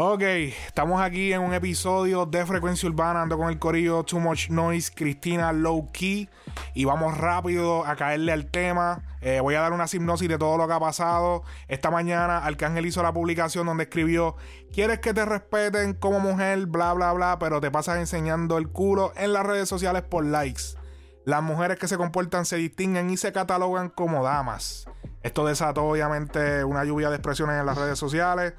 Ok, 0.00 0.22
estamos 0.22 1.00
aquí 1.00 1.32
en 1.32 1.40
un 1.40 1.52
episodio 1.52 2.24
de 2.24 2.46
Frecuencia 2.46 2.88
Urbana, 2.88 3.22
ando 3.22 3.36
con 3.36 3.48
el 3.48 3.58
corillo 3.58 4.04
Too 4.04 4.20
Much 4.20 4.48
Noise, 4.48 4.92
Cristina 4.94 5.52
Low 5.52 5.90
Key, 5.90 6.28
y 6.72 6.84
vamos 6.84 7.18
rápido 7.18 7.84
a 7.84 7.96
caerle 7.96 8.30
al 8.30 8.46
tema. 8.46 9.02
Eh, 9.20 9.40
voy 9.40 9.56
a 9.56 9.60
dar 9.60 9.72
una 9.72 9.86
hipnosis 9.92 10.28
de 10.28 10.38
todo 10.38 10.56
lo 10.56 10.68
que 10.68 10.74
ha 10.74 10.78
pasado. 10.78 11.42
Esta 11.66 11.90
mañana 11.90 12.38
Arcángel 12.38 12.86
hizo 12.86 13.02
la 13.02 13.12
publicación 13.12 13.66
donde 13.66 13.82
escribió, 13.82 14.36
quieres 14.72 15.00
que 15.00 15.12
te 15.12 15.24
respeten 15.24 15.94
como 15.94 16.20
mujer, 16.20 16.66
bla, 16.66 16.92
bla, 16.92 17.12
bla, 17.12 17.40
pero 17.40 17.60
te 17.60 17.72
pasas 17.72 17.98
enseñando 17.98 18.56
el 18.56 18.68
culo 18.68 19.12
en 19.16 19.32
las 19.32 19.44
redes 19.44 19.68
sociales 19.68 20.02
por 20.02 20.24
likes. 20.24 20.62
Las 21.24 21.42
mujeres 21.42 21.76
que 21.76 21.88
se 21.88 21.96
comportan 21.96 22.44
se 22.44 22.54
distinguen 22.54 23.10
y 23.10 23.16
se 23.16 23.32
catalogan 23.32 23.88
como 23.88 24.22
damas. 24.22 24.86
Esto 25.24 25.44
desató 25.44 25.86
obviamente 25.86 26.62
una 26.62 26.84
lluvia 26.84 27.10
de 27.10 27.16
expresiones 27.16 27.58
en 27.58 27.66
las 27.66 27.76
redes 27.76 27.98
sociales. 27.98 28.54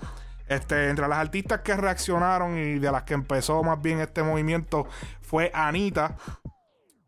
Este, 0.50 0.90
entre 0.90 1.08
las 1.08 1.20
artistas 1.20 1.62
que 1.62 1.78
reaccionaron 1.78 2.58
y 2.58 2.80
de 2.80 2.92
las 2.92 3.04
que 3.04 3.14
empezó 3.14 3.62
más 3.62 3.80
bien 3.80 4.00
este 4.00 4.24
movimiento 4.24 4.88
fue 5.22 5.52
Anita, 5.54 6.18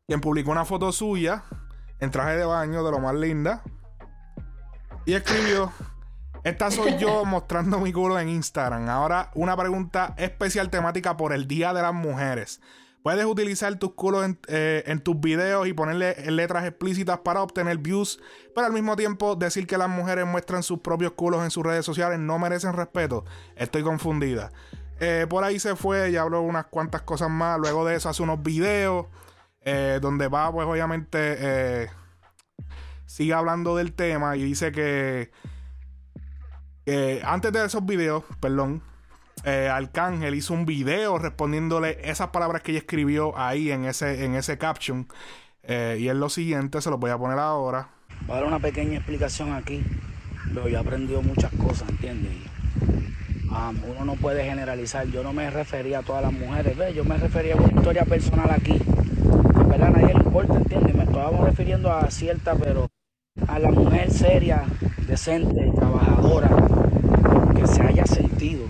quien 0.07 0.21
publicó 0.21 0.51
una 0.51 0.63
foto 0.63 0.91
suya 0.91 1.43
en 1.99 2.11
traje 2.11 2.37
de 2.37 2.45
baño 2.45 2.83
de 2.83 2.91
lo 2.91 2.99
más 2.99 3.15
linda 3.15 3.63
y 5.05 5.13
escribió: 5.13 5.71
Esta 6.43 6.69
soy 6.69 6.97
yo 6.97 7.25
mostrando 7.25 7.79
mi 7.79 7.91
culo 7.91 8.19
en 8.19 8.29
Instagram. 8.29 8.87
Ahora, 8.89 9.31
una 9.33 9.57
pregunta 9.57 10.13
especial 10.17 10.69
temática 10.69 11.17
por 11.17 11.33
el 11.33 11.47
Día 11.47 11.73
de 11.73 11.81
las 11.81 11.93
Mujeres. 11.95 12.61
Puedes 13.03 13.25
utilizar 13.25 13.73
tus 13.79 13.93
culos 13.93 14.29
eh, 14.47 14.83
en, 14.85 14.99
tus 14.99 15.19
videos 15.19 15.67
y 15.67 15.73
ponerle 15.73 16.15
letras 16.29 16.65
explícitas 16.65 17.19
para 17.19 17.41
obtener 17.41 17.79
views, 17.79 18.19
pero 18.53 18.67
al 18.67 18.73
mismo 18.73 18.95
tiempo 18.95 19.35
decir 19.35 19.65
que 19.65 19.77
las 19.77 19.89
mujeres 19.89 20.27
muestran 20.27 20.61
sus 20.61 20.79
propios 20.79 21.13
culos 21.13 21.43
en 21.43 21.49
sus 21.49 21.65
redes 21.65 21.83
sociales 21.83 22.19
no 22.19 22.37
merecen 22.37 22.73
respeto. 22.73 23.25
Estoy 23.55 23.81
confundida. 23.81 24.51
Eh, 24.99 25.25
por 25.27 25.43
ahí 25.43 25.57
se 25.59 25.75
fue 25.75 26.11
y 26.11 26.17
habló 26.17 26.41
unas 26.41 26.67
cuantas 26.67 27.01
cosas 27.01 27.31
más. 27.31 27.59
Luego 27.59 27.85
de 27.85 27.95
eso 27.95 28.07
hace 28.07 28.21
unos 28.21 28.43
videos 28.43 29.07
eh, 29.61 29.97
donde 29.99 30.27
va, 30.27 30.51
pues 30.51 30.67
obviamente, 30.67 31.89
sigue 33.07 33.33
hablando 33.33 33.75
del 33.75 33.93
tema 33.93 34.37
y 34.37 34.43
dice 34.43 34.71
que 34.71 35.31
antes 37.23 37.51
de 37.51 37.65
esos 37.65 37.83
videos, 37.83 38.23
perdón, 38.39 38.83
eh, 39.43 39.69
Arcángel 39.71 40.35
hizo 40.35 40.53
un 40.53 40.65
video 40.65 41.17
respondiéndole 41.17 41.97
esas 42.03 42.27
palabras 42.27 42.61
que 42.61 42.71
ella 42.71 42.79
escribió 42.79 43.37
ahí 43.37 43.71
en 43.71 43.85
ese, 43.85 44.25
en 44.25 44.35
ese 44.35 44.57
caption. 44.57 45.07
Eh, 45.63 45.97
y 45.99 46.09
es 46.09 46.15
lo 46.15 46.29
siguiente, 46.29 46.81
se 46.81 46.89
lo 46.89 46.97
voy 46.97 47.11
a 47.11 47.17
poner 47.17 47.39
ahora. 47.39 47.89
Voy 48.27 48.31
a 48.31 48.39
dar 48.39 48.45
una 48.45 48.59
pequeña 48.59 48.97
explicación 48.97 49.53
aquí. 49.53 49.83
Pero 50.53 50.67
yo 50.67 50.77
he 50.77 50.79
aprendido 50.79 51.21
muchas 51.21 51.51
cosas, 51.53 51.87
¿entiendes? 51.89 52.31
Um, 53.49 53.77
uno 53.89 54.05
no 54.05 54.15
puede 54.15 54.43
generalizar. 54.43 55.07
Yo 55.07 55.23
no 55.23 55.33
me 55.33 55.49
refería 55.49 55.99
a 55.99 56.03
todas 56.03 56.23
las 56.23 56.33
mujeres, 56.33 56.77
¿ves? 56.77 56.95
Yo 56.95 57.03
me 57.03 57.17
refería 57.17 57.53
a 57.53 57.57
una 57.57 57.67
historia 57.67 58.05
personal 58.05 58.49
aquí. 58.49 58.73
En 58.73 59.69
verdad 59.69 59.91
nadie 59.91 60.13
le 60.13 60.23
importa, 60.23 60.55
¿entiendes? 60.55 60.95
Me 60.95 61.03
estábamos 61.03 61.45
refiriendo 61.45 61.91
a 61.91 62.09
cierta, 62.09 62.55
pero 62.55 62.87
a 63.47 63.59
la 63.59 63.71
mujer 63.71 64.11
seria, 64.11 64.63
decente, 65.07 65.71
trabajadora, 65.75 66.49
que 67.55 67.67
se 67.67 67.81
haya 67.81 68.05
sentido 68.05 68.67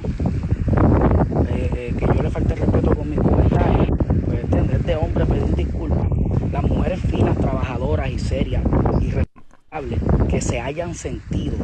que 2.01 2.07
yo 2.17 2.23
le 2.23 2.31
falte 2.31 2.55
respeto 2.55 2.95
con 2.95 3.09
mis 3.09 3.19
comentarios, 3.19 3.89
pues 4.25 4.43
es 4.73 4.85
de 4.85 4.95
hombre 4.95 5.25
pedir 5.25 5.55
disculpas. 5.55 6.07
Las 6.51 6.63
mujeres 6.63 6.99
finas, 7.01 7.37
trabajadoras 7.37 8.09
y 8.09 8.17
serias 8.17 8.63
y 8.99 9.11
responsables 9.11 9.99
que 10.27 10.41
se 10.41 10.59
hayan 10.59 10.95
sentido 10.95 11.57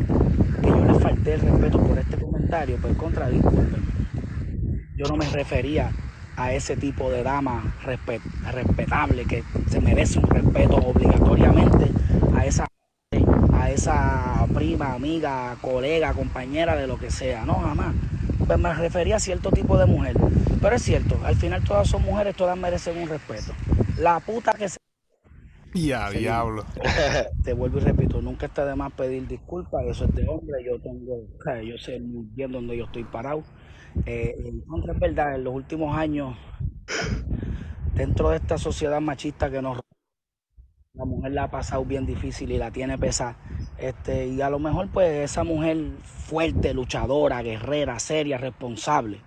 que 0.62 0.70
yo 0.70 0.86
les 0.86 1.02
falté 1.02 1.34
el 1.34 1.42
respeto 1.42 1.80
por 1.80 1.98
este 1.98 2.18
comentario, 2.18 2.78
pues 2.80 2.96
contra 2.98 3.30
Yo 4.96 5.08
no 5.08 5.18
me 5.18 5.28
refería 5.30 5.92
a 6.36 6.54
ese 6.54 6.78
tipo 6.78 7.10
de 7.10 7.24
dama 7.24 7.74
respetable 8.54 9.26
que 9.26 9.44
se 9.68 9.82
merece 9.82 10.20
un 10.20 10.30
respeto 10.30 10.76
obligatoriamente 10.76 11.92
a 12.36 12.46
esa 12.46 12.68
a 13.54 13.72
esa 13.72 14.46
prima, 14.54 14.94
amiga, 14.94 15.56
colega, 15.62 16.14
compañera 16.14 16.76
de 16.76 16.86
lo 16.86 17.00
que 17.00 17.10
sea, 17.10 17.44
no 17.44 17.56
jamás 17.56 17.96
me 18.56 18.74
refería 18.74 19.18
a 19.18 19.20
cierto 19.20 19.52
tipo 19.52 19.78
de 19.78 19.86
mujer. 19.86 20.16
Pero 20.62 20.76
es 20.76 20.82
cierto, 20.82 21.20
al 21.24 21.36
final 21.36 21.64
todas 21.64 21.90
son 21.90 22.04
mujeres, 22.04 22.36
todas 22.36 22.58
merecen 22.58 22.98
un 22.98 23.10
respeto. 23.10 23.52
La 23.98 24.20
puta 24.20 24.54
que 24.54 24.70
se... 24.70 24.78
Ya, 25.74 26.10
diablo. 26.10 26.66
Te 27.44 27.54
vuelvo 27.54 27.80
y 27.80 27.82
repito, 27.82 28.22
nunca 28.22 28.46
está 28.46 28.66
de 28.66 28.76
más 28.76 28.94
pedir 28.94 29.28
disculpas, 29.28 29.84
eso 29.86 30.06
es 30.06 30.16
de 30.16 30.28
hombre, 30.28 30.64
yo 30.66 30.80
tengo, 30.82 31.28
yo 31.64 31.78
sé 31.78 32.00
muy 32.00 32.26
bien 32.34 32.52
dónde 32.52 32.78
yo 32.78 32.86
estoy 32.86 33.04
parado. 33.04 33.44
Eh, 34.06 34.36
entonces 34.46 34.96
es 34.96 35.00
verdad, 35.00 35.36
en 35.36 35.44
los 35.44 35.54
últimos 35.54 35.96
años, 35.96 36.36
dentro 37.94 38.30
de 38.30 38.38
esta 38.38 38.58
sociedad 38.58 39.02
machista 39.02 39.52
que 39.52 39.62
nos 39.62 39.80
la 40.98 41.06
mujer 41.06 41.32
la 41.32 41.44
ha 41.44 41.52
pasado 41.52 41.86
bien 41.86 42.06
difícil 42.06 42.52
y 42.52 42.58
la 42.58 42.72
tiene 42.72 42.98
pesada. 42.98 43.38
Este, 43.78 44.28
y 44.28 44.42
a 44.42 44.50
lo 44.50 44.58
mejor 44.58 44.90
pues 44.90 45.32
esa 45.32 45.44
mujer 45.44 45.78
fuerte, 46.02 46.74
luchadora, 46.74 47.42
guerrera, 47.44 48.00
seria, 48.00 48.38
responsable, 48.38 49.22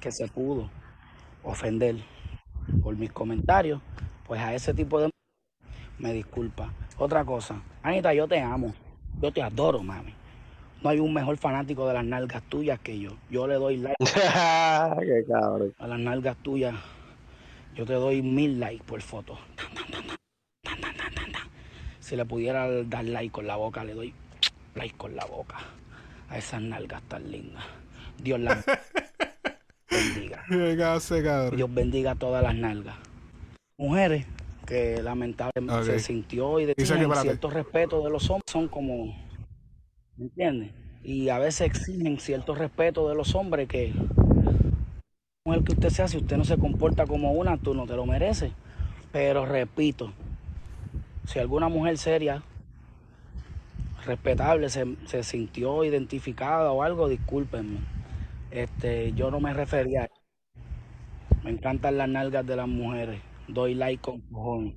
que 0.00 0.10
se 0.12 0.28
pudo 0.28 0.70
ofender 1.42 1.96
por 2.82 2.96
mis 2.96 3.12
comentarios, 3.12 3.82
pues 4.26 4.40
a 4.40 4.54
ese 4.54 4.72
tipo 4.72 5.00
de 5.00 5.10
me 5.98 6.14
disculpa. 6.14 6.72
Otra 6.96 7.24
cosa, 7.24 7.62
Anita, 7.82 8.14
yo 8.14 8.26
te 8.26 8.40
amo, 8.40 8.72
yo 9.20 9.30
te 9.30 9.42
adoro, 9.42 9.82
mami. 9.82 10.14
No 10.82 10.88
hay 10.88 10.98
un 10.98 11.12
mejor 11.12 11.36
fanático 11.36 11.86
de 11.86 11.92
las 11.92 12.04
nalgas 12.06 12.42
tuyas 12.44 12.80
que 12.80 12.98
yo. 12.98 13.10
Yo 13.28 13.46
le 13.46 13.56
doy 13.56 13.76
like 13.76 13.96
Qué 14.00 15.24
a 15.78 15.86
las 15.86 15.98
nalgas 15.98 16.38
tuyas. 16.38 16.74
Yo 17.74 17.84
te 17.84 17.92
doy 17.92 18.22
mil 18.22 18.58
likes 18.58 18.82
por 18.84 19.02
foto. 19.02 19.38
Si 22.10 22.16
le 22.16 22.24
pudiera 22.24 22.68
dar 22.82 23.04
like 23.04 23.30
con 23.30 23.46
la 23.46 23.54
boca, 23.54 23.84
le 23.84 23.94
doy 23.94 24.12
like 24.74 24.96
con 24.96 25.14
la 25.14 25.24
boca 25.26 25.58
a 26.28 26.38
esas 26.38 26.60
nalgas 26.60 27.00
tan 27.02 27.30
lindas. 27.30 27.62
Dios 28.20 28.40
las 28.40 28.66
bendiga. 29.88 30.44
Dios 31.54 31.72
bendiga 31.72 32.10
a 32.10 32.14
todas 32.16 32.42
las 32.42 32.56
nalgas. 32.56 32.96
Mujeres 33.78 34.26
que 34.66 35.00
lamentablemente 35.00 35.84
se 35.84 36.00
sintió 36.00 36.58
y 36.58 36.64
de 36.64 36.74
cierto 36.76 37.48
respeto 37.48 38.02
de 38.02 38.10
los 38.10 38.28
hombres 38.28 38.50
son 38.50 38.66
como, 38.66 39.16
¿me 40.16 40.24
entiendes? 40.24 40.72
Y 41.04 41.28
a 41.28 41.38
veces 41.38 41.68
exigen 41.68 42.18
cierto 42.18 42.56
respeto 42.56 43.08
de 43.08 43.14
los 43.14 43.36
hombres 43.36 43.68
que 43.68 43.94
mujer 45.44 45.62
que 45.62 45.74
usted 45.74 45.90
sea, 45.90 46.08
si 46.08 46.16
usted 46.16 46.36
no 46.36 46.44
se 46.44 46.58
comporta 46.58 47.06
como 47.06 47.30
una, 47.30 47.56
tú 47.56 47.72
no 47.72 47.86
te 47.86 47.94
lo 47.94 48.04
mereces. 48.04 48.50
Pero 49.12 49.46
repito, 49.46 50.12
si 51.30 51.38
alguna 51.38 51.68
mujer 51.68 51.96
seria, 51.96 52.42
respetable, 54.04 54.68
se, 54.68 55.22
sintió 55.22 55.84
identificada 55.84 56.72
o 56.72 56.82
algo, 56.82 57.08
discúlpenme. 57.08 57.78
Este, 58.50 59.12
yo 59.12 59.30
no 59.30 59.38
me 59.38 59.54
refería 59.54 60.02
a 60.02 60.04
eso. 60.06 60.20
Me 61.44 61.50
encantan 61.50 61.98
las 61.98 62.08
nalgas 62.08 62.44
de 62.44 62.56
las 62.56 62.66
mujeres. 62.66 63.20
Doy 63.46 63.74
like 63.74 64.02
con 64.02 64.20
cojones. 64.22 64.74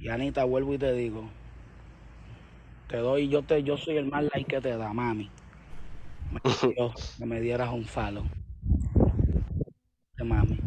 Y 0.00 0.08
Anita, 0.08 0.44
vuelvo 0.44 0.72
y 0.72 0.78
te 0.78 0.90
digo, 0.94 1.28
te 2.88 2.96
doy, 2.96 3.28
yo 3.28 3.42
te, 3.42 3.62
yo 3.62 3.76
soy 3.76 3.98
el 3.98 4.06
más 4.06 4.24
like 4.32 4.46
que 4.46 4.62
te 4.62 4.78
da, 4.78 4.90
mami. 4.90 5.30
Me 6.32 6.40
que 7.18 7.26
me 7.26 7.42
dieras 7.42 7.70
un 7.70 7.84
falo. 7.84 8.24
De 10.16 10.24
mami. 10.24 10.58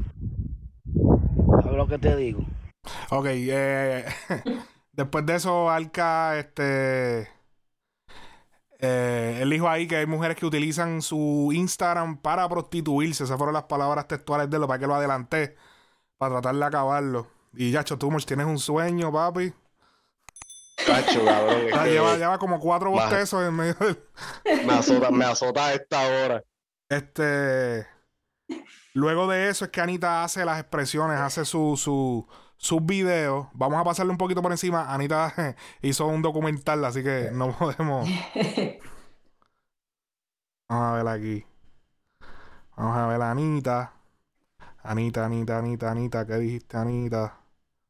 ¿Sabes 1.64 1.76
lo 1.76 1.88
que 1.88 1.98
te 1.98 2.16
digo? 2.16 2.46
Ok, 3.10 3.26
eh, 3.30 4.06
Después 4.98 5.28
de 5.28 5.36
eso, 5.36 5.70
Alca, 5.70 6.40
este. 6.40 7.30
Eh, 8.80 9.40
él 9.42 9.50
dijo 9.52 9.70
ahí 9.70 9.88
que 9.88 9.98
hay 9.98 10.08
mujeres 10.08 10.36
que 10.36 10.46
utilizan 10.46 11.04
su 11.04 11.52
Instagram 11.54 12.18
para 12.18 12.50
prostituirse. 12.50 13.24
Esas 13.24 13.38
fueron 13.38 13.54
las 13.54 13.66
palabras 13.66 14.08
textuales 14.08 14.50
de 14.50 14.58
lo 14.58 14.68
para 14.68 14.80
que 14.80 14.88
lo 14.88 14.96
adelanté. 14.96 15.56
Para 16.18 16.42
tratar 16.42 16.56
de 16.56 16.66
acabarlo. 16.66 17.28
Y 17.54 17.70
ya, 17.70 17.84
tú 17.84 18.10
tienes 18.26 18.48
un 18.48 18.58
sueño, 18.58 19.12
papi. 19.14 19.54
Cacho, 20.84 21.24
cabrón. 21.24 21.86
lleva, 21.86 22.40
como 22.40 22.60
cuatro 22.60 22.90
bostezos 22.90 23.48
en 23.48 23.54
medio 23.54 23.76
del. 23.76 24.04
me 24.66 24.74
azota, 24.74 25.12
me 25.12 25.26
azota 25.26 25.68
a 25.68 25.74
esta 25.74 26.08
hora. 26.08 26.44
Este. 26.90 27.88
Luego 28.94 29.28
de 29.28 29.50
eso 29.50 29.66
es 29.66 29.72
que 29.72 29.80
Anita 29.80 30.24
hace 30.24 30.44
las 30.44 30.60
expresiones, 30.60 31.20
hace 31.20 31.46
su, 31.46 31.78
su, 31.78 32.28
sus 32.58 32.86
videos. 32.86 33.48
Vamos 33.54 33.80
a 33.80 33.84
pasarle 33.84 34.12
un 34.12 34.18
poquito 34.18 34.42
por 34.42 34.52
encima. 34.52 34.94
Anita 34.94 35.56
hizo 35.82 36.08
un 36.08 36.22
documental, 36.22 36.84
así 36.86 37.04
que 37.04 37.30
no 37.32 37.52
podemos. 37.58 38.10
Vamos 40.68 40.86
a 40.86 40.94
ver 40.94 41.08
aquí. 41.08 41.46
Vamos 42.76 42.98
a 42.98 43.08
ver 43.08 43.22
a 43.22 43.32
Anita. 43.32 43.94
Anita, 44.84 45.26
Anita, 45.26 45.58
Anita, 45.60 45.92
Anita. 45.92 46.26
¿Qué 46.26 46.36
dijiste, 46.36 46.78
Anita? 46.78 47.38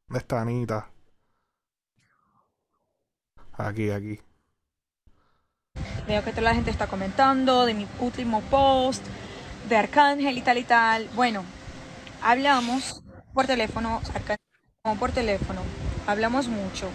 ¿Dónde 0.06 0.18
está 0.18 0.40
Anita? 0.42 0.90
Aquí, 3.52 3.90
aquí. 3.90 4.20
Veo 6.06 6.24
que 6.24 6.30
toda 6.30 6.42
la 6.42 6.54
gente 6.54 6.70
está 6.70 6.86
comentando 6.86 7.66
de 7.66 7.74
mi 7.74 7.86
último 8.00 8.40
post 8.42 9.04
de 9.68 9.76
Arcángel 9.76 10.38
y 10.38 10.42
tal 10.42 10.58
y 10.58 10.64
tal. 10.64 11.08
Bueno, 11.14 11.44
hablamos 12.22 13.02
por 13.34 13.46
teléfono, 13.46 14.00
Arcángel 14.14 14.47
por 14.98 15.12
teléfono, 15.12 15.60
hablamos 16.06 16.48
mucho. 16.48 16.88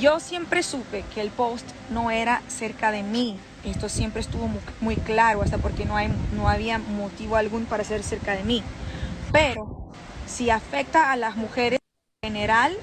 Yo 0.00 0.18
siempre 0.18 0.62
supe 0.62 1.04
que 1.14 1.20
el 1.20 1.30
post 1.30 1.66
no 1.90 2.10
era 2.10 2.42
cerca 2.48 2.90
de 2.90 3.02
mí. 3.02 3.36
Esto 3.64 3.88
siempre 3.88 4.20
estuvo 4.20 4.48
muy, 4.80 4.96
claro, 4.96 5.42
hasta 5.42 5.58
porque 5.58 5.84
no, 5.84 5.96
hay, 5.96 6.08
no 6.34 6.48
había 6.48 6.78
motivo 6.78 7.36
algún 7.36 7.66
para 7.66 7.84
ser 7.84 8.02
cerca 8.02 8.32
de 8.32 8.42
mí. 8.42 8.62
Pero 9.30 9.92
si 10.26 10.50
afecta 10.50 11.12
a 11.12 11.16
las 11.16 11.36
mujeres 11.36 11.78
en 12.22 12.32
general, 12.32 12.74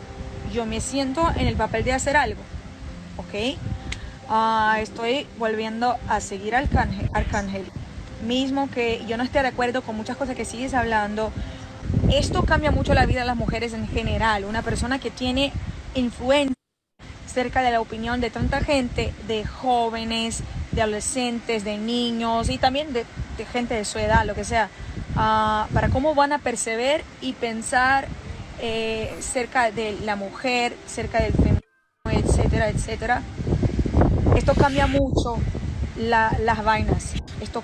yo 0.53 0.65
me 0.65 0.79
siento 0.79 1.27
en 1.35 1.47
el 1.47 1.55
papel 1.55 1.83
de 1.83 1.93
hacer 1.93 2.15
algo. 2.15 2.41
¿Ok? 3.17 3.57
Ah, 4.29 4.77
estoy 4.79 5.27
volviendo 5.37 5.97
a 6.07 6.21
seguir 6.21 6.55
al 6.55 6.65
Arcángel, 6.65 7.09
Arcángel. 7.13 7.65
Mismo 8.25 8.69
que 8.69 9.03
yo 9.07 9.17
no 9.17 9.23
esté 9.23 9.41
de 9.41 9.47
acuerdo 9.47 9.81
con 9.81 9.97
muchas 9.97 10.17
cosas 10.17 10.35
que 10.35 10.45
sigues 10.45 10.73
hablando, 10.73 11.31
esto 12.11 12.43
cambia 12.43 12.71
mucho 12.71 12.93
la 12.93 13.05
vida 13.05 13.21
de 13.21 13.25
las 13.25 13.35
mujeres 13.35 13.73
en 13.73 13.87
general. 13.87 14.45
Una 14.45 14.61
persona 14.61 14.99
que 14.99 15.11
tiene 15.11 15.51
influencia 15.95 16.55
cerca 17.27 17.61
de 17.61 17.71
la 17.71 17.81
opinión 17.81 18.21
de 18.21 18.29
tanta 18.29 18.61
gente, 18.61 19.13
de 19.27 19.45
jóvenes, 19.45 20.41
de 20.71 20.81
adolescentes, 20.81 21.63
de 21.63 21.77
niños 21.77 22.49
y 22.49 22.57
también 22.57 22.91
de, 22.93 23.05
gente 23.51 23.75
de 23.75 23.85
su 23.85 23.99
edad, 23.99 24.25
lo 24.25 24.35
que 24.35 24.43
sea, 24.43 24.69
ah, 25.15 25.67
para 25.73 25.89
cómo 25.89 26.15
van 26.15 26.33
a 26.33 26.39
perceber 26.39 27.03
y 27.21 27.33
pensar 27.33 28.07
eh, 28.59 29.15
cerca 29.21 29.71
de 29.71 29.97
la 30.03 30.15
mujer, 30.15 30.75
cerca 30.87 31.21
del 31.21 31.33
feminismo, 31.33 31.61
etcétera, 32.11 32.69
etcétera. 32.69 33.21
Esto 34.35 34.53
cambia 34.55 34.87
mucho 34.87 35.37
las 35.97 36.63
vainas. 36.63 37.13
Esto 37.41 37.63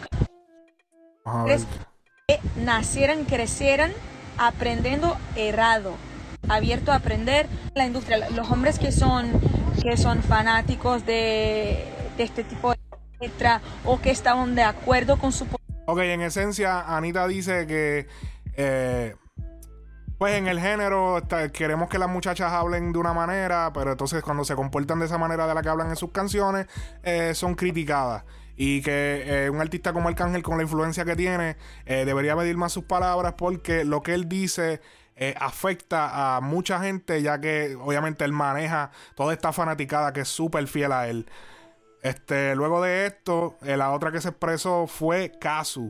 que 2.27 2.39
nacieran, 2.63 3.25
crecieran 3.25 3.91
aprendiendo 4.37 5.17
errado, 5.35 5.95
abierto 6.47 6.91
a 6.91 6.95
aprender 6.95 7.47
la 7.73 7.85
industria. 7.85 8.29
Los 8.31 8.49
hombres 8.51 8.79
que 8.79 8.91
son, 8.91 9.31
que 9.81 9.97
son 9.97 10.21
fanáticos 10.23 11.05
de, 11.05 11.85
este 12.17 12.43
tipo 12.43 12.71
de 12.71 12.79
letra 13.19 13.61
o 13.83 13.99
que 13.99 14.11
estaban 14.11 14.55
de 14.55 14.63
acuerdo 14.63 15.17
con 15.17 15.31
su... 15.31 15.45
Ok, 15.87 15.99
en 15.99 16.21
esencia, 16.21 16.81
Anita 16.81 17.27
dice 17.27 17.67
que... 17.67 18.07
Eh, 18.57 19.15
pues 20.17 20.35
en 20.35 20.47
el 20.47 20.61
género 20.61 21.21
queremos 21.51 21.89
que 21.89 21.99
las 21.99 22.07
muchachas 22.07 22.53
hablen 22.53 22.93
de 22.93 22.99
una 22.99 23.13
manera, 23.13 23.71
pero 23.73 23.91
entonces 23.91 24.23
cuando 24.23 24.45
se 24.45 24.55
comportan 24.55 24.99
de 24.99 25.07
esa 25.07 25.17
manera 25.17 25.45
de 25.45 25.53
la 25.53 25.61
que 25.61 25.67
hablan 25.67 25.89
en 25.89 25.97
sus 25.97 26.11
canciones, 26.11 26.67
eh, 27.03 27.33
son 27.35 27.55
criticadas. 27.55 28.23
Y 28.56 28.81
que 28.81 29.46
eh, 29.46 29.50
un 29.50 29.60
artista 29.62 29.94
como 29.94 30.07
Arcángel, 30.07 30.44
con 30.44 30.57
la 30.57 30.63
influencia 30.63 31.06
que 31.06 31.16
tiene, 31.16 31.57
eh, 31.86 32.06
debería 32.06 32.36
medir 32.36 32.57
más 32.57 32.72
sus 32.72 32.86
palabras 32.86 33.34
porque 33.38 33.84
lo 33.84 34.02
que 34.02 34.13
él 34.13 34.30
dice 34.30 34.81
afecta 35.40 36.36
a 36.36 36.42
mucha 36.42 36.81
gente, 36.81 37.22
ya 37.22 37.40
que 37.40 37.78
obviamente 37.80 38.25
él 38.25 38.34
maneja 38.34 38.92
toda 39.16 39.31
esta 39.31 39.54
fanaticada 39.54 40.12
que 40.12 40.22
es 40.22 40.28
súper 40.28 40.68
fiel 40.68 40.92
a 40.92 41.07
él. 41.07 41.25
Este, 42.02 42.54
luego 42.54 42.81
de 42.81 43.06
esto, 43.06 43.56
la 43.62 43.94
otra 43.94 44.12
que 44.12 44.19
se 44.19 44.28
expresó 44.28 44.88
fue 44.88 45.31
Kazu. 45.40 45.90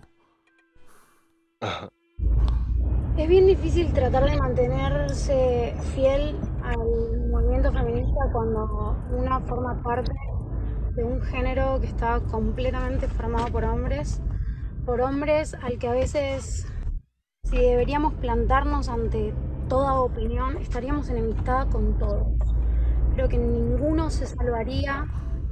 Es 3.18 3.30
bien 3.30 3.48
difícil 3.48 3.94
tratar 3.94 4.26
de 4.30 4.36
mantenerse 4.36 5.74
fiel 5.96 6.38
al 6.64 7.30
movimiento 7.32 7.72
feminista 7.72 8.20
cuando 8.34 8.98
uno 9.10 9.42
forma 9.48 9.82
parte 9.82 10.12
de 10.96 11.04
un 11.04 11.22
género 11.22 11.80
que 11.80 11.88
está 11.88 12.20
completamente 12.32 13.08
formado 13.08 13.48
por 13.48 13.66
hombres, 13.66 14.22
por 14.86 15.02
hombres 15.02 15.54
al 15.56 15.78
que 15.78 15.88
a 15.88 15.92
veces, 15.92 16.68
si 17.44 17.58
deberíamos 17.58 18.14
plantarnos 18.16 18.90
ante 18.90 19.34
toda 19.68 20.00
opinión, 20.00 20.58
estaríamos 20.58 21.10
enemistada 21.10 21.66
con 21.68 21.98
todos. 21.98 22.28
Creo 23.14 23.30
que 23.30 23.38
ninguno 23.38 24.10
se 24.10 24.26
salvaría 24.26 25.06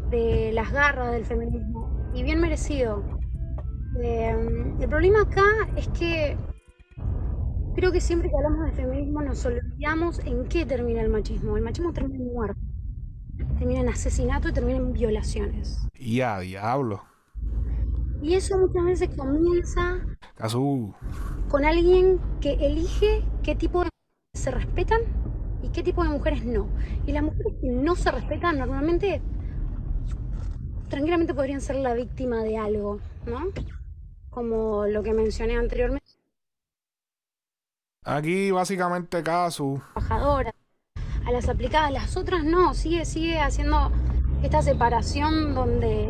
de 0.09 0.51
las 0.53 0.71
garras 0.71 1.11
del 1.11 1.25
feminismo, 1.25 1.89
y 2.13 2.23
bien 2.23 2.39
merecido. 2.39 3.03
Eh, 4.01 4.35
el 4.79 4.89
problema 4.89 5.21
acá 5.21 5.43
es 5.75 5.87
que 5.89 6.37
Creo 7.75 7.91
que 7.91 7.99
siempre 7.99 8.29
que 8.29 8.35
hablamos 8.35 8.67
de 8.67 8.71
feminismo 8.73 9.21
nos 9.23 9.43
olvidamos 9.45 10.19
en 10.19 10.47
qué 10.47 10.63
termina 10.63 11.01
el 11.01 11.09
machismo. 11.09 11.57
El 11.57 11.63
machismo 11.63 11.91
termina 11.91 12.23
en 12.23 12.31
muerte, 12.31 12.61
termina 13.63 13.79
en 13.79 13.87
asesinato 13.87 14.49
y 14.49 14.51
termina 14.51 14.77
en 14.77 14.91
violaciones. 14.91 15.87
Y 15.93 16.19
a 16.19 16.39
diablo. 16.39 17.01
Y 18.21 18.33
eso 18.33 18.57
muchas 18.57 18.83
veces 18.83 19.09
comienza 19.15 20.05
con 21.47 21.63
alguien 21.63 22.19
que 22.41 22.55
elige 22.55 23.23
qué 23.41 23.55
tipo 23.55 23.79
de 23.79 23.85
mujeres 23.85 24.33
se 24.33 24.51
respetan 24.51 24.99
y 25.61 25.69
qué 25.69 25.81
tipo 25.81 26.03
de 26.03 26.09
mujeres 26.09 26.43
no. 26.43 26.67
Y 27.05 27.13
las 27.13 27.23
mujeres 27.23 27.53
que 27.61 27.69
no 27.69 27.95
se 27.95 28.11
respetan 28.11 28.59
normalmente 28.59 29.21
tranquilamente 30.89 31.33
podrían 31.33 31.61
ser 31.61 31.77
la 31.77 31.93
víctima 31.93 32.43
de 32.43 32.57
algo, 32.57 32.99
¿no? 33.25 33.45
Como 34.29 34.87
lo 34.87 35.03
que 35.03 35.13
mencioné 35.13 35.55
anteriormente 35.55 36.05
Aquí 38.03 38.51
básicamente 38.51 39.23
Casu. 39.23 39.81
Trabajadora. 39.93 40.53
A 41.25 41.31
las 41.31 41.47
aplicadas, 41.47 41.91
las 41.91 42.17
otras 42.17 42.43
no, 42.43 42.73
sigue, 42.73 43.05
sigue 43.05 43.39
haciendo 43.39 43.91
esta 44.43 44.61
separación 44.61 45.55
donde. 45.55 46.09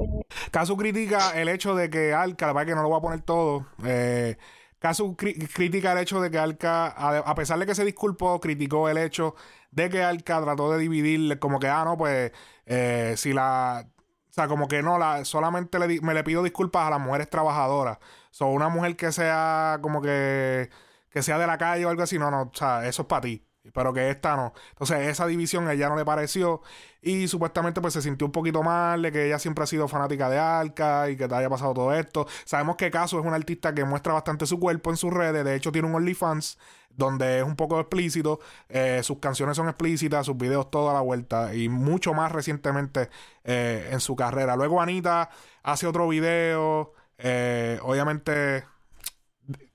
Casu 0.52 0.76
critica 0.76 1.40
el 1.40 1.50
hecho 1.50 1.76
de 1.76 1.90
que 1.90 2.14
Alca, 2.14 2.48
la 2.48 2.54
verdad 2.54 2.68
que 2.68 2.76
no 2.76 2.82
lo 2.82 2.90
voy 2.90 2.98
a 2.98 3.02
poner 3.02 3.22
todo. 3.22 3.68
Eh, 3.86 4.38
Casu 4.80 5.16
critica 5.16 5.92
el 5.92 6.00
hecho 6.00 6.20
de 6.20 6.32
que 6.32 6.40
Alca, 6.40 6.88
a, 6.88 7.36
pesar 7.36 7.60
de 7.60 7.66
que 7.66 7.76
se 7.76 7.86
disculpó, 7.86 8.40
criticó 8.40 8.90
el 8.90 8.98
hecho 8.98 9.36
de 9.72 9.90
que 9.90 10.04
Alca 10.04 10.42
trató 10.42 10.72
de 10.72 10.80
dividirle, 10.80 11.40
como 11.40 11.60
que, 11.60 11.68
ah, 11.68 11.84
no, 11.86 11.98
pues, 11.98 12.32
eh, 12.66 13.14
si 13.18 13.34
la. 13.34 13.88
O 14.30 14.34
sea, 14.34 14.48
como 14.48 14.68
que 14.68 14.82
no, 14.82 14.98
la, 14.98 15.26
solamente 15.26 15.78
le, 15.78 16.02
me 16.02 16.16
le 16.16 16.24
pido 16.24 16.42
disculpas 16.42 16.88
a 16.88 16.90
las 16.90 17.00
mujeres 17.00 17.30
trabajadoras. 17.30 18.00
Son 18.32 18.50
una 18.50 18.68
mujer 18.68 18.96
que 18.96 19.12
sea 19.12 19.78
como 19.82 20.02
que 20.02 20.70
que 21.14 21.22
sea 21.22 21.38
de 21.38 21.48
la 21.48 21.58
calle 21.58 21.86
o 21.86 21.90
algo 21.90 22.04
así. 22.04 22.18
No, 22.18 22.32
no, 22.32 22.42
o 22.44 22.52
sea, 22.54 22.88
eso 22.88 23.04
es 23.04 23.08
para 23.08 23.22
ti. 23.22 23.46
Pero 23.72 23.94
que 23.94 24.10
esta 24.10 24.36
no. 24.36 24.54
Entonces, 24.72 25.08
esa 25.08 25.26
división 25.26 25.68
a 25.68 25.74
ella 25.74 25.88
no 25.88 25.96
le 25.96 26.04
pareció. 26.04 26.62
Y 27.02 27.28
supuestamente, 27.28 27.80
pues 27.80 27.94
se 27.94 28.02
sintió 28.02 28.28
un 28.28 28.32
poquito 28.34 28.62
mal 28.62 29.02
de 29.02 29.12
que 29.12 29.26
ella 29.26 29.40
siempre 29.40 29.64
ha 29.64 29.68
sido 29.68 29.88
fanática 29.88 30.30
de 30.30 30.38
Alca 30.38 31.10
y 31.10 31.16
que 31.16 31.28
te 31.28 31.36
haya 31.36 31.50
pasado 31.50 31.74
todo 31.74 31.94
esto. 31.94 32.28
Sabemos 32.44 32.76
que 32.76 32.92
Caso 32.92 33.20
es 33.20 33.26
un 33.26 33.34
artista 33.34 33.74
que 33.74 33.86
muestra 33.86 34.14
bastante 34.14 34.46
su 34.46 34.60
cuerpo 34.60 34.90
en 34.90 34.98
sus 34.98 35.14
redes. 35.14 35.46
De 35.46 35.56
hecho, 35.56 35.72
tiene 35.72 35.88
un 35.88 35.96
OnlyFans 35.96 36.58
donde 36.90 37.40
es 37.40 37.44
un 37.44 37.56
poco 37.56 37.80
explícito. 37.80 38.40
Eh, 38.70 39.02
sus 39.04 39.20
canciones 39.20 39.56
son 39.56 39.68
explícitas, 39.70 40.26
sus 40.26 40.38
videos 40.38 40.70
toda 40.70 40.94
la 40.94 41.02
vuelta. 41.02 41.56
Y 41.56 41.70
mucho 41.70 42.14
más 42.14 42.32
recientemente 42.32 43.10
eh, 43.44 43.90
en 43.92 44.00
su 44.02 44.16
carrera. 44.16 44.56
Luego, 44.56 44.82
Anita 44.82 45.30
hace 45.64 45.88
otro 45.88 46.08
video. 46.10 46.94
Eh, 47.18 47.80
obviamente, 47.82 48.66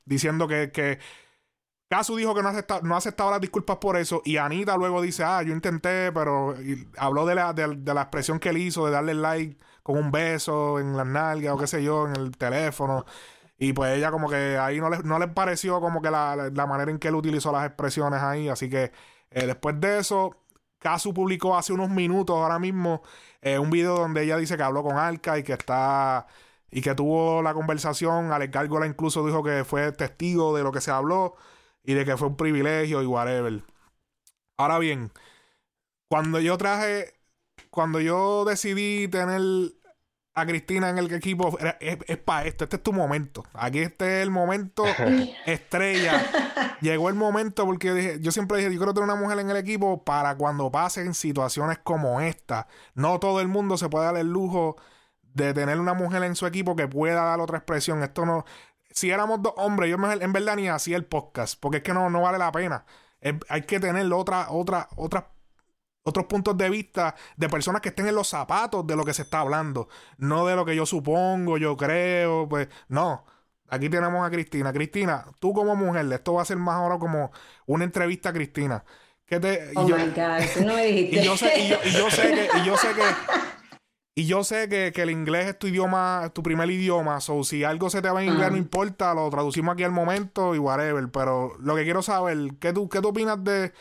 diciendo 0.05 0.47
que, 0.47 0.71
que 0.73 0.99
Casu 1.89 2.17
dijo 2.17 2.35
que 2.35 2.43
no 2.43 2.51
aceptaba, 2.51 2.81
no 2.83 2.97
aceptaba 2.97 3.31
las 3.33 3.41
disculpas 3.41 3.79
por 3.79 3.97
eso. 3.97 4.21
Y 4.25 4.37
Anita 4.37 4.77
luego 4.77 5.01
dice, 5.01 5.25
ah, 5.25 5.43
yo 5.43 5.55
intenté, 5.55 6.13
pero 6.13 6.55
habló 6.99 7.25
de 7.25 7.35
la, 7.35 7.53
de, 7.55 7.95
la 7.95 8.03
expresión 8.03 8.39
que 8.39 8.51
él 8.51 8.59
hizo, 8.59 8.85
de 8.85 8.93
darle 8.93 9.15
like 9.15 9.59
con 9.83 9.97
un 9.97 10.11
beso 10.11 10.79
en 10.79 10.97
las 10.97 11.07
nalgas 11.07 11.55
o 11.55 11.59
qué 11.59 11.67
sé 11.67 11.83
yo, 11.83 12.07
en 12.07 12.17
el 12.17 12.37
teléfono. 12.37 13.07
Y 13.59 13.73
pues 13.73 13.97
ella 13.97 14.11
como 14.11 14.29
que 14.29 14.59
ahí 14.59 14.81
no 14.81 14.91
le, 14.91 14.99
no 15.03 15.19
le 15.19 15.29
pareció 15.29 15.81
como 15.81 16.03
que 16.03 16.11
la, 16.11 16.51
la, 16.55 16.67
manera 16.67 16.91
en 16.91 16.99
que 16.99 17.09
él 17.09 17.15
utilizó 17.15 17.53
las 17.53 17.67
expresiones 17.67 18.23
ahí. 18.23 18.49
Así 18.49 18.69
que 18.69 18.93
eh, 19.31 19.47
después 19.47 19.81
de 19.81 19.99
eso, 19.99 20.37
Casu 20.79 21.15
publicó 21.15 21.57
hace 21.57 21.73
unos 21.73 21.91
minutos 21.91 22.37
ahora 22.37 22.59
mismo 22.59 23.03
eh, 23.43 23.59
un 23.59 23.71
video 23.71 23.97
donde 23.97 24.25
ella 24.25 24.37
dice 24.37 24.57
que 24.57 24.63
habló 24.63 24.83
con 24.83 24.97
Alca 24.99 25.39
y 25.39 25.43
que 25.43 25.55
está 25.55 26.27
y 26.71 26.83
que 26.83 26.95
tuvo 26.95 27.43
la 27.43 27.55
conversación. 27.55 28.33
Alex 28.33 28.53
Gárgola 28.53 28.87
incluso 28.87 29.25
dijo 29.27 29.43
que 29.43 29.65
fue 29.65 29.91
testigo 29.93 30.57
de 30.57 30.63
lo 30.63 30.71
que 30.73 30.81
se 30.81 30.91
habló 30.91 31.37
y 31.89 31.95
de 31.95 32.05
que 32.05 32.19
fue 32.19 32.29
un 32.29 32.37
privilegio 32.37 33.03
y 33.03 33.07
whatever. 33.07 33.63
Ahora 34.59 34.79
bien, 34.79 35.11
cuando 36.07 36.39
yo 36.39 36.59
traje, 36.59 37.15
cuando 37.71 37.99
yo 37.99 38.45
decidí 38.45 39.09
tener 39.09 39.41
a 40.35 40.45
Cristina 40.45 40.91
en 40.91 40.99
el 40.99 41.11
equipo, 41.11 41.57
es, 41.81 42.19
para 42.19 42.47
esto, 42.47 42.65
este 42.65 42.77
es 42.77 42.83
tu 42.83 42.93
momento. 42.93 43.43
Aquí 43.55 43.79
este 43.79 44.19
es 44.19 44.23
el 44.23 44.31
momento 44.31 44.85
estrella. 45.47 46.77
Llegó 46.83 47.09
el 47.09 47.15
momento 47.15 47.65
porque 47.65 47.87
yo, 47.87 47.95
dije, 47.95 48.19
yo 48.21 48.33
siempre 48.33 48.59
dije, 48.59 48.71
yo 48.71 48.79
quiero 48.79 48.93
tener 48.93 49.09
una 49.09 49.19
mujer 49.19 49.39
en 49.39 49.49
el 49.49 49.57
equipo 49.57 50.05
para 50.05 50.37
cuando 50.37 50.71
pasen 50.71 51.15
situaciones 51.15 51.79
como 51.79 52.21
esta. 52.21 52.69
No 52.93 53.19
todo 53.19 53.41
el 53.41 53.49
mundo 53.49 53.79
se 53.79 53.89
puede 53.89 54.05
dar 54.05 54.19
el 54.19 54.31
lujo 54.31 54.77
de 55.23 55.55
tener 55.55 55.81
una 55.81 55.95
mujer 55.95 56.23
en 56.25 56.37
su 56.37 56.47
equipo 56.47 56.77
que 56.77 56.87
pueda 56.87 57.23
dar 57.23 57.41
otra 57.41 57.57
expresión. 57.57 58.03
Esto 58.03 58.27
no, 58.27 58.45
si 58.99 59.11
éramos 59.11 59.43
dos 59.43 59.55
hombres, 59.57 59.91
yo 59.91 59.97
en 59.97 60.33
verdad 60.33 60.57
ni 60.57 60.69
hacía 60.69 60.97
el 60.97 61.05
podcast, 61.07 61.59
porque 61.61 61.79
es 61.79 61.83
que 61.83 61.95
no, 61.95 62.11
no 62.11 62.23
vale 62.23 62.39
la 62.39 62.51
pena. 62.53 62.85
hay 63.49 63.63
que 63.63 63.79
tener 63.81 64.13
otra, 64.13 64.51
otra, 64.51 64.89
otra, 64.97 65.31
otros 66.03 66.27
puntos 66.27 66.57
de 66.57 66.71
vista 66.71 67.15
de 67.37 67.49
personas 67.49 67.81
que 67.83 67.91
estén 67.91 68.09
en 68.09 68.15
los 68.15 68.29
zapatos 68.29 68.87
de 68.87 68.97
lo 68.97 69.05
que 69.05 69.15
se 69.15 69.23
está 69.23 69.41
hablando, 69.41 69.89
no 70.17 70.47
de 70.47 70.57
lo 70.57 70.65
que 70.65 70.75
yo 70.75 70.87
supongo, 70.87 71.59
yo 71.59 71.77
creo, 71.77 72.49
pues 72.49 72.69
no. 72.89 73.25
aquí 73.69 73.89
tenemos 73.89 74.27
a 74.27 74.31
Cristina. 74.31 74.73
Cristina, 74.73 75.27
tú 75.41 75.53
como 75.53 75.77
mujer, 75.77 76.11
esto 76.13 76.35
va 76.35 76.43
a 76.43 76.45
ser 76.47 76.57
más 76.57 76.77
ahora 76.77 76.99
como 76.99 77.31
una 77.67 77.85
entrevista 77.85 78.31
a 78.31 78.33
Cristina. 78.33 78.85
¿Qué 79.27 79.39
te, 79.41 79.71
y 79.75 79.77
Oh 79.77 79.87
yo- 79.87 79.97
my 79.97 80.07
God, 80.07 80.43
tú 80.55 80.65
no 80.65 80.75
me 80.75 80.87
dijiste. 80.87 81.17
y 81.21 81.25
yo 81.25 81.37
sé, 81.37 81.61
y 81.61 81.69
yo, 81.69 81.77
y 81.85 81.91
yo 81.93 82.11
sé 82.11 82.23
que, 82.33 82.49
y 82.59 82.65
yo 82.65 82.77
sé 82.79 82.89
que, 82.95 83.03
y 84.19 84.27
yo 84.27 84.43
sé 84.43 84.69
que, 84.69 84.91
que 84.93 85.03
el 85.03 85.11
inglés 85.11 85.47
es 85.47 85.57
tu 85.61 85.69
idioma, 85.69 86.23
es 86.25 86.33
tu 86.33 86.43
primer 86.43 86.69
idioma. 86.69 87.21
So, 87.21 87.45
si 87.45 87.63
algo 87.63 87.89
se 87.89 88.03
te 88.03 88.11
va 88.11 88.21
en 88.21 88.31
inglés, 88.31 88.51
no 88.51 88.57
importa, 88.57 89.15
lo 89.15 89.31
traducimos 89.31 89.75
aquí 89.75 89.85
al 89.85 89.93
momento 89.93 90.57
y 90.57 90.59
whatever. 90.59 91.09
Pero 91.13 91.53
lo 91.61 91.77
que 91.77 91.85
quiero 91.85 92.03
saber, 92.03 92.37
¿qué 92.59 92.73
tú, 92.73 92.89
qué 92.89 93.01
tú 93.01 93.11
opinas 93.11 93.45
de, 93.45 93.73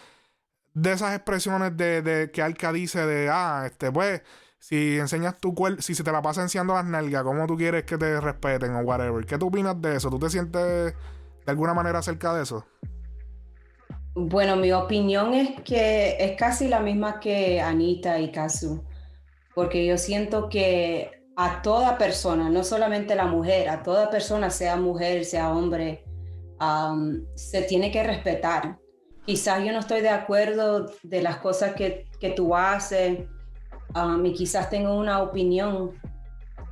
de 0.76 0.92
esas 0.92 1.16
expresiones 1.16 1.76
de, 1.76 2.04
de 2.04 2.30
que 2.30 2.44
Alca 2.44 2.72
dice 2.72 3.04
de 3.08 3.32
ah, 3.32 3.64
este, 3.66 3.92
pues, 3.92 4.22
si 4.60 5.00
enseñas 5.00 5.40
tu 5.40 5.56
cuerpo, 5.56 5.82
si 5.82 5.96
se 5.96 6.04
te 6.04 6.12
la 6.12 6.22
pasa 6.22 6.44
enseñando 6.44 6.76
las 6.76 6.86
nalgas, 6.86 7.24
¿cómo 7.24 7.48
tú 7.48 7.58
quieres 7.58 7.86
que 7.86 7.98
te 7.98 8.22
respeten 8.22 8.76
o 8.76 8.82
whatever? 8.82 9.26
¿Qué 9.26 9.40
tú 9.40 9.48
opinas 9.48 9.82
de 9.82 9.96
eso? 9.96 10.12
¿Tú 10.12 10.20
te 10.20 10.30
sientes 10.30 10.62
de 10.62 10.94
alguna 11.48 11.74
manera 11.74 11.98
acerca 11.98 12.36
de 12.36 12.44
eso? 12.44 12.64
Bueno, 14.14 14.56
mi 14.56 14.72
opinión 14.72 15.34
es 15.34 15.60
que 15.62 16.16
es 16.20 16.38
casi 16.38 16.68
la 16.68 16.80
misma 16.80 17.20
que 17.20 17.60
Anita 17.60 18.20
y 18.20 18.32
Kazu, 18.32 18.84
porque 19.58 19.88
yo 19.88 19.98
siento 19.98 20.50
que 20.50 21.10
a 21.36 21.64
toda 21.64 21.98
persona, 21.98 22.48
no 22.48 22.64
solamente 22.64 23.16
la 23.16 23.26
mujer, 23.26 23.70
a 23.70 23.82
toda 23.82 24.12
persona, 24.12 24.52
sea 24.52 24.76
mujer, 24.76 25.26
sea 25.26 25.50
hombre, 25.50 26.06
um, 26.62 27.26
se 27.34 27.64
tiene 27.64 27.92
que 27.92 28.04
respetar. 28.04 28.78
Quizás 29.26 29.66
yo 29.66 29.72
no 29.72 29.80
estoy 29.80 30.02
de 30.02 30.10
acuerdo 30.10 30.92
de 31.02 31.24
las 31.24 31.38
cosas 31.38 31.74
que, 31.74 32.06
que 32.20 32.30
tú 32.30 32.56
haces 32.56 33.22
um, 33.96 34.24
y 34.28 34.34
quizás 34.34 34.70
tengo 34.70 34.96
una 34.96 35.24
opinión 35.24 36.00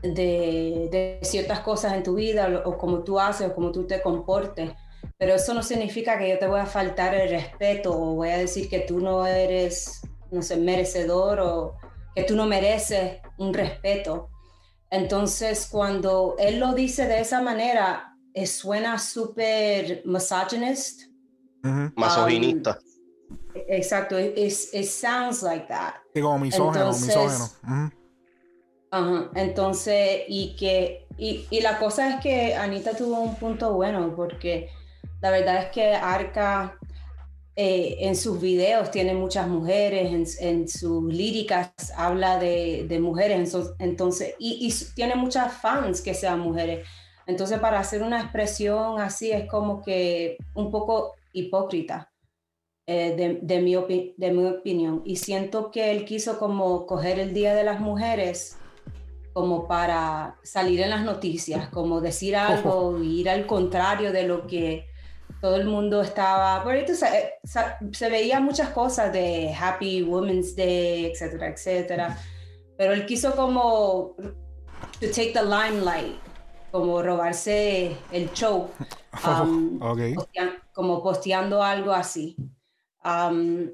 de, 0.04 0.88
de 0.92 1.20
ciertas 1.24 1.62
cosas 1.62 1.94
en 1.94 2.04
tu 2.04 2.14
vida 2.14 2.62
o, 2.64 2.70
o 2.70 2.78
cómo 2.78 3.04
tú 3.04 3.20
haces 3.20 3.50
o 3.50 3.56
cómo 3.56 3.72
tú 3.72 3.88
te 3.88 4.00
comportes. 4.00 4.70
Pero 5.18 5.34
eso 5.34 5.56
no 5.56 5.64
significa 5.64 6.20
que 6.20 6.30
yo 6.30 6.38
te 6.38 6.46
voy 6.46 6.60
a 6.60 6.68
faltar 6.68 7.16
el 7.16 7.32
respeto 7.32 8.00
o 8.00 8.14
voy 8.14 8.30
a 8.30 8.38
decir 8.38 8.70
que 8.70 8.82
tú 8.82 9.00
no 9.00 9.26
eres, 9.26 10.02
no 10.30 10.44
sé, 10.44 10.58
merecedor 10.58 11.40
o 11.40 11.78
que 12.16 12.24
tú 12.24 12.36
no 12.36 12.46
mereces 12.46 13.20
un 13.38 13.54
respeto. 13.54 14.30
Entonces, 14.90 15.68
cuando 15.70 16.36
él 16.40 16.60
lo 16.60 16.74
dice 16.74 17.06
de 17.08 17.20
esa 17.20 17.42
manera, 17.42 18.16
eh, 18.34 18.48
suena 18.48 18.98
súper 18.98 20.02
misogynist. 20.06 21.04
Ujú. 21.64 21.92
Masoginista. 21.96 22.80
Exacto, 23.68 24.20
it, 24.20 24.38
it- 24.38 24.86
sounds 24.86 25.42
like 25.42 25.66
that. 25.68 25.96
Sí, 26.14 26.22
como 26.22 26.40
misógeno, 26.40 26.86
Entonces- 26.86 27.08
misógeno. 27.08 27.46
Ujú. 27.64 27.92
Ajá, 28.92 29.30
Entonces, 29.36 30.22
y 30.28 30.56
que, 30.56 31.08
y, 31.18 31.46
y 31.50 31.62
la 31.62 31.80
cosa 31.80 32.10
es 32.16 32.22
que 32.22 32.56
Anita 32.56 32.96
tuvo 32.96 33.20
un 33.20 33.36
punto 33.36 33.74
bueno, 33.74 34.14
porque 34.16 34.70
la 35.22 35.32
verdad 35.32 35.64
es 35.64 35.72
que 35.72 35.94
Arca 35.94 36.78
eh, 37.56 37.98
en 38.02 38.16
sus 38.16 38.40
videos 38.42 38.92
tiene 38.92 39.14
muchas 39.14 39.48
mujeres, 39.48 40.38
en, 40.40 40.48
en 40.48 40.68
sus 40.68 41.04
líricas 41.14 41.72
habla 41.96 42.38
de, 42.38 42.86
de 42.88 43.00
mujeres, 43.00 43.56
entonces, 43.80 44.36
y, 44.40 44.68
y 44.68 44.74
tiene 44.96 45.16
muchas 45.16 45.54
fans 45.54 46.02
que 46.02 46.14
sean 46.14 46.40
mujeres. 46.40 46.88
Entonces, 47.28 47.60
para 47.60 47.80
hacer 47.80 48.04
una 48.04 48.22
expresión 48.22 49.00
así 49.00 49.32
es 49.32 49.48
como 49.50 49.82
que 49.82 50.38
un 50.54 50.70
poco 50.70 51.14
hipócrita. 51.34 52.12
eh, 52.88 53.16
de, 53.18 53.40
de 53.42 53.62
mi 53.64 53.74
opi- 53.74 54.14
de 54.18 54.32
mi 54.32 54.46
opinión. 54.46 55.02
Y 55.06 55.16
siento 55.16 55.72
que 55.72 55.90
él 55.92 56.06
quiso 56.06 56.38
como 56.38 56.86
coger 56.86 57.20
el 57.20 57.34
Día 57.34 57.56
de 57.56 57.64
las 57.64 57.80
Mujeres 57.80 58.58
como 59.34 59.68
para 59.68 60.38
salir 60.44 60.80
en 60.82 60.92
las 60.92 61.04
noticias, 61.04 61.68
como 61.70 62.00
decir 62.00 62.36
algo 62.36 63.02
y 63.04 63.22
ir 63.22 63.30
al 63.30 63.48
contrario 63.48 64.12
de 64.14 64.24
lo 64.28 64.46
que 64.48 64.88
todo 65.46 65.58
el 65.58 65.68
mundo 65.68 66.02
estaba, 66.02 66.64
porque 66.64 66.82
tú 66.88 66.96
sabes, 66.96 67.26
sa- 67.44 67.78
se 67.92 68.10
veía 68.10 68.40
muchas 68.40 68.70
cosas 68.70 69.14
de 69.14 69.54
Happy 69.54 70.02
Women's 70.02 70.56
Day, 70.56 71.06
etcétera, 71.06 71.50
etcétera, 71.50 72.18
pero 72.76 72.94
él 72.94 73.06
quiso 73.06 73.36
como 73.36 74.16
to 75.00 75.08
take 75.14 75.34
the 75.34 75.44
limelight, 75.44 76.16
como 76.72 77.00
robarse 77.04 77.96
el 78.12 78.32
show, 78.34 78.72
um, 79.44 79.80
ok. 79.80 80.00
postea- 80.16 80.64
como 80.74 81.04
posteando 81.04 81.62
algo 81.62 81.92
así. 81.92 82.36
Um, 83.04 83.70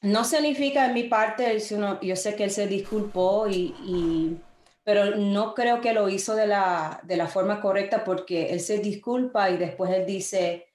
no 0.00 0.24
significa 0.24 0.86
en 0.86 0.94
mi 0.94 1.04
parte, 1.04 1.60
si 1.60 1.74
uno- 1.76 2.00
yo 2.00 2.16
sé 2.16 2.34
que 2.34 2.42
él 2.42 2.50
se 2.50 2.66
disculpó, 2.66 3.46
y, 3.46 3.72
y- 3.86 4.40
pero 4.82 5.14
no 5.14 5.54
creo 5.54 5.80
que 5.80 5.92
lo 5.92 6.08
hizo 6.08 6.34
de 6.34 6.48
la, 6.48 7.00
de 7.04 7.16
la 7.16 7.28
forma 7.28 7.60
correcta 7.60 8.02
porque 8.02 8.50
él 8.50 8.58
se 8.58 8.78
disculpa 8.78 9.50
y 9.50 9.56
después 9.56 9.92
él 9.92 10.04
dice, 10.04 10.66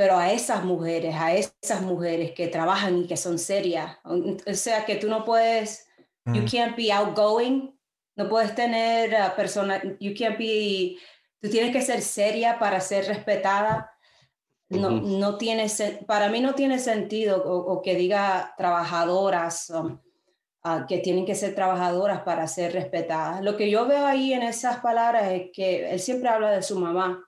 pero 0.00 0.16
a 0.16 0.32
esas 0.32 0.64
mujeres, 0.64 1.14
a 1.14 1.34
esas 1.34 1.82
mujeres 1.82 2.32
que 2.32 2.48
trabajan 2.48 3.02
y 3.02 3.06
que 3.06 3.18
son 3.18 3.38
serias, 3.38 3.98
o 4.02 4.54
sea 4.54 4.86
que 4.86 4.96
tú 4.96 5.10
no 5.10 5.26
puedes, 5.26 5.86
you 6.24 6.40
Mm. 6.40 6.46
can't 6.50 6.74
be 6.74 6.90
outgoing, 6.90 7.78
no 8.16 8.26
puedes 8.26 8.54
tener 8.54 9.14
a 9.14 9.36
persona, 9.36 9.78
you 10.00 10.14
can't 10.18 10.38
be, 10.38 10.96
tú 11.38 11.50
tienes 11.50 11.70
que 11.70 11.82
ser 11.82 12.00
seria 12.00 12.58
para 12.58 12.80
ser 12.80 13.08
respetada 13.08 13.90
no, 14.70 14.90
no 14.90 15.36
tiene, 15.36 15.66
para 16.06 16.30
mí 16.30 16.40
no 16.40 16.54
tiene 16.54 16.78
sentido 16.78 17.42
o, 17.44 17.74
o 17.74 17.82
que 17.82 17.94
diga 17.94 18.54
trabajadoras, 18.56 19.68
um, 19.68 19.98
ah, 20.62 20.86
que 20.88 20.96
tienen 20.98 21.26
que 21.26 21.34
ser 21.34 21.54
trabajadoras 21.54 22.22
para 22.22 22.46
ser 22.46 22.72
respetadas. 22.72 23.42
Lo 23.42 23.54
que 23.58 23.68
yo 23.68 23.86
veo 23.86 24.06
ahí 24.06 24.32
en 24.32 24.44
esas 24.44 24.78
palabras 24.78 25.30
es 25.30 25.50
que 25.52 25.90
él 25.90 26.00
siempre 26.00 26.30
habla 26.30 26.52
de 26.52 26.62
su 26.62 26.78
mamá. 26.78 27.22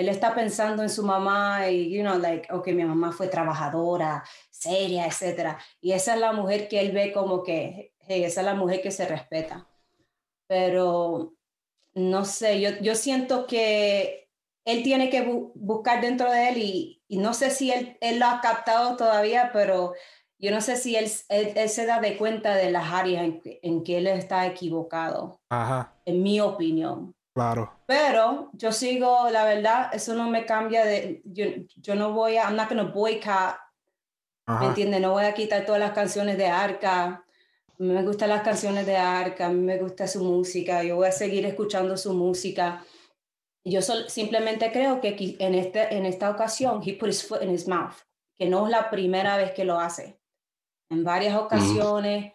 Él 0.00 0.08
está 0.08 0.34
pensando 0.34 0.82
en 0.82 0.88
su 0.90 1.04
mamá 1.04 1.68
y, 1.68 1.90
you 1.94 2.02
know, 2.02 2.18
like, 2.18 2.52
ok, 2.52 2.68
mi 2.68 2.84
mamá 2.84 3.12
fue 3.12 3.28
trabajadora, 3.28 4.24
seria, 4.50 5.06
etcétera. 5.06 5.58
Y 5.80 5.92
esa 5.92 6.14
es 6.14 6.20
la 6.20 6.32
mujer 6.32 6.68
que 6.68 6.80
él 6.80 6.92
ve 6.92 7.12
como 7.12 7.42
que, 7.42 7.94
hey, 8.00 8.24
esa 8.24 8.40
es 8.40 8.46
la 8.46 8.54
mujer 8.54 8.80
que 8.82 8.90
se 8.90 9.06
respeta. 9.06 9.68
Pero 10.46 11.34
no 11.94 12.24
sé, 12.24 12.60
yo, 12.60 12.70
yo 12.80 12.94
siento 12.94 13.46
que 13.46 14.28
él 14.64 14.82
tiene 14.82 15.10
que 15.10 15.26
bu- 15.26 15.52
buscar 15.54 16.00
dentro 16.00 16.30
de 16.30 16.48
él 16.50 16.58
y, 16.58 17.02
y 17.08 17.18
no 17.18 17.34
sé 17.34 17.50
si 17.50 17.70
él, 17.70 17.96
él 18.00 18.18
lo 18.18 18.26
ha 18.26 18.40
captado 18.40 18.96
todavía, 18.96 19.50
pero 19.52 19.94
yo 20.38 20.50
no 20.50 20.60
sé 20.60 20.76
si 20.76 20.96
él, 20.96 21.10
él, 21.28 21.52
él 21.56 21.68
se 21.68 21.86
da 21.86 22.00
de 22.00 22.16
cuenta 22.16 22.54
de 22.56 22.70
las 22.70 22.92
áreas 22.92 23.24
en, 23.24 23.40
que- 23.40 23.60
en 23.62 23.84
que 23.84 23.98
él 23.98 24.06
está 24.06 24.46
equivocado, 24.46 25.40
Ajá, 25.50 25.94
en 26.04 26.22
mi 26.22 26.40
opinión. 26.40 27.14
Claro. 27.40 27.72
Pero 27.86 28.50
yo 28.52 28.70
sigo, 28.72 29.28
la 29.30 29.44
verdad, 29.44 29.90
eso 29.92 30.14
no 30.14 30.28
me 30.28 30.44
cambia 30.44 30.84
de, 30.84 31.22
yo, 31.24 31.46
yo 31.76 31.94
no 31.94 32.12
voy 32.12 32.36
a, 32.36 32.44
I'm 32.44 32.56
not 32.56 32.68
gonna 32.68 32.84
boycott, 32.84 33.56
¿me 34.46 34.54
Ajá. 34.54 34.66
entiendes? 34.66 35.00
No 35.00 35.12
voy 35.12 35.24
a 35.24 35.34
quitar 35.34 35.64
todas 35.64 35.80
las 35.80 35.92
canciones 35.92 36.36
de 36.36 36.46
Arca. 36.46 37.24
Me 37.78 38.02
gustan 38.02 38.28
las 38.28 38.42
canciones 38.42 38.84
de 38.84 38.96
Arca, 38.96 39.48
me 39.48 39.78
gusta 39.78 40.06
su 40.06 40.22
música, 40.22 40.82
yo 40.82 40.96
voy 40.96 41.08
a 41.08 41.12
seguir 41.12 41.46
escuchando 41.46 41.96
su 41.96 42.12
música. 42.12 42.84
Yo 43.64 43.80
sol- 43.80 44.08
simplemente 44.08 44.70
creo 44.70 45.00
que 45.00 45.36
en, 45.38 45.54
este, 45.54 45.94
en 45.96 46.04
esta 46.04 46.30
ocasión, 46.30 46.82
he 46.84 46.92
put 46.94 47.08
his 47.08 47.26
foot 47.26 47.42
in 47.42 47.50
his 47.50 47.66
mouth, 47.66 47.94
que 48.36 48.46
no 48.48 48.66
es 48.66 48.70
la 48.70 48.90
primera 48.90 49.36
vez 49.38 49.52
que 49.52 49.64
lo 49.64 49.80
hace. 49.80 50.20
En 50.90 51.04
varias 51.04 51.36
ocasiones, 51.36 52.32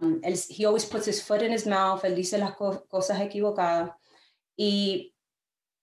ah, 0.00 0.14
él, 0.22 0.38
he 0.50 0.64
always 0.66 0.84
puts 0.86 1.06
his 1.08 1.22
foot 1.22 1.42
in 1.42 1.52
his 1.52 1.66
mouth, 1.66 2.04
él 2.04 2.14
dice 2.14 2.38
las 2.38 2.54
co- 2.54 2.84
cosas 2.88 3.20
equivocadas. 3.20 3.90
Y 4.56 5.14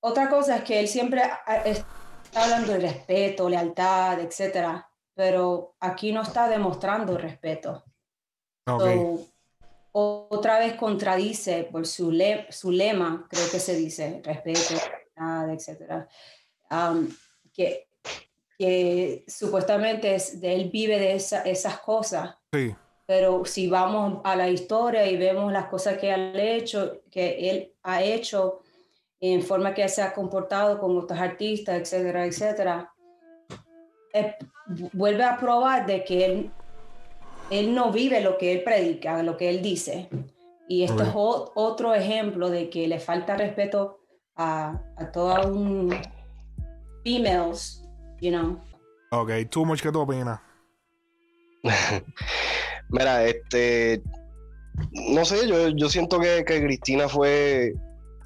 otra 0.02 0.30
cosa 0.30 0.58
es 0.58 0.64
que 0.64 0.80
él 0.80 0.88
siempre 0.88 1.22
ah, 1.24 1.58
está 1.66 1.86
hablando 2.34 2.74
de 2.74 2.80
respeto, 2.80 3.48
lealtad, 3.50 4.20
etcétera, 4.20 4.88
pero 5.14 5.76
aquí 5.80 6.12
no 6.12 6.22
está 6.22 6.50
demostrando 6.50 7.18
respeto. 7.18 7.84
Ok. 8.68 8.82
So, 8.82 9.28
otra 9.98 10.60
vez 10.60 10.74
contradice 10.76 11.64
por 11.72 11.88
su, 11.88 12.12
le- 12.12 12.52
su 12.52 12.70
lema, 12.72 13.26
creo 13.30 13.50
que 13.50 13.60
se 13.60 13.76
dice, 13.76 14.22
respeto, 14.24 14.74
lealtad, 14.74 15.50
etcétera, 15.52 16.10
um, 16.70 17.08
que, 17.54 17.88
que 18.58 19.24
supuestamente 19.26 20.16
es, 20.16 20.42
de 20.42 20.54
él 20.54 20.70
vive 20.70 21.00
de 21.00 21.16
esa- 21.16 21.44
esas 21.44 21.80
cosas. 21.80 22.36
Sí. 22.52 22.76
Pero 23.08 23.46
si 23.46 23.68
vamos 23.68 24.22
a 24.24 24.36
la 24.36 24.50
historia 24.50 25.06
y 25.06 25.16
vemos 25.18 25.52
las 25.52 25.68
cosas 25.68 25.98
que 25.98 26.12
él 26.14 26.34
ha 26.36 26.42
hecho, 26.42 27.02
que 27.12 27.50
él 27.50 27.74
ha 27.84 28.02
hecho 28.02 28.62
en 29.20 29.42
forma 29.44 29.74
que 29.74 29.88
se 29.90 30.02
ha 30.02 30.14
comportado 30.14 30.80
con 30.80 30.98
otros 30.98 31.20
artistas, 31.20 31.80
etcétera, 31.80 32.26
etcétera, 32.26 32.92
eh, 34.14 34.36
vuelve 34.94 35.24
a 35.24 35.38
probar 35.38 35.86
de 35.86 36.04
que 36.04 36.26
él, 36.26 36.52
él 37.52 37.74
no 37.76 37.92
vive 37.92 38.22
lo 38.22 38.38
que 38.38 38.52
él 38.54 38.64
predica, 38.64 39.22
lo 39.24 39.38
que 39.38 39.50
él 39.50 39.62
dice. 39.62 40.10
Y 40.68 40.84
esto 40.84 41.04
es 41.04 41.10
o- 41.14 41.52
otro 41.56 41.94
ejemplo 41.94 42.50
de 42.50 42.70
que 42.72 42.88
le 42.88 43.00
falta 43.00 43.38
respeto 43.38 44.00
a, 44.36 44.82
a 44.98 45.12
toda 45.12 45.46
un 45.46 45.96
females, 47.04 47.84
you 48.20 48.32
know. 48.32 48.60
Ok, 49.12 49.30
too 49.50 49.64
much, 49.64 49.82
¿qué 49.82 49.92
tú 49.92 50.00
opinas? 50.02 50.40
Mira, 52.98 53.26
este. 53.26 54.02
No 55.12 55.26
sé, 55.26 55.48
yo, 55.48 55.70
yo 55.70 55.90
siento 55.90 56.20
que, 56.20 56.44
que 56.46 56.62
Cristina 56.62 57.08
fue 57.08 57.74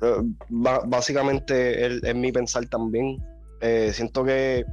eh, 0.01 0.21
básicamente 0.49 2.09
es 2.09 2.15
mi 2.15 2.31
pensar 2.31 2.65
también. 2.67 3.17
Eh, 3.61 3.91
siento 3.93 4.23
que 4.23 4.65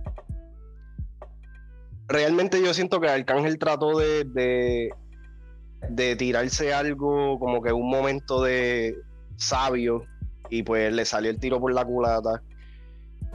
realmente 2.08 2.62
yo 2.62 2.72
siento 2.72 3.00
que 3.00 3.08
Arcángel 3.08 3.58
trató 3.58 3.98
de, 3.98 4.24
de, 4.24 4.90
de 5.90 6.16
tirarse 6.16 6.72
algo 6.72 7.38
como 7.38 7.60
que 7.62 7.72
un 7.72 7.90
momento 7.90 8.42
de 8.42 8.96
sabio 9.36 10.04
y 10.48 10.62
pues 10.62 10.92
le 10.92 11.04
salió 11.04 11.30
el 11.30 11.40
tiro 11.40 11.60
por 11.60 11.72
la 11.72 11.84
culata. 11.84 12.42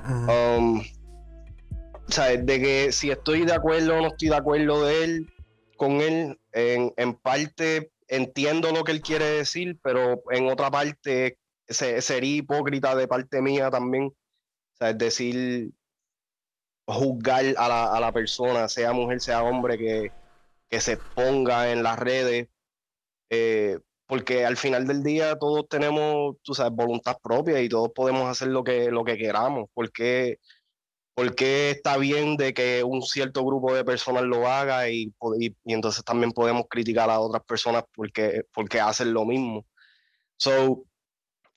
Um, 0.07 0.79
o 0.79 2.11
sea, 2.11 2.35
de 2.35 2.59
que 2.59 2.91
si 2.91 3.11
estoy 3.11 3.45
de 3.45 3.53
acuerdo 3.53 3.97
o 3.97 4.01
no 4.01 4.07
estoy 4.07 4.29
de 4.29 4.35
acuerdo 4.35 4.85
de 4.85 5.03
él, 5.03 5.33
con 5.81 6.01
él, 6.01 6.39
en, 6.51 6.93
en 6.97 7.15
parte 7.15 7.91
entiendo 8.07 8.71
lo 8.71 8.83
que 8.83 8.91
él 8.93 9.01
quiere 9.03 9.25
decir, 9.25 9.79
pero 9.83 10.21
en 10.31 10.47
otra 10.49 10.69
parte 10.71 11.39
se- 11.67 12.01
sería 12.03 12.37
hipócrita 12.37 12.95
de 12.95 13.07
parte 13.07 13.41
mía 13.41 13.71
también. 13.71 14.05
O 14.07 14.15
sea, 14.79 14.91
es 14.91 14.97
decir, 14.99 15.71
juzgar 16.87 17.45
a 17.57 17.67
la, 17.69 17.85
a 17.95 17.99
la 17.99 18.11
persona, 18.11 18.67
sea 18.67 18.93
mujer, 18.93 19.21
sea 19.21 19.43
hombre, 19.43 19.77
que, 19.77 20.09
que 20.69 20.81
se 20.81 20.93
exponga 20.93 21.71
en 21.71 21.83
las 21.83 21.99
redes. 21.99 22.49
eh, 23.29 23.79
porque 24.07 24.45
al 24.45 24.57
final 24.57 24.87
del 24.87 25.03
día 25.03 25.37
todos 25.39 25.67
tenemos, 25.69 26.35
tú 26.43 26.53
sabes, 26.55 26.73
voluntad 26.75 27.17
propia 27.23 27.61
y 27.61 27.69
todos 27.69 27.91
podemos 27.95 28.29
hacer 28.29 28.49
lo 28.49 28.63
que, 28.63 28.91
lo 28.91 29.03
que 29.05 29.17
queramos. 29.17 29.69
Porque, 29.73 30.37
porque 31.13 31.71
está 31.71 31.97
bien 31.97 32.37
de 32.37 32.53
que 32.53 32.83
un 32.83 33.01
cierto 33.01 33.43
grupo 33.45 33.73
de 33.73 33.83
personas 33.83 34.23
lo 34.23 34.47
haga 34.47 34.89
y, 34.89 35.13
y, 35.39 35.55
y 35.65 35.73
entonces 35.73 36.03
también 36.03 36.31
podemos 36.31 36.63
criticar 36.69 37.09
a 37.09 37.19
otras 37.19 37.43
personas 37.43 37.83
porque, 37.93 38.43
porque 38.53 38.79
hacen 38.79 39.13
lo 39.13 39.25
mismo. 39.25 39.65
So, 40.37 40.83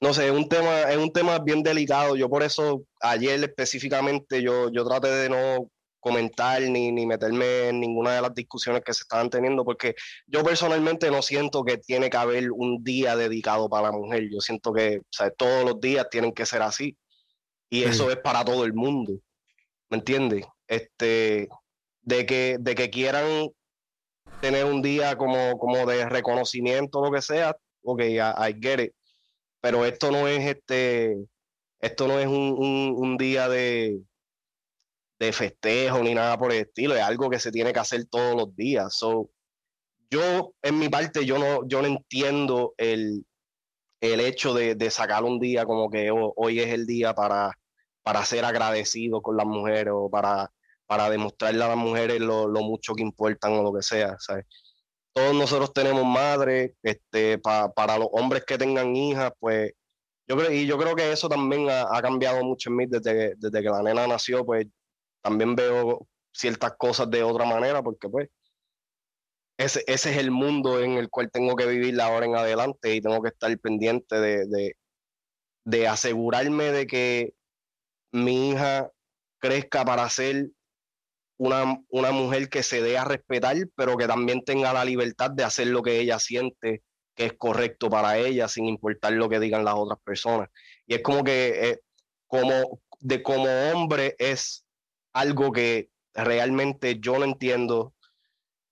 no 0.01 0.13
sé, 0.13 0.27
es 0.27 0.33
un 0.33 0.49
tema, 0.49 0.83
es 0.83 0.97
un 0.99 1.13
tema 1.13 1.39
bien 1.39 1.63
delicado. 1.63 2.17
Yo 2.17 2.29
por 2.29 2.43
eso 2.43 2.83
ayer 3.01 3.43
específicamente 3.43 4.43
yo, 4.43 4.71
yo 4.71 4.85
traté 4.85 5.09
de 5.09 5.29
no 5.31 5.71
comentar 6.01 6.61
ni, 6.61 6.93
ni 6.93 7.07
meterme 7.07 7.69
en 7.71 7.81
ninguna 7.81 8.15
de 8.15 8.21
las 8.21 8.35
discusiones 8.35 8.83
que 8.85 8.93
se 8.93 9.05
estaban 9.05 9.31
teniendo, 9.31 9.65
porque 9.65 9.95
yo 10.27 10.45
personalmente 10.45 11.11
no 11.11 11.23
siento 11.23 11.65
que 11.65 11.79
tiene 11.79 12.11
que 12.11 12.17
haber 12.19 12.53
un 12.53 12.85
día 12.85 13.17
dedicado 13.17 13.71
para 13.71 13.85
la 13.85 13.93
mujer. 13.93 14.29
Yo 14.31 14.41
siento 14.41 14.73
que 14.75 14.99
o 14.99 15.07
sea, 15.11 15.31
todos 15.31 15.65
los 15.65 15.81
días 15.81 16.07
tienen 16.11 16.33
que 16.33 16.45
ser 16.45 16.61
así. 16.61 16.99
Y 17.71 17.81
Sí. 17.81 17.85
eso 17.85 18.11
es 18.11 18.19
para 18.19 18.45
todo 18.45 18.65
el 18.67 18.75
mundo. 18.75 19.15
¿Me 19.91 19.99
entiendes? 19.99 20.47
Este, 20.67 21.49
de 22.03 22.27
que, 22.27 22.57
de 22.61 22.75
que 22.75 22.91
quieran 22.91 23.49
tener 24.41 24.65
un 24.65 24.83
día 24.83 25.17
como, 25.17 25.59
como 25.59 25.87
de 25.87 26.09
reconocimiento, 26.09 27.03
lo 27.05 27.11
que 27.13 27.23
sea, 27.23 27.57
ok, 27.83 28.01
I, 28.03 28.19
I 28.19 28.55
get 28.61 28.81
it. 28.81 28.93
Pero 29.61 29.85
esto 29.87 30.11
no 30.11 30.29
es 30.29 30.45
este, 30.47 31.17
esto 31.81 32.09
no 32.09 32.19
es 32.21 32.27
un, 32.27 32.55
un- 32.97 33.17
día 33.17 33.49
de, 33.49 34.01
de 35.19 35.33
festejo 35.33 36.03
ni 36.03 36.15
nada 36.15 36.39
por 36.39 36.53
el 36.53 36.61
estilo, 36.61 36.95
es 36.95 37.03
algo 37.03 37.31
que 37.31 37.39
se 37.39 37.51
tiene 37.53 37.73
que 37.73 37.81
hacer 37.81 38.05
todos 38.07 38.35
los 38.37 38.55
días. 38.57 38.95
So, 38.97 39.31
yo, 40.11 40.55
en 40.63 40.79
mi 40.79 40.89
parte, 40.89 41.25
yo 41.25 41.39
no, 41.39 41.67
yo 41.67 41.81
no 41.83 41.89
entiendo 41.89 42.75
el, 42.77 43.25
el 44.01 44.21
hecho 44.21 44.55
de, 44.55 44.75
de 44.75 44.91
sacar 44.91 45.25
un 45.25 45.41
día 45.41 45.65
como 45.65 45.91
que 45.91 46.11
ho- 46.11 46.35
hoy 46.37 46.61
es 46.61 46.69
el 46.73 46.87
día 46.87 47.15
para, 47.15 47.53
para 48.05 48.25
ser 48.27 48.45
agradecido 48.47 49.23
con 49.23 49.39
las 49.39 49.47
mujeres 49.47 49.95
o 49.97 50.11
para, 50.11 50.53
para 50.87 51.11
demostrarle 51.11 51.65
a 51.65 51.69
las 51.71 51.79
mujeres 51.79 52.21
lo, 52.21 52.49
lo 52.49 52.63
mucho 52.63 52.95
que 52.95 53.03
importan 53.05 53.55
o 53.55 53.65
lo 53.65 53.75
que 53.75 53.83
sea, 53.83 54.17
¿sabes? 54.21 54.47
Todos 55.13 55.35
nosotros 55.35 55.73
tenemos 55.73 56.05
madres, 56.05 56.73
este, 56.83 57.39
pa- 57.39 57.73
para 57.73 57.99
los 57.99 58.09
hombres 58.13 58.45
que 58.45 58.59
tengan 58.59 58.97
hijas, 58.97 59.33
pues 59.41 59.73
yo 60.29 60.37
creo, 60.39 60.53
y 60.53 60.67
yo 60.67 60.79
creo 60.79 60.97
que 60.97 61.13
eso 61.13 61.29
también 61.29 61.71
ha, 61.71 61.97
ha 61.97 62.03
cambiado 62.03 62.45
mucho 62.45 62.71
en 62.71 62.77
mí 62.77 62.87
desde, 62.89 63.13
que- 63.15 63.35
desde 63.39 63.63
que 63.63 63.71
la 63.71 63.83
nena 63.83 64.07
nació, 64.09 64.45
pues 64.47 64.67
también 65.23 65.57
veo 65.57 66.09
ciertas 66.33 66.75
cosas 66.79 67.11
de 67.11 67.23
otra 67.25 67.47
manera, 67.47 67.83
porque 67.83 68.09
pues 68.09 68.29
ese, 69.57 69.85
ese 69.87 70.11
es 70.11 70.17
el 70.19 70.31
mundo 70.31 70.81
en 70.81 70.93
el 70.93 71.11
cual 71.11 71.31
tengo 71.31 71.55
que 71.57 71.67
vivir 71.67 72.01
ahora 72.01 72.27
en 72.27 72.37
adelante 72.37 72.95
y 72.95 73.01
tengo 73.01 73.23
que 73.23 73.29
estar 73.29 73.57
pendiente 73.59 74.17
de, 74.21 74.47
de, 74.47 74.77
de 75.65 75.89
asegurarme 75.89 76.67
de 76.73 76.87
que 76.89 77.34
mi 78.15 78.51
hija 78.51 78.91
crezca 79.41 79.85
para 79.85 80.09
ser 80.11 80.51
una, 81.37 81.81
una 81.89 82.13
mujer 82.13 82.49
que 82.49 82.63
se 82.63 82.81
dé 82.83 82.99
a 82.99 83.05
respetar, 83.05 83.57
pero 83.75 83.97
que 83.97 84.07
también 84.07 84.43
tenga 84.45 84.73
la 84.73 84.85
libertad 84.85 85.31
de 85.31 85.45
hacer 85.45 85.69
lo 85.69 85.83
que 85.83 86.01
ella 86.01 86.19
siente 86.19 86.83
que 87.15 87.27
es 87.27 87.35
correcto 87.35 87.91
para 87.91 88.19
ella, 88.19 88.49
sin 88.49 88.67
importar 88.67 89.13
lo 89.13 89.29
que 89.29 89.39
digan 89.41 89.65
las 89.65 89.75
otras 89.77 90.01
personas. 90.05 90.49
Y 90.87 90.95
es 90.95 91.03
como 91.03 91.23
que, 91.25 91.71
eh, 91.71 91.81
como, 92.27 92.81
de 93.01 93.23
como 93.23 93.47
hombre, 93.73 94.17
es 94.19 94.67
algo 95.13 95.53
que 95.53 95.91
realmente 96.15 96.99
yo 97.01 97.19
no 97.19 97.25
entiendo, 97.25 97.95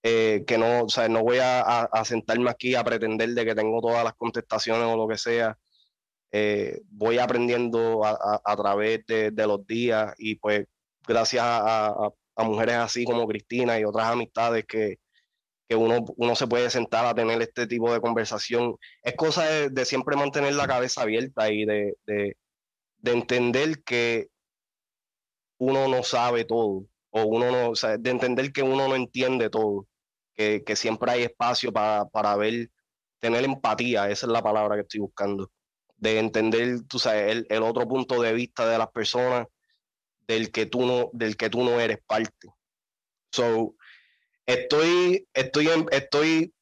eh, 0.03 0.45
que 0.47 0.59
no, 0.59 0.85
o 0.85 0.89
sea, 0.89 1.09
no 1.09 1.23
voy 1.23 1.39
a, 1.39 1.61
a- 1.61 1.85
a 1.93 2.05
sentarme 2.05 2.51
aquí 2.51 2.75
a 2.75 2.85
pretender 2.85 3.31
de 3.31 3.45
que 3.45 3.55
tengo 3.55 3.81
todas 3.81 4.05
las 4.05 4.15
contestaciones 4.15 4.85
o 4.87 4.97
lo 4.97 5.09
que 5.09 5.19
sea. 5.19 5.59
Eh, 6.35 6.81
voy 6.89 7.19
aprendiendo 7.19 8.03
a, 8.05 8.57
través 8.57 9.05
de, 9.07 9.33
los 9.47 9.67
días 9.67 10.15
y 10.17 10.37
pues 10.37 10.67
gracias 11.07 11.45
a, 11.47 12.11
mujeres 12.39 12.77
así 12.77 13.05
como 13.05 13.29
Cristina 13.29 13.79
y 13.79 13.85
otras 13.85 14.07
amistades 14.07 14.65
que, 14.67 14.99
que 15.69 15.77
uno, 15.77 16.05
uno 16.17 16.35
se 16.35 16.47
puede 16.47 16.71
sentar 16.71 17.05
a 17.05 17.15
tener 17.15 17.41
este 17.43 17.67
tipo 17.67 17.93
de 17.93 18.01
conversación. 18.01 18.77
Es 19.03 19.15
cosa 19.15 19.45
de, 19.69 19.85
siempre 19.85 20.17
mantener 20.17 20.55
la 20.55 20.67
cabeza 20.67 21.03
abierta 21.03 21.51
y 21.51 21.67
de, 21.67 21.97
de, 22.07 22.37
de 22.99 23.13
entender 23.13 23.83
que 23.85 24.29
uno 25.59 25.87
no 25.89 26.03
sabe 26.03 26.45
todo, 26.45 26.87
o 27.11 27.25
uno 27.25 27.51
no, 27.51 27.71
o 27.71 27.75
sea, 27.77 27.99
de 27.99 28.11
entender 28.11 28.53
que 28.53 28.63
uno 28.63 28.89
no 28.89 28.97
entiende 28.97 29.51
todo, 29.51 29.87
que, 30.35 30.65
que 30.65 30.77
siempre 30.77 31.13
hay 31.13 31.23
espacio 31.25 31.73
para, 31.73 32.07
para 32.07 32.35
ver, 32.37 32.71
tener 33.21 33.45
empatía, 33.45 34.11
esa 34.11 34.27
es 34.27 34.33
la 34.33 34.43
palabra 34.43 34.77
que 34.77 34.83
estoy 34.83 35.01
buscando, 35.01 35.51
de 36.03 36.19
entender, 36.19 36.83
tú 36.89 36.99
sabes, 36.99 37.47
el, 37.49 37.63
otro 37.63 37.87
punto 37.87 38.21
de 38.21 38.33
vista 38.33 38.69
de 38.69 38.77
las 38.77 38.91
personas 38.91 39.47
del 40.27 40.51
que 40.51 40.67
tú 40.67 40.85
no, 40.85 41.11
del 41.13 41.37
que 41.37 41.49
tú 41.49 41.63
no 41.63 41.79
eres 41.79 41.99
parte. 42.05 42.49
So, 43.31 43.77
estoy, 44.45 45.29
estoy 45.33 45.69
en, 45.69 45.87
estoy 45.93 46.53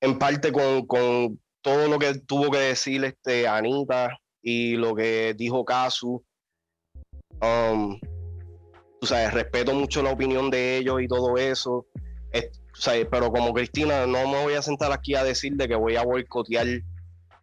en 0.00 0.18
parte 0.18 0.50
con, 0.50 0.84
con 0.88 1.40
todo 1.60 1.86
lo 1.86 2.00
que 2.00 2.14
tuvo 2.14 2.50
que 2.50 2.58
decir 2.58 3.04
este 3.04 3.46
Anita 3.46 4.18
y 4.42 4.74
lo 4.74 4.96
que 4.96 5.34
dijo 5.34 5.64
Casu. 5.64 6.24
Um, 7.40 8.00
tú 9.00 9.06
sabes, 9.06 9.32
respeto 9.32 9.74
mucho 9.74 10.02
la 10.02 10.10
opinión 10.10 10.50
de 10.50 10.78
ellos 10.78 11.00
y 11.00 11.06
todo 11.06 11.36
eso. 11.36 11.86
Es- 12.32 12.50
pero 13.12 13.30
como 13.30 13.54
Cristina, 13.54 14.06
no 14.08 14.26
me 14.26 14.42
voy 14.42 14.54
a 14.54 14.62
sentar 14.62 14.90
aquí 14.90 15.14
a 15.14 15.22
decir 15.22 15.52
de 15.52 15.68
que 15.68 15.76
voy 15.76 15.94
a 15.94 16.02
boicotear 16.02 16.66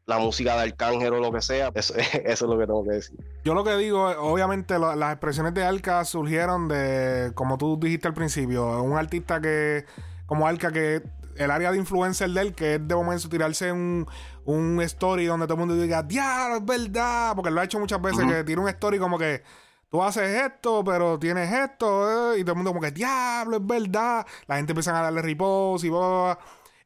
la 0.10 0.17
música 0.17 0.56
de 0.56 0.63
Arcángel 0.63 1.13
o 1.13 1.19
lo 1.19 1.32
que 1.32 1.41
sea. 1.41 1.72
Eso, 1.74 1.93
eso 1.98 2.24
es 2.24 2.41
lo 2.41 2.58
que 2.58 2.65
tengo 2.65 2.84
que 2.84 2.91
decir. 2.91 3.17
Yo 3.45 3.54
lo 3.54 3.63
que 3.63 3.76
digo, 3.78 4.06
obviamente 4.19 4.78
lo- 4.78 4.95
las 4.95 5.12
expresiones 5.13 5.54
de 5.54 5.63
Alca 5.63 6.04
surgieron 6.04 6.67
de, 6.67 7.32
como 7.36 7.58
tú 7.58 7.80
dijiste 7.80 8.08
al 8.08 8.13
principio, 8.13 8.82
un 8.84 8.98
artista 8.98 9.39
que, 9.39 9.86
como 10.26 10.48
Alca, 10.48 10.72
que 10.72 11.02
el 11.38 11.52
área 11.52 11.72
de 11.72 11.78
influencer 11.78 12.30
de 12.32 12.41
él, 12.41 12.54
que 12.54 12.76
es 12.76 12.86
de 12.88 12.95
momento 12.95 13.30
tirarse 13.30 13.72
un, 13.72 14.06
un 14.43 14.82
story 14.82 15.26
donde 15.26 15.45
todo 15.45 15.54
el 15.54 15.60
mundo 15.67 15.82
diga, 15.82 16.04
diablo, 16.04 16.58
es 16.58 16.65
verdad, 16.65 17.34
porque 17.36 17.50
lo 17.52 17.62
ha 17.62 17.63
hecho 17.63 17.80
muchas 17.80 18.02
veces, 18.02 18.26
que 18.28 18.43
tira 18.43 18.60
un 18.60 18.67
story 18.67 19.00
como 19.00 19.17
que 19.17 19.41
tú 19.89 20.04
haces 20.04 20.30
esto, 20.43 20.84
pero 20.84 21.17
tienes 21.17 21.50
esto, 21.52 22.34
eh", 22.34 22.39
y 22.39 22.43
todo 22.43 22.52
el 22.52 22.58
mundo 22.58 22.72
como 22.72 22.82
que, 22.82 22.91
diablo, 22.91 23.56
es 23.58 23.65
verdad. 23.65 24.26
La 24.48 24.58
gente 24.58 24.74
empieza 24.74 24.98
a 25.00 25.04
darle 25.04 25.22
repost 25.22 25.86
y 25.86 25.89
bla, 25.89 26.00
bla, 26.00 26.08
bla. 26.10 26.39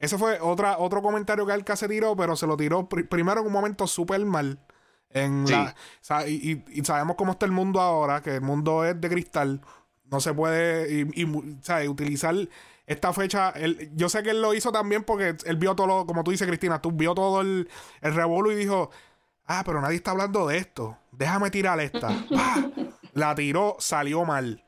Ese 0.03 0.17
fue 0.17 0.39
otra, 0.41 0.77
otro 0.79 1.01
comentario 1.01 1.45
que 1.45 1.53
Alca 1.53 1.75
se 1.75 1.87
tiró, 1.87 2.15
pero 2.15 2.35
se 2.35 2.45
lo 2.45 2.57
tiró 2.57 2.89
pri- 2.89 3.03
primero 3.03 3.39
en 3.41 3.47
un 3.47 3.53
momento 3.53 3.87
súper 3.87 4.25
mal. 4.25 4.59
En 5.09 5.47
Sí. 5.47 5.53
la- 5.53 5.75
sa- 6.01 6.27
y, 6.27 6.63
y- 6.67 6.79
y 6.79 6.83
sabemos 6.83 7.15
cómo 7.15 7.31
está 7.33 7.45
el 7.45 7.51
mundo 7.51 7.79
ahora, 7.79 8.21
que 8.21 8.35
el 8.35 8.41
mundo 8.41 8.83
es 8.83 8.99
de 8.99 9.09
cristal. 9.09 9.61
No 10.11 10.19
se 10.19 10.33
puede 10.33 10.91
y, 10.93 11.21
y, 11.21 11.25
mu- 11.25 11.43
¿sabes? 11.61 11.87
utilizar 11.87 12.35
esta 12.85 13.13
fecha. 13.13 13.51
él- 13.51 13.91
yo 13.95 14.09
sé 14.09 14.23
que 14.23 14.31
él 14.31 14.41
lo 14.41 14.53
hizo 14.53 14.71
también 14.71 15.03
porque 15.03 15.35
él 15.45 15.55
vio 15.55 15.75
todo, 15.75 15.87
lo, 15.87 16.05
como 16.05 16.23
tú 16.23 16.31
dices, 16.31 16.47
Cristina, 16.47 16.81
tú 16.81 16.91
vio 16.91 17.13
todo 17.15 17.39
el, 17.41 17.69
el 18.01 18.13
revuelo 18.13 18.51
y 18.51 18.55
dijo, 18.55 18.89
ah, 19.45 19.63
pero 19.65 19.79
nadie 19.81 19.95
está 19.97 20.11
hablando 20.11 20.47
de 20.47 20.57
esto. 20.57 20.97
Déjame 21.11 21.49
tirar 21.49 21.79
esta. 21.79 22.09
¡Pah! 22.29 22.69
La 23.13 23.33
tiró, 23.35 23.77
salió 23.79 24.25
mal. 24.25 24.63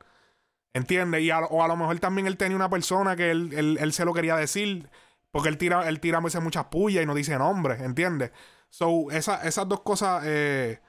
¿Entiendes? 0.72 1.22
Y 1.22 1.30
a, 1.30 1.40
o 1.40 1.62
a 1.62 1.68
lo 1.68 1.76
mejor 1.76 1.98
también 2.00 2.26
él 2.26 2.36
tenía 2.36 2.56
una 2.56 2.70
persona 2.70 3.16
que 3.16 3.30
él, 3.30 3.50
él- 3.52 3.78
él 3.80 3.92
se 3.92 4.04
lo 4.04 4.14
quería 4.14 4.36
decir. 4.36 4.88
Porque 5.36 5.50
él 5.50 5.58
tira, 5.58 5.86
él 5.88 6.00
tira 6.00 6.18
a 6.18 6.20
veces 6.22 6.42
muchas 6.42 6.64
pullas 6.66 7.02
y 7.02 7.06
no 7.06 7.14
dice 7.14 7.36
nombre, 7.38 7.74
¿entiendes? 7.84 8.32
So, 8.70 9.10
esa- 9.10 9.42
esas 9.46 9.68
dos 9.68 9.80
cosas 9.82 10.22
eh, 10.26 10.80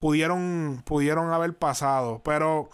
pudieron, 0.00 0.82
pudieron 0.86 1.32
haber 1.32 1.58
pasado. 1.58 2.22
Pero 2.24 2.70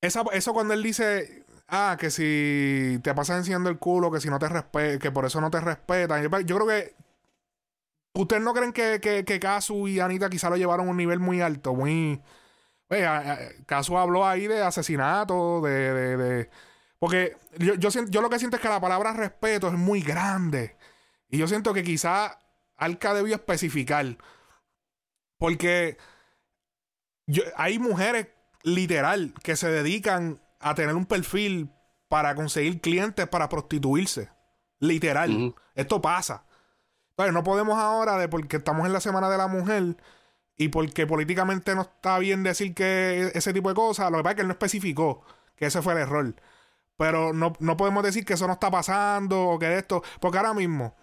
esa, 0.00 0.22
eso 0.32 0.52
cuando 0.52 0.74
él 0.74 0.82
dice, 0.82 1.44
ah, 1.68 1.96
que 1.98 2.10
si 2.10 3.00
te 3.02 3.14
pasas 3.14 3.38
enseñando 3.38 3.70
el 3.70 3.78
culo, 3.78 4.10
que 4.10 4.20
si 4.20 4.28
no 4.28 4.38
te 4.38 4.48
respetan, 4.48 4.98
que 4.98 5.10
por 5.10 5.24
eso 5.24 5.40
no 5.40 5.50
te 5.50 5.60
respetan. 5.60 6.22
Yo, 6.46 6.56
creo 6.56 6.66
que 6.66 6.94
¿Ustedes 8.14 8.42
no 8.42 8.54
creen 8.54 8.72
que, 8.72 9.00
que, 9.00 9.40
Casu 9.40 9.88
y 9.88 9.98
Anita 10.00 10.30
quizá 10.30 10.48
lo 10.48 10.56
llevaron 10.56 10.86
a 10.88 10.90
un 10.90 10.96
nivel 10.96 11.18
muy 11.18 11.40
alto? 11.40 11.74
Muy. 11.74 12.22
Casu 13.66 13.98
habló 13.98 14.26
ahí 14.26 14.46
de 14.46 14.62
asesinato, 14.62 15.60
de. 15.62 15.94
de, 16.16 16.50
Porque 16.98 17.36
yo, 17.58 17.74
yo, 17.74 17.90
yo 18.08 18.22
lo 18.22 18.30
que 18.30 18.38
siento 18.38 18.56
es 18.56 18.62
que 18.62 18.68
la 18.68 18.80
palabra 18.80 19.12
respeto 19.12 19.68
es 19.68 19.74
muy 19.74 20.00
grande. 20.00 20.76
Y 21.28 21.38
yo 21.38 21.48
siento 21.48 21.74
que 21.74 21.82
quizá 21.82 22.38
Alca 22.76 23.14
debió 23.14 23.34
especificar. 23.34 24.16
Porque 25.38 25.98
hay 27.56 27.78
mujeres 27.78 28.28
literal 28.62 29.34
que 29.42 29.56
se 29.56 29.68
dedican 29.68 30.40
a 30.60 30.74
tener 30.74 30.94
un 30.94 31.06
perfil 31.06 31.70
para 32.08 32.34
conseguir 32.34 32.80
clientes 32.80 33.26
para 33.28 33.48
prostituirse. 33.48 34.30
Literal. 34.78 35.54
Esto 35.74 36.00
pasa. 36.00 36.44
Entonces, 37.10 37.32
no 37.32 37.44
podemos 37.44 37.78
ahora, 37.78 38.16
de 38.16 38.28
porque 38.28 38.56
estamos 38.56 38.86
en 38.86 38.92
la 38.92 39.00
Semana 39.00 39.30
de 39.30 39.38
la 39.38 39.46
Mujer 39.46 39.96
y 40.56 40.68
porque 40.68 41.06
políticamente 41.06 41.74
no 41.74 41.82
está 41.82 42.18
bien 42.18 42.42
decir 42.42 42.74
que 42.74 43.30
ese 43.34 43.52
tipo 43.52 43.68
de 43.68 43.74
cosas, 43.74 44.10
lo 44.10 44.18
que 44.18 44.22
pasa 44.22 44.30
es 44.32 44.36
que 44.36 44.42
él 44.42 44.48
no 44.48 44.52
especificó 44.52 45.24
que 45.56 45.66
ese 45.66 45.82
fue 45.82 45.94
el 45.94 46.00
error. 46.00 46.34
Pero 46.96 47.32
no, 47.32 47.52
podemos 47.76 48.04
decir 48.04 48.24
que 48.24 48.34
eso 48.34 48.46
no 48.46 48.52
está 48.54 48.70
pasando 48.70 49.42
o 49.42 49.58
que 49.58 49.78
esto. 49.78 50.02
Porque 50.20 50.38
ahora 50.38 50.54
mismo, 50.54 50.94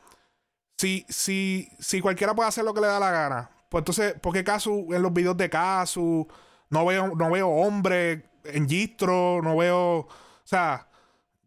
si, 0.78 1.06
si, 1.10 1.70
si 1.80 2.02
cualquiera 2.02 2.34
puede 2.34 2.50
hacer 2.50 2.64
lo 2.64 2.74
que 2.74 2.82
le 2.82 2.88
da 2.88 3.00
la 3.00 3.12
gana, 3.12 3.50
pues 3.70 3.82
entonces, 3.82 4.14
¿por 4.20 4.34
qué 4.34 4.44
Casu 4.44 4.88
en 4.94 5.02
los 5.02 5.14
videos 5.14 5.38
de 5.38 5.50
Casu 5.50 6.28
no 6.70 6.86
veo, 6.86 7.16
no 7.16 7.30
veo 7.30 7.50
hombres 7.50 8.24
en 8.46 8.68
gistro, 8.68 9.42
no 9.44 9.58
veo. 9.58 10.00
O 10.00 10.08
sea, 10.44 10.88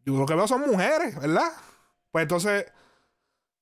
yo 0.05 0.15
lo 0.15 0.27
que 0.27 0.35
veo 0.35 0.47
son 0.47 0.61
mujeres, 0.63 1.19
¿verdad? 1.19 1.51
Pues 2.11 2.23
entonces 2.23 2.67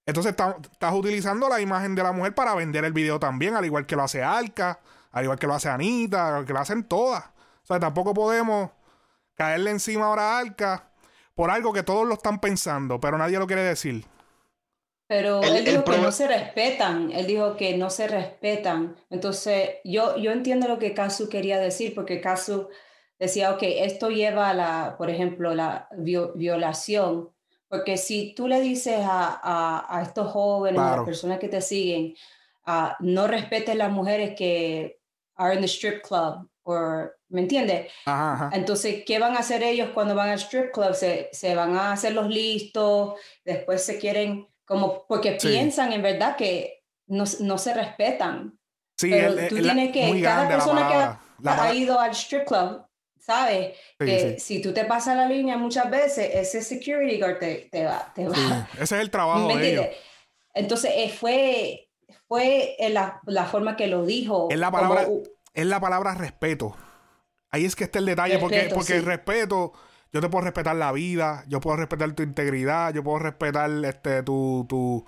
entonces 0.04 0.34
estás 0.34 0.94
utilizando 0.94 1.48
la 1.48 1.60
imagen 1.60 1.94
de 1.94 2.02
la 2.02 2.12
mujer 2.12 2.34
para 2.34 2.54
vender 2.54 2.84
el 2.84 2.92
video 2.92 3.20
también, 3.20 3.54
al 3.54 3.64
igual 3.64 3.86
que 3.86 3.94
lo 3.94 4.02
hace 4.02 4.22
Alka, 4.22 4.80
al 5.12 5.24
igual 5.24 5.38
que 5.38 5.46
lo 5.46 5.54
hace 5.54 5.68
Anita, 5.68 6.44
que 6.44 6.52
lo 6.52 6.58
hacen 6.58 6.84
todas. 6.84 7.24
O 7.24 7.66
sea, 7.66 7.78
tampoco 7.78 8.12
podemos 8.12 8.70
caerle 9.34 9.70
encima 9.70 10.06
ahora 10.06 10.22
a 10.22 10.38
Alka 10.38 10.92
por 11.34 11.50
algo 11.50 11.72
que 11.72 11.82
todos 11.82 12.06
lo 12.06 12.14
están 12.14 12.40
pensando, 12.40 13.00
pero 13.00 13.18
nadie 13.18 13.38
lo 13.38 13.46
quiere 13.46 13.62
decir. 13.62 14.04
Pero 15.08 15.42
él 15.42 15.64
dijo 15.64 15.84
que 15.84 15.98
no 15.98 16.12
se 16.12 16.26
respetan, 16.26 17.10
él 17.12 17.26
dijo 17.26 17.56
que 17.56 17.76
no 17.76 17.90
se 17.90 18.08
respetan. 18.08 18.96
Entonces, 19.10 19.70
yo, 19.84 20.16
yo 20.16 20.32
entiendo 20.32 20.68
lo 20.68 20.78
que 20.78 20.94
Kazu 20.94 21.28
quería 21.28 21.58
decir, 21.58 21.94
porque 21.94 22.20
Kazu 22.20 22.68
decía, 23.18 23.52
ok, 23.52 23.62
esto 23.62 24.08
lleva 24.08 24.50
a 24.50 24.54
la, 24.54 24.94
por 24.96 25.10
ejemplo, 25.10 25.54
la 25.54 25.88
violación 25.96 27.30
porque 27.72 27.96
si 27.96 28.34
tú 28.34 28.48
le 28.48 28.60
dices 28.60 28.98
a, 29.02 30.02
estos 30.06 30.30
jóvenes, 30.30 30.78
a 30.78 30.96
las 30.96 31.06
personas 31.06 31.38
que 31.38 31.48
te 31.48 31.62
siguen, 31.62 32.14
uh, 32.66 32.90
no 33.00 33.26
respeten 33.26 33.78
las 33.78 33.90
mujeres 33.90 34.34
que 34.36 35.00
are 35.36 35.54
in 35.54 35.62
the 35.62 35.66
strip 35.66 36.02
club, 36.02 36.50
o, 36.64 37.06
¿me 37.32 37.40
entiendes? 37.40 37.90
Entonces, 38.52 39.02
¿qué 39.04 39.18
van 39.18 39.36
a 39.36 39.40
hacer 39.40 39.62
ellos 39.62 39.90
cuando 39.92 40.14
van 40.14 40.28
al 40.28 40.38
strip 40.38 40.70
club? 40.72 40.94
Se, 40.94 41.54
van 41.54 41.76
a 41.76 41.92
hacer 41.92 42.12
los 42.12 42.28
listos, 42.28 43.14
después 43.44 43.84
se 43.84 43.98
quieren, 43.98 44.46
como, 44.64 45.06
porque 45.06 45.32
piensan 45.32 45.92
en 45.92 46.02
verdad 46.02 46.36
que 46.36 46.84
no, 47.06 47.26
se 47.26 47.74
respetan. 47.74 48.58
Sí, 48.96 49.10
Pero 49.10 49.48
tú 49.48 49.56
tienes 49.56 49.92
que, 49.92 50.22
cada 50.22 50.46
persona 50.46 51.18
que 51.42 51.48
ha 51.48 51.74
ido 51.74 51.98
al 51.98 52.12
strip 52.12 52.46
club 52.46 52.84
¿Sabes? 53.22 53.76
que 54.00 54.40
si 54.40 54.60
tú 54.60 54.72
te 54.72 54.84
pasas 54.84 55.16
la 55.16 55.28
línea 55.28 55.56
muchas 55.56 55.88
veces, 55.88 56.28
ese 56.34 56.60
security 56.60 57.20
guard 57.20 57.38
te, 57.38 57.68
te 57.70 57.84
va. 57.84 58.12
Te 58.12 58.26
va. 58.26 58.68
Ese 58.74 58.96
es 58.96 59.00
el 59.00 59.10
trabajo 59.10 59.56
de 59.56 59.70
ellos. 59.70 59.86
Entonces, 60.54 60.90
eh, 60.92 61.08
fue, 61.08 61.88
fue 62.26 62.76
la, 62.90 63.20
la, 63.26 63.44
forma 63.46 63.76
que 63.76 63.86
lo 63.86 64.04
dijo. 64.04 64.48
Es 64.50 64.58
la 64.58 64.72
palabra, 64.72 65.06
es 65.54 65.66
la 65.66 65.78
palabra 65.78 66.14
respeto. 66.14 66.76
Ahí 67.52 67.64
es 67.64 67.76
que 67.76 67.84
está 67.84 67.98
el 67.98 68.06
detalle, 68.06 68.38
porque, 68.38 68.70
porque 68.74 68.96
el 68.96 69.04
respeto, 69.04 69.72
yo 70.12 70.20
te 70.20 70.28
puedo 70.28 70.44
respetar 70.44 70.74
la 70.74 70.90
vida, 70.90 71.44
yo 71.46 71.60
puedo 71.60 71.76
respetar 71.76 72.12
tu 72.12 72.22
integridad, 72.22 72.92
yo 72.92 73.04
puedo 73.04 73.18
respetar 73.20 73.70
este, 73.84 74.22
tu, 74.22 74.66
tu... 74.68 75.04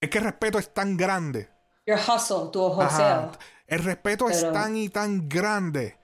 Es 0.00 0.08
que 0.08 0.18
el 0.18 0.24
respeto 0.24 0.58
es 0.58 0.72
tan 0.72 0.96
grande. 0.96 1.50
Your 1.86 1.98
hustle, 1.98 2.50
tu 2.52 2.66
hustle. 2.66 3.30
El 3.66 3.82
respeto 3.82 4.30
es 4.30 4.50
tan 4.52 4.76
y 4.76 4.88
tan 4.88 5.28
grande 5.28 5.98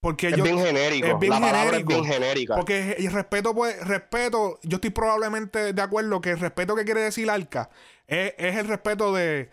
porque 0.00 0.28
es 0.28 0.42
bien 0.42 0.58
genérico. 0.58 1.06
Es 1.06 1.18
bien 1.18 1.32
la 1.32 1.40
palabra 1.40 1.76
es 1.76 1.84
bien 1.84 2.04
genérica. 2.04 2.56
Porque 2.56 2.96
el 2.98 3.12
respeto, 3.12 3.54
pues, 3.54 3.86
respeto, 3.86 4.58
yo 4.62 4.76
estoy 4.76 4.90
probablemente 4.90 5.74
de 5.74 5.82
acuerdo 5.82 6.20
que 6.20 6.30
el 6.30 6.40
respeto 6.40 6.74
que 6.74 6.84
quiere 6.84 7.02
decir 7.02 7.30
Arca 7.30 7.68
es, 8.06 8.32
el 8.38 8.66
respeto 8.66 9.12
de, 9.12 9.50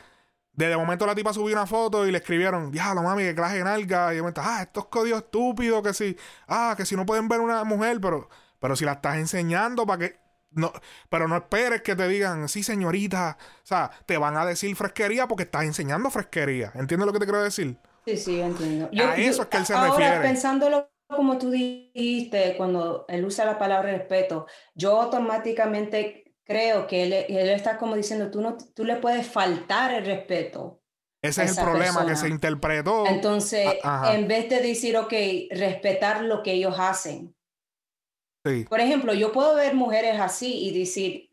de, 0.57 0.67
de 0.69 0.75
momento 0.75 1.05
la 1.05 1.13
tipa 1.13 1.31
subió 1.33 1.55
una 1.55 1.67
foto 1.67 2.07
y 2.07 2.11
le 2.11 2.17
escribieron, 2.17 2.71
diablo 2.71 3.03
mami, 3.03 3.21
que 3.21 3.35
clase 3.35 3.59
en 3.59 3.67
alga. 3.67 4.13
Y 4.13 4.17
yo 4.17 4.23
me 4.23 4.33
ah, 4.37 4.63
estos 4.63 4.87
códigos 4.87 5.21
estúpidos, 5.21 5.83
que 5.83 5.93
si, 5.93 6.17
ah, 6.47 6.73
que 6.75 6.83
si 6.83 6.95
no 6.95 7.05
pueden 7.05 7.27
ver 7.27 7.39
una 7.41 7.63
mujer, 7.63 7.99
pero, 8.01 8.27
pero 8.59 8.75
si 8.75 8.83
la 8.83 8.93
estás 8.93 9.17
enseñando 9.17 9.85
para 9.85 9.99
que. 9.99 10.19
No, 10.49 10.73
pero 11.09 11.27
no 11.27 11.35
esperes 11.35 11.83
que 11.83 11.95
te 11.95 12.07
digan, 12.07 12.49
sí, 12.49 12.63
señorita. 12.63 13.37
O 13.63 13.65
sea, 13.67 13.91
te 14.07 14.17
van 14.17 14.35
a 14.35 14.45
decir 14.45 14.75
fresquería 14.75 15.27
porque 15.27 15.43
estás 15.43 15.63
enseñando 15.63 16.09
fresquería. 16.09 16.71
¿Entiendes 16.73 17.05
lo 17.05 17.13
que 17.13 17.19
te 17.19 17.25
quiero 17.25 17.43
decir? 17.43 17.77
Sí, 18.05 18.17
sí, 18.17 18.39
entiendo. 18.39 18.89
a 18.99 19.15
eso 19.17 19.43
es 19.43 19.47
que 19.49 19.57
él 19.57 19.65
se 19.65 19.73
ahora, 19.75 19.91
refiere. 19.91 20.21
pensándolo 20.21 20.89
como 21.07 21.37
tú 21.37 21.51
dijiste, 21.51 22.55
cuando 22.57 23.05
él 23.07 23.23
usa 23.25 23.45
la 23.45 23.57
palabra 23.57 23.91
respeto, 23.91 24.47
yo 24.75 25.01
automáticamente 25.01 26.26
creo 26.47 26.87
que 26.87 27.03
él, 27.03 27.13
él 27.13 27.49
está 27.49 27.77
como 27.77 27.95
diciendo, 27.95 28.31
tú, 28.31 28.41
no, 28.41 28.57
tú 28.73 28.85
le 28.85 28.95
puedes 28.95 29.27
faltar 29.27 29.93
el 29.93 30.05
respeto. 30.05 30.81
Ese 31.21 31.43
es 31.43 31.57
el 31.57 31.63
problema 31.63 32.05
que 32.05 32.15
se 32.15 32.29
interpretó. 32.29 33.05
Entonces, 33.05 33.67
en 34.11 34.27
vez 34.27 34.49
de 34.49 34.61
decir, 34.61 34.95
ok, 34.97 35.13
respetar 35.51 36.23
lo 36.23 36.41
que 36.41 36.53
ellos 36.53 36.75
hacen. 36.79 37.35
Sí. 38.45 38.65
Por 38.69 38.79
ejemplo, 38.79 39.13
yo 39.13 39.31
puedo 39.31 39.55
ver 39.55 39.73
mujeres 39.73 40.19
así 40.21 40.67
y 40.67 40.77
decir, 40.77 41.29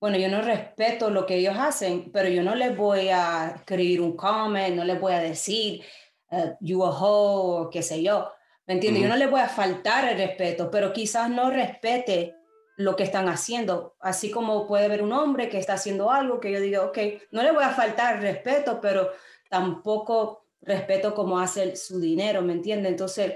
bueno, 0.00 0.16
yo 0.16 0.28
no 0.28 0.42
respeto 0.42 1.10
lo 1.10 1.24
que 1.24 1.36
ellos 1.36 1.56
hacen, 1.56 2.10
pero 2.10 2.28
yo 2.28 2.42
no 2.42 2.56
les 2.56 2.76
voy 2.76 3.10
a 3.10 3.52
escribir 3.56 4.00
un 4.00 4.16
comment, 4.16 4.74
no 4.74 4.82
les 4.82 5.00
voy 5.00 5.12
a 5.12 5.20
decir, 5.20 5.84
uh, 6.32 6.56
you 6.58 6.82
a 6.84 6.90
hoe, 6.90 7.66
o 7.66 7.70
qué 7.70 7.82
sé 7.82 8.02
yo. 8.02 8.32
¿Me 8.66 8.74
entiendes? 8.74 9.02
Yo 9.02 9.08
no 9.08 9.16
les 9.16 9.30
voy 9.30 9.40
a 9.40 9.48
faltar 9.48 10.08
el 10.08 10.16
respeto, 10.16 10.70
pero 10.70 10.92
quizás 10.92 11.30
no 11.30 11.50
respete 11.50 12.34
lo 12.84 12.96
que 12.96 13.04
están 13.04 13.28
haciendo. 13.28 13.96
Así 14.00 14.30
como 14.30 14.66
puede 14.66 14.86
haber 14.86 15.02
un 15.02 15.12
hombre 15.12 15.48
que 15.48 15.58
está 15.58 15.74
haciendo 15.74 16.10
algo 16.10 16.40
que 16.40 16.52
yo 16.52 16.60
digo, 16.60 16.84
ok, 16.84 16.98
no 17.30 17.42
le 17.42 17.52
voy 17.52 17.64
a 17.64 17.70
faltar 17.70 18.16
el 18.16 18.22
respeto, 18.22 18.80
pero 18.80 19.10
tampoco 19.48 20.46
respeto 20.60 21.14
cómo 21.14 21.40
hace 21.40 21.76
su 21.76 22.00
dinero, 22.00 22.42
¿me 22.42 22.52
entiendes? 22.52 22.92
Entonces, 22.92 23.34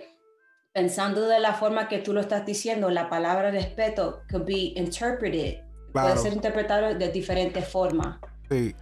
pensando 0.73 1.27
de 1.29 1.41
la 1.41 1.55
forma 1.55 1.89
que 1.89 1.99
tú 1.99 2.13
lo 2.13 2.21
estás 2.21 2.47
diciendo, 2.47 2.91
la 2.91 3.09
palabra 3.09 3.51
respeto 3.51 4.23
could 4.31 4.45
be 4.45 4.73
interpreted 4.77 5.67
Puede 6.03 6.19
ser 6.19 6.33
interpretado 6.35 6.95
de 6.95 7.09
diferentes 7.11 7.67
formas. 7.67 8.19
Sí. 8.51 8.75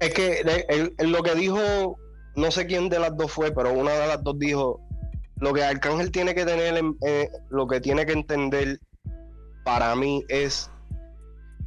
Es 0.00 0.14
que 0.14 0.92
lo 0.98 1.22
que 1.22 1.34
dijo, 1.34 1.96
no 2.36 2.50
sé 2.50 2.66
quién 2.66 2.88
de 2.88 2.98
las 2.98 3.16
dos 3.16 3.32
fue, 3.32 3.52
pero 3.52 3.72
una 3.72 3.92
de 3.92 4.08
las 4.08 4.22
dos 4.22 4.38
dijo, 4.38 4.80
lo 5.40 5.52
que 5.52 5.62
Arcángel 5.62 6.10
tiene 6.10 6.34
que 6.34 6.44
tener, 6.44 6.82
eh, 7.06 7.28
lo 7.50 7.66
que 7.66 7.80
tiene 7.80 8.06
que 8.06 8.12
entender 8.12 8.80
para 9.64 9.94
mí 9.96 10.24
es 10.28 10.70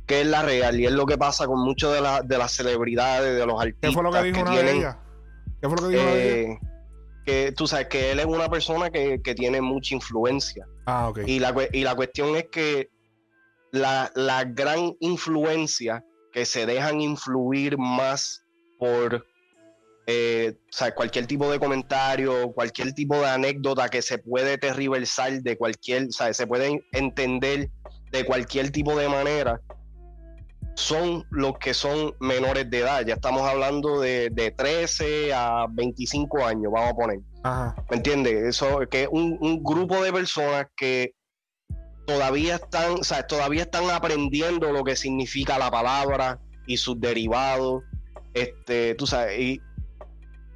que 0.05 0.21
es 0.21 0.27
la 0.27 0.41
real 0.41 0.79
y 0.79 0.85
es 0.85 0.91
lo 0.93 1.05
que 1.05 1.17
pasa 1.17 1.45
con 1.45 1.59
muchos 1.59 1.93
de, 1.93 2.01
de 2.23 2.37
las 2.37 2.53
celebridades, 2.53 3.37
de 3.37 3.45
los 3.45 3.59
artistas. 3.59 3.89
¿Qué 3.89 3.93
fue 3.93 4.03
lo 4.03 4.11
que 4.11 4.23
dijo 4.23 4.41
una 4.41 4.55
de 4.55 4.71
ellas? 4.71 4.97
¿Qué 5.61 5.67
fue 5.67 5.77
lo 5.77 5.89
que 5.89 5.95
dijo 5.95 6.09
eh, 6.09 6.59
Que 7.25 7.51
tú 7.51 7.67
sabes 7.67 7.87
que 7.87 8.11
él 8.11 8.19
es 8.19 8.25
una 8.25 8.47
persona 8.47 8.89
que, 8.89 9.21
que 9.21 9.35
tiene 9.35 9.59
mucha 9.59 9.93
influencia. 9.93 10.65
Ah, 10.85 11.09
ok. 11.09 11.19
Y 11.25 11.39
la, 11.39 11.53
y 11.73 11.83
la 11.83 11.95
cuestión 11.95 12.37
es 12.37 12.45
que 12.45 12.89
la, 13.71 14.43
gran 14.47 14.95
influencia 14.99 16.05
que 16.31 16.45
se 16.45 16.65
dejan 16.65 17.01
influir 17.01 17.77
más 17.77 18.43
por 18.79 19.25
eh, 20.05 20.55
cualquier 20.95 21.27
tipo 21.27 21.51
de 21.51 21.59
comentario, 21.59 22.51
cualquier 22.53 22.93
tipo 22.93 23.15
de 23.17 23.27
anécdota 23.27 23.89
que 23.89 24.01
se 24.01 24.19
puede 24.19 24.57
tergiversar 24.57 25.41
de 25.41 25.57
cualquier, 25.57 26.07
se 26.11 26.47
puede 26.47 26.85
entender 26.93 27.69
de 28.11 28.25
cualquier 28.25 28.71
tipo 28.71 28.95
de 28.95 29.09
manera, 29.09 29.61
son 30.75 31.25
los 31.31 31.57
que 31.57 31.73
son 31.73 32.13
menores 32.19 32.69
de 32.69 32.79
edad. 32.79 33.05
Ya 33.05 33.15
estamos 33.15 33.41
hablando 33.41 33.99
de, 33.99 34.53
13 34.55 35.33
a 35.33 35.65
25 35.69 36.45
años, 36.45 36.71
vamos 36.71 36.91
a 36.91 36.95
poner. 36.95 37.19
¿Me 37.89 37.97
entiendes? 37.97 38.43
Eso 38.43 38.79
que 38.89 39.03
es 39.03 39.09
un, 39.11 39.37
un, 39.39 39.63
grupo 39.63 40.03
de 40.03 40.11
personas 40.11 40.67
que 40.75 41.13
todavía 42.05 42.55
están, 42.55 42.93
o 42.99 43.03
sea, 43.03 43.25
todavía 43.25 43.63
están 43.63 43.89
aprendiendo 43.89 44.71
lo 44.71 44.83
que 44.83 44.95
significa 44.95 45.57
la 45.57 45.71
palabra 45.71 46.39
y 46.65 46.77
sus 46.77 46.99
derivados. 46.99 47.83
Este, 48.33 48.93
tú 48.95 49.07
sabes, 49.07 49.39
y 49.39 49.61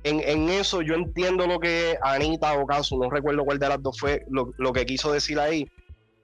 en, 0.04 0.50
eso 0.50 0.82
yo 0.82 0.96
entiendo 0.96 1.46
lo 1.48 1.60
que 1.60 1.98
Anita 2.02 2.54
o 2.54 2.66
Caso, 2.66 2.98
no 2.98 3.10
recuerdo 3.10 3.46
cuál 3.46 3.60
de 3.60 3.70
las 3.70 3.82
dos 3.82 4.00
fue 4.00 4.26
lo, 4.30 4.74
que 4.74 4.86
quiso 4.86 5.12
decir 5.12 5.40
ahí, 5.40 5.68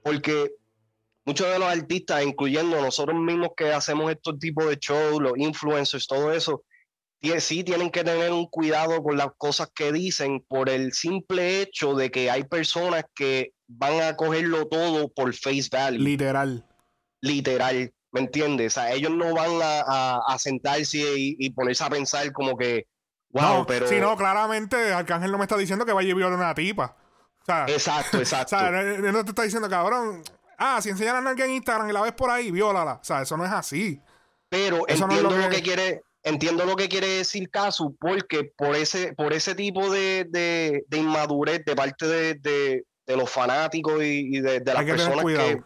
porque 0.02 0.50
muchos 1.28 1.46
de 1.46 1.58
los 1.58 1.68
artistas, 1.68 2.24
incluyendo 2.24 2.80
nosotros 2.80 3.14
mismos 3.20 3.50
que 3.54 3.70
hacemos 3.70 4.10
estos 4.10 4.38
tipos 4.38 4.66
de 4.66 4.78
shows, 4.80 5.20
los 5.20 5.36
influencers, 5.36 6.06
todo 6.06 6.32
eso, 6.32 6.64
sí 7.38 7.64
tienen 7.64 7.90
que 7.90 8.02
tener 8.02 8.32
un 8.32 8.46
cuidado 8.46 9.02
con 9.02 9.18
las 9.18 9.28
cosas 9.36 9.68
que 9.74 9.92
dicen 9.92 10.42
por 10.48 10.70
el 10.70 10.94
simple 10.94 11.60
hecho 11.60 11.94
de 11.94 12.10
que 12.10 12.30
hay 12.30 12.44
personas 12.44 13.04
que 13.14 13.52
van 13.66 14.00
a 14.00 14.16
cogerlo 14.16 14.68
todo 14.68 15.12
por 15.12 15.34
face 15.34 15.68
value. 15.70 15.98
Literal. 15.98 16.64
Literal, 17.20 17.92
¿me 18.12 18.20
entiendes? 18.20 18.78
O 18.78 18.80
sea, 18.80 18.94
ellos 18.94 19.10
no 19.10 19.34
van 19.34 19.50
a, 19.62 20.34
sentarse 20.38 20.98
y, 21.14 21.50
ponerse 21.50 21.84
a 21.84 21.90
pensar 21.90 22.32
como 22.32 22.56
que, 22.56 22.86
wow, 23.32 23.66
pero... 23.66 23.86
Sí, 23.86 23.96
no, 24.00 24.16
claramente 24.16 24.94
Arcángel 24.94 25.30
no 25.30 25.36
me 25.36 25.44
está 25.44 25.58
diciendo 25.58 25.84
que 25.84 25.92
vaya 25.92 26.10
a 26.10 26.16
violar 26.16 26.32
a 26.32 26.36
una 26.36 26.54
tipa. 26.54 26.96
exacto, 27.66 28.16
exacto. 28.16 28.56
O 28.56 28.58
sea, 28.60 28.70
no, 29.12 29.24
te 29.24 29.30
está 29.32 29.42
diciendo, 29.42 29.68
cabrón, 29.68 30.22
ah, 30.58 30.80
si 30.82 30.90
enseñan 30.90 31.26
a 31.26 31.30
alguien 31.30 31.50
en 31.50 31.56
Instagram 31.56 31.88
y 31.88 31.92
la 31.92 32.02
ves 32.02 32.12
por 32.12 32.30
ahí, 32.30 32.50
viólala. 32.50 32.94
O 32.94 33.04
sea, 33.04 33.22
eso 33.22 33.36
no 33.36 33.44
es 33.44 33.52
así. 33.52 34.00
Pero 34.48 34.86
eso 34.86 35.04
entiendo 35.04 35.36
lo 35.36 35.48
que 35.48 35.62
quiere 35.62 36.02
entiendo 36.22 36.64
lo 36.64 36.76
que 36.76 36.88
quiere 36.88 37.08
decir 37.08 37.50
Casu, 37.50 37.96
porque 37.98 38.44
por 38.44 38.76
ese, 38.76 39.14
por 39.14 39.32
ese 39.32 39.54
tipo 39.54 39.90
de, 39.90 40.26
de, 40.28 40.98
inmadurez 40.98 41.64
de 41.64 41.76
parte 41.76 42.06
de, 42.06 42.84
los 43.06 43.30
fanáticos 43.30 44.02
y, 44.02 44.40
de, 44.40 44.62
las 44.64 44.84
personas 44.84 45.24
que 45.24 45.62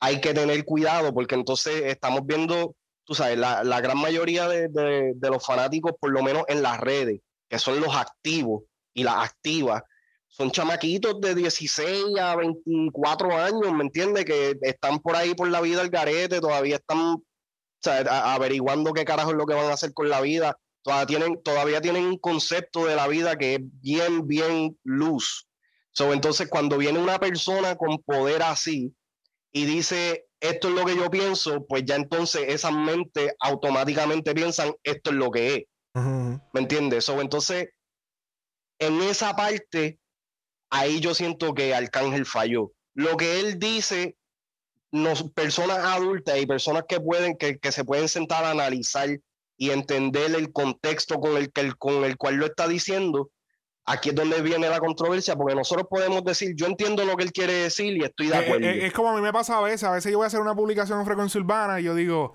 hay 0.00 0.20
que 0.20 0.34
tener 0.34 0.64
cuidado, 0.64 1.12
porque 1.12 1.34
entonces 1.34 1.82
estamos 1.86 2.24
viendo, 2.24 2.76
tú 3.04 3.14
sabes, 3.14 3.36
la, 3.36 3.64
la 3.64 3.80
gran 3.80 3.98
mayoría 3.98 4.48
de, 4.48 5.14
los 5.20 5.44
fanáticos, 5.44 5.92
por 6.00 6.12
lo 6.12 6.22
menos 6.22 6.44
en 6.48 6.62
las 6.62 6.78
redes, 6.78 7.20
que 7.48 7.58
son 7.58 7.80
los 7.80 7.96
activos 7.96 8.62
y 8.94 9.04
las 9.04 9.16
activas, 9.16 9.82
son 10.28 10.50
chamaquitos 10.50 11.20
de 11.20 11.34
16 11.34 12.18
a 12.20 12.36
24 12.36 13.36
años, 13.36 13.72
¿me 13.72 13.84
entiendes? 13.84 14.24
Que 14.24 14.56
están 14.62 15.00
por 15.00 15.16
ahí 15.16 15.34
por 15.34 15.48
la 15.48 15.60
vida 15.60 15.80
al 15.80 15.90
garete, 15.90 16.40
todavía 16.40 16.76
están 16.76 17.16
averiguando 17.84 18.92
qué 18.92 19.04
carajo 19.04 19.30
es 19.30 19.36
lo 19.36 19.46
que 19.46 19.54
van 19.54 19.66
a 19.66 19.74
hacer 19.74 19.92
con 19.92 20.08
la 20.08 20.20
vida. 20.20 20.58
Todavía 20.82 21.06
tienen, 21.06 21.42
todavía 21.42 21.80
tienen 21.80 22.04
un 22.04 22.18
concepto 22.18 22.86
de 22.86 22.94
la 22.94 23.08
vida 23.08 23.36
que 23.36 23.54
es 23.54 23.60
bien, 23.80 24.26
bien 24.26 24.78
luz. 24.84 25.48
So, 25.90 26.12
entonces, 26.12 26.48
cuando 26.48 26.78
viene 26.78 26.98
una 26.98 27.18
persona 27.18 27.76
con 27.76 27.98
poder 27.98 28.42
así 28.42 28.94
y 29.50 29.64
dice, 29.64 30.26
esto 30.40 30.68
es 30.68 30.74
lo 30.74 30.84
que 30.84 30.94
yo 30.94 31.10
pienso, 31.10 31.66
pues 31.66 31.84
ya 31.84 31.96
entonces 31.96 32.44
esas 32.46 32.72
mentes 32.72 33.32
automáticamente 33.40 34.34
piensan, 34.34 34.72
esto 34.84 35.10
es 35.10 35.16
lo 35.16 35.30
que 35.30 35.54
es. 35.54 35.64
¿Me 35.94 36.60
entiendes? 36.60 37.06
So, 37.06 37.20
entonces, 37.20 37.70
en 38.78 39.00
esa 39.02 39.34
parte, 39.34 39.98
ahí 40.70 41.00
yo 41.00 41.14
siento 41.14 41.54
que 41.54 41.74
Arcángel 41.74 42.26
falló. 42.26 42.72
Lo 42.94 43.16
que 43.16 43.40
él 43.40 43.58
dice 43.58 44.16
personas 45.34 45.78
adultas 45.78 46.38
y 46.38 46.46
personas 46.46 46.84
que 46.88 47.00
pueden, 47.00 47.36
que, 47.36 47.72
se 47.72 47.84
pueden 47.84 48.08
sentar 48.08 48.44
a 48.44 48.50
analizar 48.50 49.08
y 49.56 49.70
entender 49.70 50.34
el 50.34 50.52
contexto 50.52 51.20
con 51.20 51.36
el, 51.36 51.52
que, 51.52 51.72
con 51.74 52.04
el 52.04 52.16
cual 52.16 52.36
lo 52.36 52.46
está 52.46 52.68
diciendo, 52.68 53.30
aquí 53.84 54.10
es 54.10 54.14
donde 54.14 54.40
viene 54.40 54.68
la 54.68 54.78
controversia, 54.78 55.36
porque 55.36 55.54
nosotros 55.54 55.86
podemos 55.90 56.24
decir, 56.24 56.54
yo 56.54 56.66
entiendo 56.66 57.04
lo 57.04 57.16
que 57.16 57.24
él 57.24 57.32
quiere 57.32 57.52
decir 57.54 57.96
y 57.96 58.04
estoy 58.04 58.28
de 58.28 58.34
eh, 58.34 58.38
acuerdo. 58.38 58.66
Eh, 58.66 58.86
es 58.86 58.92
como 58.92 59.10
a 59.10 59.14
mí 59.14 59.20
me 59.20 59.32
pasa 59.32 59.58
a 59.58 59.62
veces, 59.62 59.84
a 59.84 59.92
veces 59.92 60.10
yo 60.10 60.18
voy 60.18 60.24
a 60.24 60.28
hacer 60.28 60.40
una 60.40 60.54
publicación 60.54 61.00
en 61.00 61.06
frecuencia 61.06 61.40
urbana 61.40 61.80
y 61.80 61.84
yo 61.84 61.94
digo, 61.94 62.34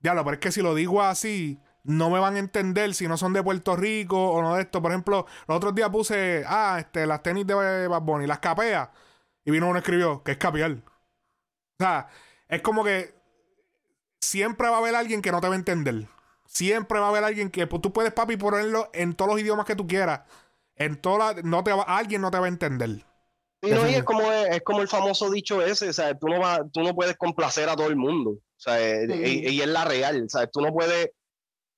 diablo, 0.00 0.24
pero 0.24 0.34
es 0.34 0.40
que 0.40 0.52
si 0.52 0.62
lo 0.62 0.74
digo 0.74 1.02
así, 1.02 1.58
no 1.84 2.10
me 2.10 2.20
van 2.20 2.36
a 2.36 2.38
entender 2.38 2.94
si 2.94 3.08
no 3.08 3.16
son 3.16 3.32
de 3.32 3.42
Puerto 3.42 3.76
Rico 3.76 4.30
o 4.30 4.42
no 4.42 4.54
de 4.54 4.62
esto. 4.62 4.80
Por 4.80 4.92
ejemplo, 4.92 5.26
los 5.48 5.56
otros 5.56 5.74
días 5.74 5.90
puse, 5.90 6.44
ah, 6.46 6.76
este, 6.78 7.06
las 7.06 7.22
tenis 7.22 7.46
de 7.46 7.88
Bad 7.88 8.02
Bunny, 8.02 8.26
las 8.26 8.38
capeas, 8.38 8.88
y 9.44 9.50
vino 9.50 9.68
uno 9.68 9.78
escribió, 9.78 10.22
que 10.22 10.32
es 10.32 10.38
capiar. 10.38 10.72
O 10.72 10.80
sea, 11.78 12.08
es 12.48 12.62
como 12.62 12.84
que 12.84 13.14
siempre 14.20 14.68
va 14.68 14.76
a 14.76 14.78
haber 14.78 14.94
alguien 14.94 15.22
que 15.22 15.32
no 15.32 15.40
te 15.40 15.48
va 15.48 15.54
a 15.54 15.58
entender. 15.58 16.06
Siempre 16.46 17.00
va 17.00 17.06
a 17.06 17.08
haber 17.08 17.24
alguien 17.24 17.50
que 17.50 17.66
pues, 17.66 17.82
tú 17.82 17.92
puedes, 17.92 18.12
papi, 18.12 18.36
ponerlo 18.36 18.90
en 18.92 19.14
todos 19.14 19.32
los 19.32 19.40
idiomas 19.40 19.66
que 19.66 19.74
tú 19.74 19.86
quieras. 19.86 20.20
En 20.76 21.00
toda 21.00 21.34
no 21.42 21.64
te 21.64 21.72
va, 21.72 21.82
alguien 21.82 22.20
no 22.20 22.30
te 22.30 22.38
va 22.38 22.46
a 22.46 22.48
entender. 22.48 23.04
Y, 23.62 23.70
no, 23.70 23.84
es 23.84 24.02
como, 24.02 24.30
es 24.30 24.60
como 24.62 24.82
el 24.82 24.88
famoso 24.88 25.30
dicho 25.30 25.62
ese, 25.62 25.88
o 25.88 25.92
sea, 25.92 26.18
tú 26.18 26.26
no, 26.26 26.40
vas, 26.40 26.62
tú 26.72 26.82
no 26.82 26.94
puedes 26.94 27.16
complacer 27.16 27.68
a 27.68 27.76
todo 27.76 27.86
el 27.88 27.96
mundo. 27.96 28.30
O 28.30 28.40
sea, 28.56 29.04
y, 29.04 29.48
y, 29.48 29.60
es 29.60 29.68
la 29.68 29.84
real. 29.84 30.24
O 30.24 30.28
sea, 30.28 30.46
tú 30.46 30.60
no 30.60 30.72
puedes 30.72 31.10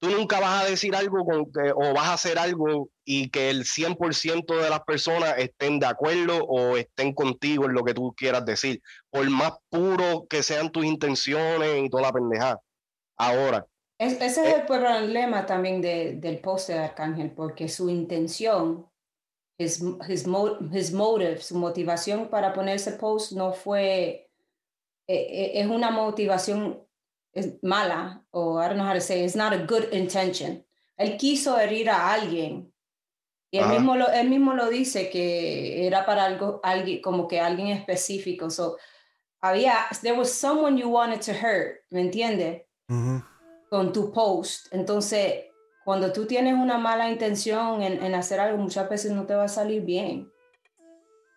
tú 0.05 0.11
nunca 0.11 0.39
vas 0.41 0.65
a 0.65 0.69
decir 0.69 0.95
algo 0.95 1.25
con 1.25 1.51
que, 1.51 1.73
o 1.73 1.95
vas 1.95 2.09
a 2.09 2.15
hacer 2.15 2.39
algo 2.39 2.91
y 3.05 3.31
que 3.31 3.49
el 3.51 3.65
100% 3.65 4.63
de 4.63 4.71
las 4.71 4.81
personas 4.81 5.35
estén 5.39 5.79
de 5.79 5.87
acuerdo 5.87 6.45
o 6.45 6.77
estén 6.77 7.15
contigo 7.15 7.65
en 7.65 7.75
lo 7.75 7.85
que 7.85 7.95
tú 7.95 8.15
quieras 8.15 8.45
decir, 8.45 8.83
por 9.11 9.29
más 9.31 9.53
puro 9.71 10.27
que 10.29 10.43
sean 10.43 10.71
tus 10.71 10.85
intenciones 10.85 11.83
y 11.83 11.89
toda 11.89 12.03
la 12.05 12.13
pendejada. 12.13 12.61
Ahora. 13.17 13.67
ese 13.99 14.27
es 14.27 14.39
eh, 14.39 14.57
el 14.57 14.67
problema 14.67 15.47
también 15.47 15.81
de, 15.81 16.17
del 16.17 16.41
post 16.41 16.69
de 16.69 16.79
Arcángel, 16.79 17.31
porque 17.31 17.69
su 17.69 17.89
intención, 17.89 18.87
his, 19.59 19.83
his, 20.09 20.27
his 20.73 20.93
motive, 20.93 21.39
su 21.41 21.57
motivación 21.57 22.29
para 22.29 22.53
poner 22.53 22.77
ese 22.77 22.93
post 22.93 23.33
no 23.33 23.53
fue, 23.53 24.29
eh, 25.07 25.17
eh, 25.17 25.53
es 25.55 25.67
una 25.67 25.91
motivación 25.91 26.84
es 27.35 27.63
mala, 27.63 28.25
o 28.31 28.61
I 28.61 28.69
don't 28.69 28.77
know 28.77 28.87
how 28.87 28.95
to 28.95 29.01
say, 29.01 29.25
it's 29.25 29.37
not 29.37 29.53
a 29.53 29.65
good 29.67 29.93
intention. 29.93 30.65
Él 30.97 31.17
quiso 31.17 31.59
herir 31.59 31.91
a 31.91 32.13
alguien. 32.13 32.73
Y 33.51 33.59
él, 33.59 33.69
mismo 33.69 33.95
lo, 33.95 34.09
él 34.09 34.29
mismo 34.29 34.55
lo 34.55 34.69
dice 34.69 35.11
que 35.11 35.87
era 35.87 36.05
para 36.05 36.25
algo, 36.25 36.61
alguien, 36.65 37.01
como 37.01 37.29
que 37.29 37.41
alguien 37.41 37.69
específico. 37.69 38.51
So, 38.51 38.79
había, 39.41 39.87
there 40.03 40.19
was 40.19 40.33
someone 40.33 40.77
you 40.77 40.89
wanted 40.89 41.21
to 41.21 41.33
hurt, 41.33 41.83
¿me 41.91 42.01
entiendes? 42.01 42.63
Con 43.69 43.93
tu 43.93 44.11
post. 44.13 44.67
Entonces, 44.73 45.45
cuando 45.85 46.13
tú 46.13 46.27
tienes 46.27 46.55
una 46.55 46.79
mala 46.79 47.09
intención 47.11 47.83
en, 47.83 48.03
en, 48.03 48.15
hacer 48.15 48.41
algo, 48.41 48.59
muchas 48.59 48.89
veces 48.89 49.13
no 49.13 49.25
te 49.25 49.35
va 49.35 49.45
a 49.45 49.49
salir 49.49 49.83
bien. 49.83 50.33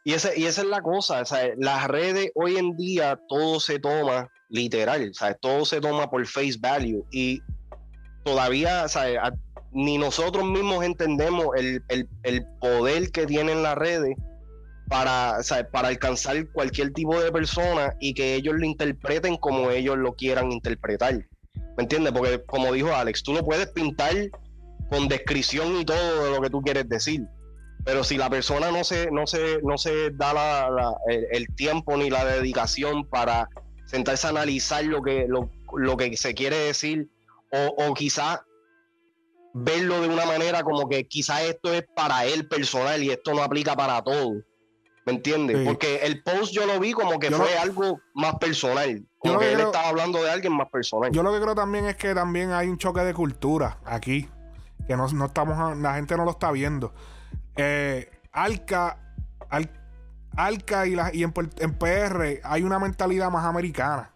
Y, 0.08 0.14
ese, 0.14 0.40
y 0.40 0.46
esa 0.46 0.62
es 0.62 0.68
la 0.70 0.82
cosa, 0.82 1.22
las 1.58 1.88
redes 1.90 2.32
hoy 2.34 2.56
en 2.56 2.78
día 2.78 3.20
todo 3.28 3.60
se 3.60 3.78
toma 3.78 4.30
literal. 4.48 5.12
Todo 5.42 5.66
se 5.66 5.82
toma 5.82 6.10
por 6.10 6.26
face 6.26 6.56
value 6.58 7.06
y 7.12 7.42
todavía, 8.24 8.86
ni 9.74 9.98
nosotros 9.98 10.46
mismos 10.46 10.86
entendemos 10.86 11.48
el, 11.58 12.46
poder 12.62 13.12
que 13.12 13.26
tienen 13.26 13.64
las 13.64 13.76
redes 13.76 14.16
para, 14.88 15.40
para 15.74 15.90
alcanzar 15.90 16.48
cualquier 16.54 16.94
tipo 16.94 17.20
de 17.20 17.30
persona 17.30 17.94
y 18.00 18.14
que 18.14 18.36
ellos 18.36 18.56
lo 18.58 18.66
interpreten 18.66 19.36
como 19.36 19.72
ellos 19.72 19.98
lo 19.98 20.14
quieran 20.14 20.54
interpretar. 20.54 21.16
¿Me 21.76 21.84
entiendes? 21.84 22.14
Porque 22.14 22.42
como 22.46 22.72
dijo 22.72 22.96
Alex, 22.96 23.24
tú 23.24 23.34
lo 23.34 23.44
puedes 23.44 23.68
pintar 23.74 24.14
con 24.90 25.10
descripción 25.10 25.76
y 25.76 25.84
todo 25.84 26.24
de 26.24 26.32
lo 26.32 26.42
que 26.42 26.50
tú 26.50 26.62
quieres 26.62 26.88
decir. 26.88 27.28
Pero 27.88 28.04
si 28.04 28.18
la 28.18 28.30
persona 28.30 28.70
no 28.70 28.84
se, 28.84 29.10
no 29.12 29.26
se, 29.26 29.62
no 29.64 29.78
se 29.78 30.10
da 30.12 30.94
el, 31.08 31.48
tiempo 31.56 31.96
ni 31.96 32.10
la 32.10 32.26
dedicación 32.26 33.06
para 33.06 33.48
sentarse 33.86 34.28
a 34.28 34.32
analizar 34.32 34.84
lo 34.84 35.02
que, 35.02 35.26
lo, 35.26 35.50
lo 35.74 35.96
que 35.96 36.18
se 36.18 36.34
quiere 36.34 36.58
decir 36.58 37.10
o, 37.54 37.86
o 37.86 37.94
quizás 37.94 38.42
verlo 39.54 40.02
de 40.02 40.10
una 40.10 40.26
manera 40.26 40.64
como 40.64 40.90
que 40.90 41.08
quizás 41.08 41.44
esto 41.44 41.72
es 41.72 41.86
para 41.96 42.26
él 42.26 42.50
personal 42.50 43.02
y 43.02 43.12
esto 43.12 43.34
no 43.34 43.42
aplica 43.42 43.74
para 43.74 44.02
todo. 44.02 44.34
¿Me 45.06 45.14
entiendes? 45.14 45.66
Porque 45.66 46.02
el 46.04 46.22
post 46.24 46.52
yo 46.52 46.66
lo 46.66 46.82
vi 46.82 46.92
como 46.92 47.18
que 47.20 47.32
fue 47.32 47.58
algo 47.58 48.02
más 48.14 48.36
personal. 48.36 49.02
Como 49.18 49.40
que, 49.40 49.54
él 49.54 49.62
estaba 49.62 49.88
hablando 49.88 50.22
de 50.22 50.30
alguien 50.30 50.52
más 50.52 50.68
personal. 50.70 51.10
Yo 51.14 51.24
lo 51.24 51.32
que 51.32 51.40
creo 51.40 51.56
también 51.56 51.86
es 51.86 51.96
que 51.96 52.14
también 52.14 52.52
hay 52.52 52.68
un 52.68 52.78
choque 52.78 53.00
de 53.00 53.14
cultura 53.14 53.80
aquí. 53.86 54.28
Que 54.86 54.98
no, 54.98 55.08
no 55.08 55.26
estamos, 55.28 55.78
la 55.78 55.96
gente 55.96 56.18
no 56.18 56.26
lo 56.26 56.32
está 56.32 56.52
viendo. 56.52 56.94
Eh, 57.58 58.10
Alca, 58.32 58.98
Alca 60.36 60.88
y, 60.88 60.96
y 61.14 61.24
en, 61.24 61.32
PR 61.32 62.42
hay 62.44 62.64
una 62.64 62.80
mentalidad 62.80 63.32
más 63.32 63.46
americana. 63.46 64.14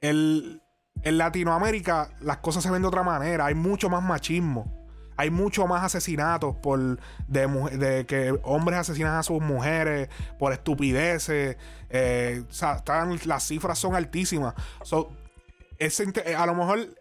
en 0.00 0.60
Latinoamérica 1.04 2.10
las 2.20 2.38
cosas 2.38 2.62
se 2.62 2.70
ven 2.70 2.82
de 2.82 2.88
otra 2.88 3.02
manera. 3.02 3.46
Hay 3.46 3.54
mucho 3.54 3.88
más 3.88 4.02
machismo. 4.02 4.76
Hay 5.18 5.30
mucho 5.30 5.66
más 5.66 5.82
asesinatos 5.82 6.56
por 6.56 6.98
de, 7.26 8.04
que 8.06 8.38
hombres 8.42 8.78
asesinan 8.78 9.14
a 9.14 9.22
sus 9.22 9.40
mujeres 9.40 10.10
por 10.38 10.52
estupideces. 10.52 11.56
Eh, 11.88 12.44
o 12.46 12.52
sea, 12.52 12.82
las 13.24 13.46
cifras 13.46 13.78
son 13.78 13.94
altísimas. 13.94 14.54
a 14.84 16.46
lo 16.46 16.54
mejor 16.54 16.94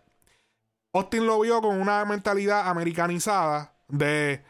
Austin 0.94 1.26
lo 1.26 1.42
vio 1.42 1.62
con 1.62 1.80
una 1.82 2.06
mentalidad 2.06 2.70
americanizada 2.70 3.74
de 3.90 4.42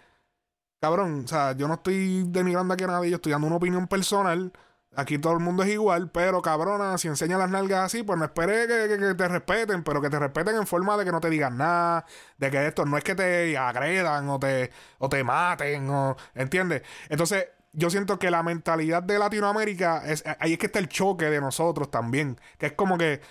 cabrón, 0.85 1.23
o 1.25 1.27
sea, 1.27 1.53
yo 1.53 1.67
no 1.67 1.75
estoy 1.75 2.25
denigrando 2.27 2.73
aquí 2.73 2.83
a 2.83 2.87
nadie, 2.87 3.09
yo 3.09 3.15
estoy 3.15 3.31
dando 3.31 3.47
una 3.47 3.55
opinión 3.55 3.87
personal. 3.87 4.51
Aquí 4.95 5.17
todo 5.17 5.33
el 5.33 5.39
mundo 5.39 5.63
es 5.63 5.69
igual, 5.69 6.09
pero 6.11 6.41
cabrona, 6.41 6.97
si 6.97 7.07
enseña 7.07 7.37
las 7.37 7.49
nalgas 7.49 7.85
así, 7.85 8.03
pues 8.03 8.17
no 8.17 8.25
espere 8.25 8.67
que, 8.67 9.15
te 9.15 9.27
respeten, 9.27 9.83
pero 9.83 9.99
que 9.99 10.09
te 10.09 10.19
respeten 10.19 10.55
en 10.55 10.67
forma 10.67 10.95
de 10.95 11.03
que 11.03 11.11
no 11.11 11.19
te 11.19 11.29
digan 11.29 11.57
nada, 11.57 12.05
de 12.37 12.51
que 12.51 12.67
esto 12.67 12.85
no 12.85 12.97
es 12.97 13.03
que 13.03 13.15
te 13.15 13.57
agredan 13.57 14.29
o 14.29 14.39
te, 14.39 14.71
o 14.99 15.09
te 15.09 15.23
maten, 15.23 15.89
o, 15.89 16.15
¿entiendes? 16.33 16.83
Entonces, 17.09 17.47
yo 17.73 17.89
siento 17.89 18.19
que 18.19 18.31
la 18.31 18.43
mentalidad 18.43 19.03
de 19.03 19.19
Latinoamérica, 19.19 20.03
es, 20.05 20.23
ahí 20.39 20.53
es 20.53 20.59
que 20.59 20.67
está 20.67 20.79
el 20.79 20.87
choque 20.87 21.25
de 21.25 21.41
nosotros 21.41 21.91
también. 21.91 22.39
Que 22.57 22.67
es 22.67 22.73
como 22.73 22.97
que. 22.97 23.21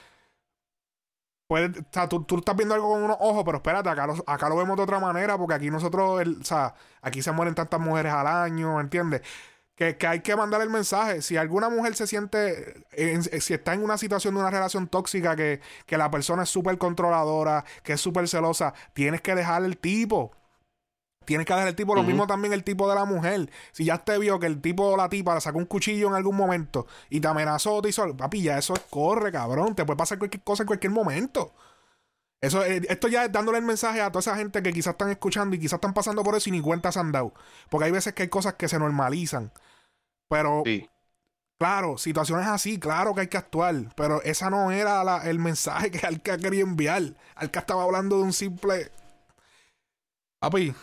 Puede, 1.46 1.66
o 1.78 1.84
sea, 1.90 2.08
tú, 2.08 2.24
tú, 2.24 2.38
estás 2.38 2.56
viendo 2.56 2.74
algo 2.74 2.88
con 2.90 3.02
unos 3.02 3.18
ojos, 3.20 3.42
pero 3.44 3.58
espérate, 3.58 3.88
acá 3.90 4.06
lo, 4.06 4.14
acá 4.26 4.48
lo 4.48 4.56
vemos 4.56 4.76
de 4.76 4.82
otra 4.82 4.98
manera, 4.98 5.36
porque 5.36 5.54
aquí 5.54 5.70
nosotros, 5.70 6.22
el, 6.22 6.40
o 6.40 6.44
sea, 6.44 6.74
aquí 7.02 7.20
se 7.20 7.32
mueren 7.32 7.54
tantas 7.54 7.80
mujeres 7.80 8.12
al 8.12 8.26
año, 8.26 8.80
¿entiendes? 8.80 9.20
Que, 9.74 9.96
que, 9.98 10.06
hay 10.06 10.20
que 10.20 10.36
mandar 10.36 10.62
el 10.62 10.70
mensaje. 10.70 11.20
Si 11.20 11.36
alguna 11.36 11.68
mujer 11.68 11.96
se 11.96 12.06
siente, 12.06 12.86
si 13.40 13.54
está 13.54 13.74
en 13.74 13.82
una 13.82 13.98
situación 13.98 14.34
de 14.34 14.40
una 14.40 14.50
relación 14.50 14.88
tóxica, 14.88 15.36
que, 15.36 15.60
que 15.86 15.98
la 15.98 16.10
persona 16.10 16.44
es 16.44 16.50
súper 16.50 16.78
controladora, 16.78 17.64
que 17.82 17.94
es 17.94 18.00
súper 18.00 18.28
celosa, 18.28 18.72
tienes 18.94 19.20
que 19.20 19.34
dejar 19.34 19.64
el 19.64 19.78
tipo. 19.78 20.32
Tienes 21.24 21.46
que 21.46 21.52
dejar 21.52 21.68
el 21.68 21.74
tipo, 21.74 21.94
lo 21.94 22.02
mismo 22.02 22.26
también 22.26 22.52
el 22.52 22.64
tipo 22.64 22.88
de 22.88 22.94
la 22.94 23.04
mujer. 23.04 23.50
Si 23.72 23.84
ya 23.84 23.98
te 23.98 24.18
vio 24.18 24.38
que 24.38 24.46
el 24.46 24.60
tipo 24.60 24.84
o 24.84 24.96
la 24.96 25.08
tipa 25.08 25.34
le 25.34 25.40
sacó 25.40 25.58
un 25.58 25.66
cuchillo 25.66 26.08
en 26.08 26.14
algún 26.14 26.36
momento 26.36 26.86
y 27.10 27.20
te 27.20 27.28
amenazó, 27.28 27.80
te 27.82 27.88
hizo, 27.88 28.16
papi, 28.16 28.42
ya 28.42 28.58
eso 28.58 28.74
es 28.74 28.80
corre, 28.90 29.32
cabrón. 29.32 29.74
Te 29.74 29.84
puede 29.84 29.96
pasar 29.96 30.18
cualquier 30.18 30.42
cosa 30.42 30.62
en 30.62 30.66
cualquier 30.66 30.92
momento. 30.92 31.52
Eso, 32.44 32.62
eh, 32.62 32.82
esto 32.90 33.08
ya 33.08 33.24
es 33.24 33.32
dándole 33.32 33.56
el 33.56 33.64
mensaje 33.64 34.02
a 34.02 34.10
toda 34.10 34.20
esa 34.20 34.36
gente 34.36 34.62
que 34.62 34.70
quizás 34.70 34.92
están 34.92 35.08
escuchando 35.08 35.56
y 35.56 35.58
quizás 35.58 35.78
están 35.78 35.94
pasando 35.94 36.22
por 36.22 36.36
eso 36.36 36.50
y 36.50 36.52
ni 36.52 36.60
cuenta 36.60 36.92
se 36.92 37.00
han 37.00 37.10
dado. 37.10 37.32
Porque 37.70 37.86
hay 37.86 37.90
veces 37.90 38.12
que 38.12 38.24
hay 38.24 38.28
cosas 38.28 38.54
que 38.54 38.68
se 38.68 38.78
normalizan. 38.78 39.50
Pero, 40.28 40.62
claro, 41.58 41.96
situaciones 41.96 42.46
así, 42.46 42.78
claro 42.78 43.14
que 43.14 43.22
hay 43.22 43.28
que 43.28 43.38
actuar. 43.38 43.74
Pero 43.96 44.20
esa 44.22 44.50
no 44.50 44.70
era 44.72 45.22
el 45.24 45.38
mensaje 45.38 45.90
que 45.90 46.06
Alca 46.06 46.36
quería 46.36 46.62
enviar. 46.62 47.14
Alca 47.34 47.60
estaba 47.60 47.82
hablando 47.82 48.18
de 48.18 48.24
un 48.24 48.34
simple. 48.34 48.90
Papi, 50.38 50.74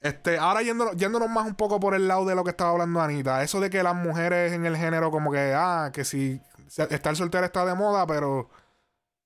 este, 0.00 0.38
ahora 0.38 0.62
yéndonos, 0.62 0.96
yéndonos, 0.96 1.28
más 1.28 1.46
un 1.46 1.54
poco 1.54 1.78
por 1.78 1.94
el 1.94 2.08
lado 2.08 2.24
de 2.24 2.34
lo 2.34 2.42
que 2.42 2.50
estaba 2.50 2.70
hablando 2.70 3.00
Anita. 3.00 3.42
Eso 3.42 3.60
de 3.60 3.68
que 3.68 3.82
las 3.82 3.94
mujeres 3.94 4.52
en 4.52 4.64
el 4.64 4.76
género, 4.76 5.10
como 5.10 5.30
que, 5.30 5.52
ah, 5.54 5.90
que 5.92 6.04
si 6.04 6.40
estar 6.68 7.14
soltera 7.16 7.46
está 7.46 7.64
de 7.64 7.74
moda, 7.74 8.06
pero 8.06 8.48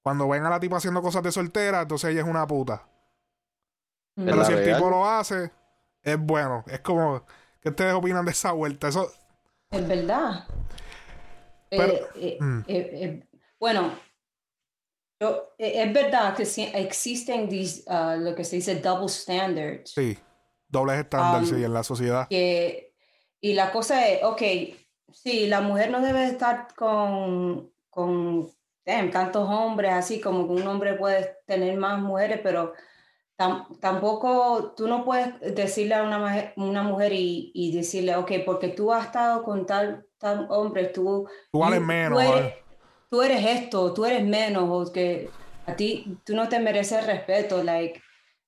cuando 0.03 0.29
ven 0.29 0.45
a 0.45 0.51
la 0.51 0.61
tipa 0.61 0.79
haciendo 0.79 1.01
cosas 1.01 1.23
de 1.23 1.33
soltera, 1.33 1.83
entonces 1.83 2.11
ella 2.11 2.23
es 2.23 2.27
una 2.27 2.47
puta. 2.47 2.87
Pero 4.17 4.45
si 4.45 4.53
el 4.53 4.65
tipo 4.65 4.91
lo 4.91 5.09
hace, 5.09 5.51
es 6.03 6.19
bueno. 6.19 6.65
Es 6.67 6.81
como, 6.81 7.25
¿qué 7.61 7.71
ustedes 7.71 7.95
opinan 7.95 8.25
de 8.25 8.31
esa 8.33 8.53
vuelta? 8.53 8.89
Eso. 8.89 9.11
Es 9.71 9.89
verdad. 9.89 10.47
Eh, 11.71 12.07
eh, 12.15 12.39
mm. 12.41 12.65
eh, 12.69 13.29
bueno, 13.59 13.93
es 15.59 15.93
verdad 15.93 16.37
que 16.37 16.43
existen 16.75 17.49
uh, 17.49 18.21
lo 18.21 18.35
que 18.35 18.45
se 18.45 18.57
dice 18.57 18.77
double 18.77 19.09
standards. 19.09 19.93
Sí, 19.93 20.17
dobles 20.75 20.99
estándares 20.99 21.53
um, 21.53 21.65
en 21.65 21.73
la 21.73 21.83
sociedad. 21.83 22.27
y 22.29 23.53
la 23.55 23.73
cosa 23.73 24.09
es, 24.09 24.23
ok, 24.23 24.43
sí, 25.13 25.47
la 25.47 25.61
mujer 25.61 25.91
no 25.91 26.01
debe 26.01 26.27
estar 26.27 26.69
con, 26.75 27.71
con 27.89 28.51
tantos 28.85 29.49
hombres, 29.49 29.93
así 29.93 30.21
como 30.21 30.47
que 30.47 30.61
un 30.61 30.67
hombre 30.67 30.95
puede 30.95 31.39
tener 31.47 31.77
más 31.79 32.01
mujeres, 32.01 32.41
pero 32.43 32.73
tampoco 33.37 34.75
tú 34.77 34.87
no 34.87 35.05
puedes 35.05 35.41
decirle 35.55 35.95
a 35.95 36.03
una, 36.03 36.53
una 36.57 36.83
mujer 36.83 37.13
y, 37.13 37.51
y, 37.55 37.75
decirle, 37.75 38.17
ok, 38.17 38.33
porque 38.45 38.69
tú 38.69 38.93
has 38.93 39.07
estado 39.07 39.43
con 39.43 39.67
tal, 39.67 40.07
tal 40.19 40.47
hombre, 40.51 40.87
tú, 40.87 41.29
tú 41.51 41.59
vales 41.59 41.81
menos. 41.81 42.23
Tú 43.11 43.23
eres, 43.23 43.45
esto, 43.47 43.95
tú 43.95 44.05
eres 44.05 44.25
menos, 44.25 44.65
o 44.69 44.93
que 44.93 45.31
a 45.67 45.77
ti 45.77 46.19
tú 46.25 46.35
no 46.35 46.49
te 46.49 46.59
mereces 46.59 47.07
respeto, 47.07 47.63
like, 47.63 48.01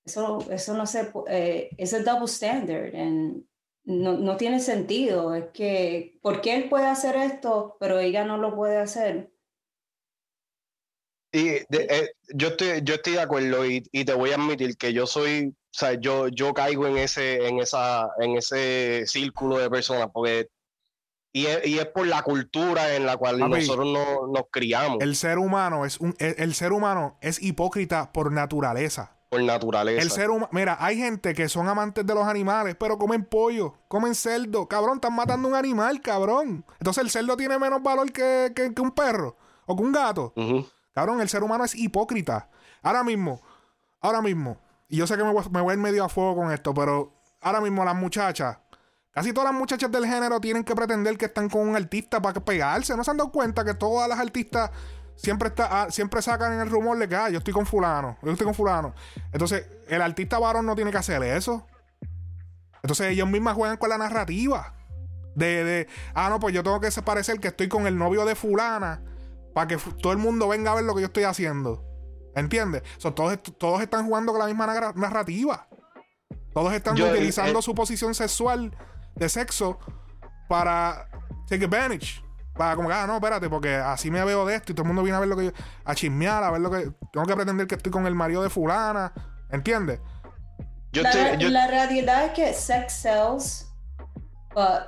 eso, 0.06 0.38
eso 0.50 0.74
no 0.74 0.86
se, 0.86 1.10
eh, 1.28 1.70
es 1.76 1.92
el 1.92 2.04
double 2.04 2.26
standard, 2.26 2.94
and 2.94 3.44
no, 3.84 4.14
no 4.14 4.36
tiene 4.36 4.60
sentido, 4.60 5.34
es 5.34 5.46
que, 5.52 6.18
¿por 6.22 6.40
qué 6.40 6.56
él 6.56 6.68
puede 6.68 6.86
hacer 6.86 7.16
esto, 7.16 7.76
pero 7.78 7.98
ella 7.98 8.24
no 8.24 8.36
lo 8.36 8.54
puede 8.54 8.78
hacer? 8.78 9.30
Y 11.32 11.48
eh, 11.48 12.10
yo, 12.34 12.48
estoy, 12.48 12.80
yo 12.82 12.94
estoy 12.94 13.14
de 13.14 13.20
acuerdo 13.20 13.66
y, 13.66 13.82
te 13.82 14.14
voy 14.14 14.30
a 14.30 14.36
admitir 14.36 14.76
que 14.76 14.92
yo 14.92 15.06
soy, 15.06 15.48
o 15.48 15.54
sea, 15.70 15.94
yo, 15.94 16.28
yo 16.28 16.54
caigo 16.54 16.86
en 16.86 16.96
ese, 16.96 17.46
en, 17.46 17.60
esa, 17.60 18.08
en 18.20 18.36
ese 18.36 19.04
círculo 19.06 19.58
de 19.58 19.70
personas, 19.70 20.08
porque 20.12 20.48
y 21.32 21.46
es, 21.46 21.66
y 21.66 21.78
es, 21.78 21.86
por 21.86 22.06
la 22.06 22.22
cultura 22.22 22.94
en 22.94 23.04
la 23.04 23.18
cual 23.18 23.38
nosotros 23.38 23.86
no, 23.86 24.26
nos 24.28 24.44
criamos. 24.50 24.98
El 25.02 25.14
ser 25.14 25.36
humano 25.36 25.84
es 25.84 26.00
un 26.00 26.14
el, 26.18 26.54
ser 26.54 26.72
humano 26.72 27.18
es 27.20 27.42
hipócrita 27.42 28.10
por 28.10 28.32
naturaleza. 28.32 29.15
Por 29.28 29.42
naturaleza. 29.42 30.02
El 30.02 30.10
ser 30.10 30.30
Mira, 30.52 30.76
hay 30.78 30.96
gente 30.96 31.34
que 31.34 31.48
son 31.48 31.68
amantes 31.68 32.06
de 32.06 32.14
los 32.14 32.24
animales, 32.24 32.76
pero 32.78 32.96
comen 32.96 33.24
pollo, 33.24 33.74
comen 33.88 34.14
cerdo. 34.14 34.68
Cabrón, 34.68 34.96
están 34.96 35.14
matando 35.14 35.48
un 35.48 35.54
animal, 35.54 36.00
cabrón. 36.00 36.64
Entonces 36.78 37.02
el 37.02 37.10
cerdo 37.10 37.36
tiene 37.36 37.58
menos 37.58 37.82
valor 37.82 38.12
que, 38.12 38.52
que, 38.54 38.80
un 38.80 38.92
perro 38.92 39.36
o 39.66 39.76
que 39.76 39.82
un 39.82 39.92
gato. 39.92 40.32
Cabrón, 40.94 41.20
el 41.20 41.28
ser 41.28 41.42
humano 41.42 41.64
es 41.64 41.74
hipócrita. 41.74 42.48
Ahora 42.82 43.02
mismo, 43.02 43.42
ahora 44.00 44.22
mismo, 44.22 44.58
y 44.88 44.96
yo 44.96 45.06
sé 45.06 45.16
que 45.16 45.24
me 45.24 45.32
voy, 45.32 45.44
me 45.50 45.60
voy 45.60 45.72
a 45.72 45.74
ir 45.74 45.80
medio 45.80 46.04
a 46.04 46.08
fuego 46.08 46.36
con 46.36 46.52
esto, 46.52 46.72
pero 46.72 47.12
ahora 47.40 47.60
mismo 47.60 47.84
las 47.84 47.96
muchachas, 47.96 48.58
casi 49.10 49.32
todas 49.32 49.50
las 49.50 49.58
muchachas 49.58 49.90
del 49.90 50.06
género 50.06 50.40
tienen 50.40 50.62
que 50.62 50.74
pretender 50.76 51.18
que 51.18 51.24
están 51.24 51.48
con 51.48 51.68
un 51.68 51.74
artista 51.74 52.22
para 52.22 52.38
pegarse. 52.44 52.96
¿No 52.96 53.02
se 53.02 53.10
han 53.10 53.16
dado 53.16 53.32
cuenta 53.32 53.64
que 53.64 53.74
todas 53.74 54.08
las 54.08 54.20
artistas 54.20 54.70
siempre, 55.16 55.48
está, 55.48 55.82
ah, 55.82 55.90
siempre 55.90 56.22
sacan 56.22 56.52
en 56.52 56.60
el 56.60 56.70
rumor 56.70 56.98
de 56.98 57.08
que, 57.08 57.16
ah, 57.16 57.30
yo 57.30 57.38
estoy 57.38 57.52
con 57.52 57.66
fulano, 57.66 58.16
yo 58.22 58.30
estoy 58.30 58.44
con 58.44 58.54
fulano? 58.54 58.94
Entonces, 59.32 59.66
el 59.88 60.02
artista 60.02 60.38
varón 60.38 60.66
no 60.66 60.74
tiene 60.74 60.90
que 60.90 60.98
hacer 60.98 61.22
eso. 61.22 61.66
Entonces, 62.82 63.08
ellos 63.08 63.28
mismas 63.28 63.54
juegan 63.54 63.76
con 63.76 63.88
la 63.88 63.98
narrativa. 63.98 64.74
De, 65.34 65.64
de, 65.64 65.88
ah, 66.14 66.28
no, 66.30 66.40
pues 66.40 66.54
yo 66.54 66.62
tengo 66.62 66.80
que 66.80 66.90
parecer 67.02 67.40
que 67.40 67.48
estoy 67.48 67.68
con 67.68 67.86
el 67.86 67.98
novio 67.98 68.24
de 68.24 68.34
fulana 68.34 69.02
para 69.52 69.66
que 69.66 69.76
todo 69.76 70.12
el 70.12 70.18
mundo 70.18 70.48
venga 70.48 70.72
a 70.72 70.74
ver 70.74 70.84
lo 70.84 70.94
que 70.94 71.00
yo 71.00 71.06
estoy 71.06 71.24
haciendo. 71.24 71.84
¿Entiendes? 72.34 72.82
todos, 73.14 73.42
todos 73.58 73.80
están 73.80 74.06
jugando 74.06 74.32
con 74.32 74.40
la 74.40 74.46
misma 74.46 74.66
narrativa. 74.94 75.66
Todos 76.52 76.72
están 76.74 77.00
utilizando 77.00 77.58
eh, 77.58 77.62
su 77.62 77.74
posición 77.74 78.14
sexual 78.14 78.76
de 79.14 79.28
sexo 79.28 79.78
para 80.48 81.08
take 81.48 81.64
advantage. 81.64 82.22
Para 82.56 82.74
como 82.74 82.88
que, 82.88 82.94
ah, 82.94 83.06
no, 83.06 83.16
espérate, 83.16 83.48
porque 83.50 83.74
así 83.74 84.10
me 84.10 84.24
veo 84.24 84.46
de 84.46 84.54
esto 84.54 84.72
y 84.72 84.74
todo 84.74 84.82
el 84.82 84.88
mundo 84.88 85.02
viene 85.02 85.16
a 85.16 85.20
ver 85.20 85.28
lo 85.28 85.36
que 85.36 85.46
yo. 85.46 85.50
a 85.84 85.94
chismear, 85.94 86.42
a 86.42 86.50
ver 86.50 86.60
lo 86.60 86.70
que. 86.70 86.90
Tengo 87.12 87.26
que 87.26 87.34
pretender 87.34 87.66
que 87.66 87.74
estoy 87.74 87.92
con 87.92 88.06
el 88.06 88.14
marido 88.14 88.42
de 88.42 88.50
Fulana. 88.50 89.12
¿Entiendes? 89.50 90.00
la, 90.92 91.36
la 91.36 91.66
realidad 91.66 92.26
es 92.26 92.32
que 92.32 92.54
sex 92.54 92.94
sells, 92.94 93.66
but 94.54 94.86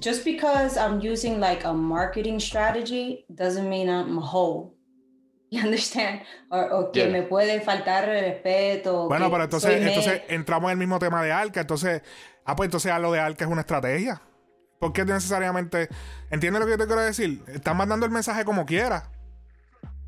just 0.00 0.24
because 0.24 0.76
I'm 0.78 1.00
using 1.00 1.40
like 1.40 1.64
a 1.64 1.72
marketing 1.72 2.40
strategy 2.40 3.26
doesn't 3.34 3.68
mean 3.68 3.88
I'm 3.88 4.18
a 4.18 4.22
whole. 4.22 4.74
You 5.52 5.62
understand? 5.62 6.20
O, 6.52 6.92
que 6.92 7.08
me 7.08 7.22
puede 7.22 7.60
faltar 7.60 8.06
respeto. 8.06 9.08
Bueno, 9.08 9.28
pero 9.32 9.42
entonces, 9.42 9.84
entonces 9.84 10.22
entramos 10.28 10.68
en 10.68 10.72
el 10.74 10.76
mismo 10.78 11.00
tema 11.00 11.24
de 11.24 11.32
Alca. 11.32 11.62
Entonces, 11.62 12.02
ah, 12.44 12.54
pues 12.54 12.68
entonces 12.68 12.96
lo 13.00 13.10
de 13.10 13.18
Alca 13.18 13.46
es 13.46 13.50
una 13.50 13.62
estrategia. 13.62 14.22
Porque 14.80 15.04
necesariamente. 15.04 15.90
¿Entiendes 16.30 16.58
lo 16.58 16.66
que 16.66 16.72
yo 16.72 16.78
te 16.78 16.86
quiero 16.86 17.02
decir? 17.02 17.44
Están 17.48 17.76
mandando 17.76 18.06
el 18.06 18.12
mensaje 18.12 18.46
como 18.46 18.64
quiera. 18.64 19.10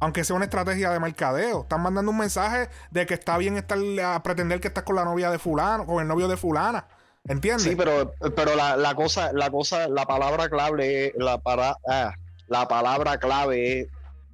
Aunque 0.01 0.25
sea 0.25 0.35
una 0.35 0.47
estrategia 0.47 0.91
de 0.91 0.99
mercadeo. 0.99 1.63
Están 1.63 1.83
mandando 1.83 2.11
un 2.11 2.19
mensaje 2.19 2.71
de 2.91 3.05
que 3.05 3.15
está 3.15 3.37
bien 3.37 3.59
estar 3.59 3.79
a 4.03 4.23
pretender 4.23 4.61
que 4.61 4.69
estás 4.69 4.83
con 4.85 4.97
la 4.97 5.05
novia 5.05 5.31
de 5.31 5.39
fulano, 5.39 5.85
con 5.85 6.01
el 6.01 6.09
novio 6.09 6.27
de 6.27 6.39
fulana. 6.39 6.87
¿Entiendes? 7.29 7.65
Sí, 7.65 7.77
pero, 7.77 8.15
pero 8.35 8.57
la, 8.57 8.77
la, 8.79 8.95
cosa, 8.95 9.31
la 9.35 9.51
cosa, 9.51 9.89
la 9.89 10.07
palabra 10.07 10.49
clave, 10.49 11.13
la, 11.17 11.39
para, 11.39 11.77
ah, 11.87 12.15
la 12.49 12.67
palabra 12.67 13.19
clave 13.19 13.81
es 13.81 13.89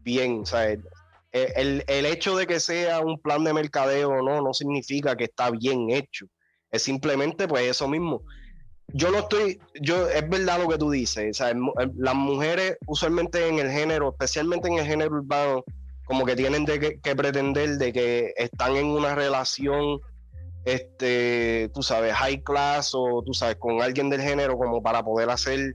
bien. 0.04 0.42
O 0.42 0.46
sea, 0.46 0.70
el, 0.70 1.84
el, 1.86 2.06
hecho 2.06 2.36
de 2.36 2.46
que 2.46 2.60
sea 2.60 3.00
un 3.00 3.18
plan 3.18 3.42
de 3.42 3.52
mercadeo 3.52 4.10
o 4.10 4.22
no, 4.22 4.40
no 4.40 4.54
significa 4.54 5.16
que 5.16 5.24
está 5.24 5.50
bien 5.50 5.90
hecho. 5.90 6.26
Es 6.70 6.84
simplemente 6.84 7.48
pues 7.48 7.64
eso 7.64 7.88
mismo. 7.88 8.22
Yo 8.94 9.10
no 9.10 9.18
estoy, 9.18 9.60
yo, 9.80 10.08
es 10.08 10.28
verdad 10.28 10.60
lo 10.62 10.68
que 10.68 10.78
tú 10.78 10.90
dices. 10.90 11.30
O 11.30 11.34
sea, 11.34 11.54
las 11.96 12.14
mujeres 12.14 12.78
usualmente 12.86 13.46
en 13.46 13.58
el 13.58 13.70
género, 13.70 14.10
especialmente 14.10 14.68
en 14.68 14.78
el 14.78 14.86
género 14.86 15.16
urbano, 15.16 15.64
como 16.04 16.24
que 16.24 16.36
tienen 16.36 16.64
de 16.64 16.98
que 17.00 17.16
pretender 17.16 17.76
de 17.76 17.92
que 17.92 18.32
están 18.36 18.76
en 18.76 18.86
una 18.86 19.14
relación 19.14 20.00
este, 20.68 21.70
tú 21.72 21.82
sabes, 21.82 22.12
high 22.14 22.42
class 22.42 22.90
o 22.94 23.22
tú 23.24 23.32
sabes, 23.32 23.56
con 23.56 23.80
alguien 23.80 24.10
del 24.10 24.20
género 24.20 24.58
como 24.58 24.82
para 24.82 25.02
poder 25.02 25.30
hacer 25.30 25.74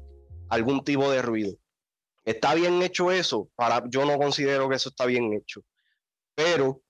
algún 0.50 0.84
tipo 0.84 1.10
de 1.10 1.24
ruido. 1.24 1.56
¿Está 2.26 2.54
bien 2.54 2.82
hecho 2.84 3.12
eso? 3.12 3.50
Para, 3.56 3.84
yo 3.90 4.06
no 4.06 4.18
considero 4.18 4.70
que 4.70 4.76
eso 4.76 4.90
está 4.90 5.06
bien 5.08 5.34
hecho. 5.34 5.62
Pero 6.36 6.83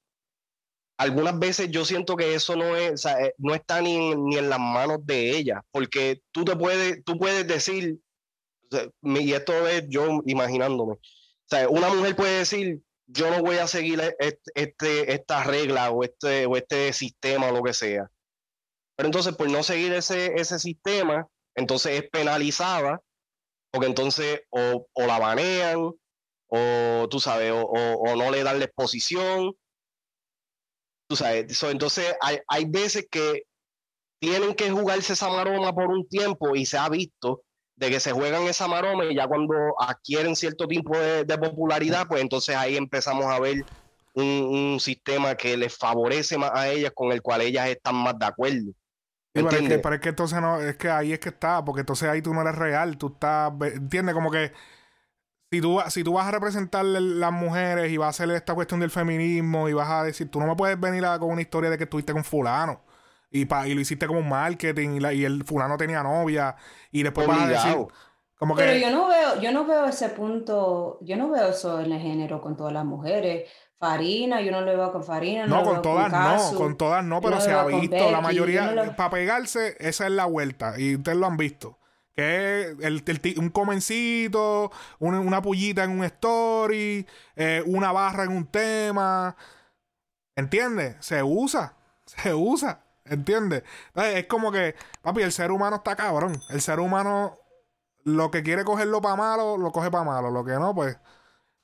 algunas 1.04 1.38
veces 1.38 1.70
yo 1.70 1.86
siento 1.86 2.16
que 2.16 2.34
eso 2.34 2.56
no 2.56 2.76
es, 2.76 3.06
eh, 3.06 3.34
no 3.38 3.54
está 3.54 3.82
ni, 3.82 4.16
ni, 4.16 4.38
en 4.38 4.50
las 4.50 4.60
manos 4.60 5.06
de 5.06 5.38
ella, 5.38 5.64
porque 5.72 6.22
tú 6.32 6.46
te 6.46 6.56
puedes, 6.56 7.04
tú 7.04 7.18
puedes 7.18 7.46
decir, 7.48 8.00
y 9.02 9.34
esto 9.34 9.68
es 9.68 9.84
yo 9.90 10.22
imaginándome, 10.26 10.96
o 10.96 11.70
una 11.70 11.94
mujer 11.94 12.16
puede 12.16 12.40
decir, 12.40 12.82
yo 13.06 13.30
no 13.30 13.42
voy 13.42 13.58
a 13.58 13.68
seguir 13.68 14.00
e-, 14.00 14.40
este, 14.56 15.14
esta 15.14 15.44
regla 15.44 15.92
o 15.92 16.04
este, 16.04 16.46
o 16.46 16.58
este 16.58 16.94
sistema 16.94 17.50
o 17.50 17.52
lo 17.52 17.64
que 17.64 17.74
sea. 17.74 18.10
Pero 18.96 19.08
entonces, 19.08 19.36
por 19.36 19.50
no 19.50 19.64
seguir 19.64 19.94
ese, 19.94 20.34
ese 20.36 20.60
sistema, 20.60 21.28
entonces 21.56 22.02
es 22.02 22.10
penalizada, 22.10 23.02
porque 23.72 23.88
entonces 23.88 24.42
o, 24.50 24.86
la 24.96 25.20
banean, 25.20 25.92
o 26.48 27.08
tú 27.10 27.20
sabes, 27.20 27.52
o, 27.54 28.16
no 28.16 28.32
le 28.32 28.44
dan 28.44 28.60
la 28.60 28.66
exposición. 28.66 29.54
Tú 31.14 31.18
sabes, 31.18 31.64
entonces 31.64 32.16
hay, 32.22 32.40
hay 32.48 32.66
veces 32.66 33.08
que 33.12 33.44
tienen 34.20 34.56
que 34.56 34.72
jugarse 34.72 35.14
esa 35.14 35.30
maroma 35.30 35.76
por 35.76 35.90
un 35.90 36.08
tiempo 36.08 36.56
y 36.56 36.66
se 36.66 36.78
ha 36.78 36.90
visto 36.90 37.44
de 37.76 37.90
que 37.90 38.00
se 38.00 38.14
juegan 38.14 38.44
esa 38.44 38.68
maroma 38.68 39.06
y 39.06 39.16
ya 39.16 39.28
cuando 39.28 39.54
adquieren 39.80 40.36
cierto 40.36 40.68
tipo 40.68 40.98
de, 40.98 41.38
popularidad, 41.38 42.08
pues 42.08 42.22
entonces 42.22 42.56
ahí 42.56 42.78
empezamos 42.78 43.26
a 43.26 43.40
ver 43.40 43.64
un, 44.14 44.80
sistema 44.80 45.36
que 45.36 45.58
les 45.58 45.78
favorece 45.78 46.38
más 46.38 46.52
a 46.54 46.70
ellas, 46.70 46.94
con 46.96 47.12
el 47.12 47.22
cual 47.22 47.42
ellas 47.42 47.68
están 47.68 47.96
más 47.96 48.18
de 48.18 48.26
acuerdo. 48.26 48.72
pero, 49.34 49.50
es 49.50 49.68
que, 49.68 49.80
pero, 49.80 49.96
es 49.96 50.02
que, 50.02 50.10
entonces 50.10 50.42
no, 50.42 50.62
es 50.62 50.78
que 50.78 50.90
ahí 50.90 51.14
es 51.14 51.20
que 51.20 51.30
está, 51.30 51.64
porque 51.64 51.82
entonces 51.82 52.10
ahí 52.10 52.22
tú 52.22 52.34
no 52.34 52.42
eres 52.42 52.56
real, 52.56 52.98
tú 52.98 53.08
estás, 53.14 53.52
¿entiendes? 53.62 54.16
Como 54.16 54.32
que 54.32 54.52
si 55.54 55.62
tú, 55.62 55.80
si 55.88 56.04
tú 56.04 56.14
vas 56.14 56.26
a 56.26 56.32
representar 56.32 56.84
las 56.84 57.32
mujeres 57.32 57.92
y 57.92 57.98
vas 57.98 58.08
a 58.08 58.10
hacer 58.10 58.36
esta 58.36 58.56
cuestión 58.56 58.80
del 58.80 58.90
feminismo 58.90 59.70
y 59.70 59.74
vas 59.74 59.88
a 59.88 60.04
decir, 60.04 60.32
tú 60.32 60.40
no 60.40 60.48
me 60.48 60.56
puedes 60.56 60.80
venir 60.80 61.06
a, 61.06 61.20
con 61.20 61.30
una 61.30 61.42
historia 61.42 61.70
de 61.70 61.78
que 61.78 61.84
estuviste 61.84 62.12
con 62.12 62.24
fulano. 62.24 62.82
Y, 63.30 63.46
pa, 63.46 63.68
y 63.68 63.76
lo 63.76 63.82
hiciste 63.82 64.08
como 64.08 64.20
un 64.20 64.30
marketing 64.30 65.00
y, 65.00 65.14
y 65.14 65.26
el 65.26 65.44
fulano 65.44 65.78
tenía 65.78 66.02
novia 66.02 66.56
y 66.92 67.04
después 67.04 67.28
vas 67.28 67.44
a 67.44 67.48
decir 67.48 67.78
como 68.36 68.56
que... 68.56 68.64
Pero 68.64 68.78
yo 68.80 68.90
no 68.90 69.08
veo, 69.08 69.40
yo 69.42 69.52
no 69.52 69.64
veo 69.66 69.86
ese 69.86 70.10
punto, 70.10 70.98
yo 71.02 71.18
no 71.18 71.30
veo 71.30 71.50
eso 71.50 71.80
en 71.80 71.92
el 71.92 72.02
género 72.02 72.42
con 72.42 72.58
todas 72.58 72.74
las 72.74 72.86
mujeres. 72.86 73.48
Farina, 73.78 74.42
yo 74.42 74.52
no 74.52 74.62
lo 74.62 74.76
veo 74.76 74.92
con 74.92 75.04
Farina. 75.04 75.46
No, 75.46 75.64
con 75.64 75.84
todas 75.84 76.12
no, 76.12 76.58
con 76.58 76.78
todas 76.78 77.06
no, 77.06 77.22
pero 77.22 77.40
se 77.40 77.52
ha 77.52 77.64
visto. 77.66 78.10
la 78.10 78.22
mayoría, 78.22 78.96
para 78.98 79.12
pegarse, 79.12 79.76
esa 79.80 80.06
es 80.06 80.12
la 80.14 80.26
vuelta. 80.26 80.80
Y 80.80 80.96
ustedes 80.96 81.20
lo 81.20 81.28
han 81.28 81.38
visto. 81.38 81.78
Que 82.16 82.62
es 82.62 82.78
el, 82.82 83.04
un 83.38 83.50
comencito, 83.50 84.72
una, 85.00 85.42
pullita 85.42 85.84
en 85.84 85.92
un 85.92 86.04
story, 86.06 87.08
eh, 87.36 87.64
una 87.66 87.92
barra 87.92 88.24
en 88.24 88.32
un 88.32 88.46
tema. 88.46 89.36
¿Entiendes? 90.36 90.96
Se 91.00 91.24
usa. 91.24 91.76
Se 92.06 92.34
usa. 92.34 92.84
¿Entiendes? 93.06 93.64
es 93.96 94.28
como 94.28 94.52
que, 94.52 94.76
papi, 95.02 95.22
el 95.22 95.32
ser 95.32 95.52
humano 95.52 95.78
está 95.78 95.96
cabrón. 95.96 96.42
El 96.50 96.62
ser 96.62 96.80
humano, 96.80 97.40
lo 98.04 98.32
que 98.32 98.44
quiere 98.44 98.64
cogerlo 98.64 99.02
para 99.02 99.16
malo, 99.16 99.58
lo 99.58 99.72
coge 99.72 99.92
para 99.92 100.04
malo. 100.04 100.32
Lo 100.32 100.46
que 100.46 100.54
no, 100.54 100.74
pues. 100.74 100.98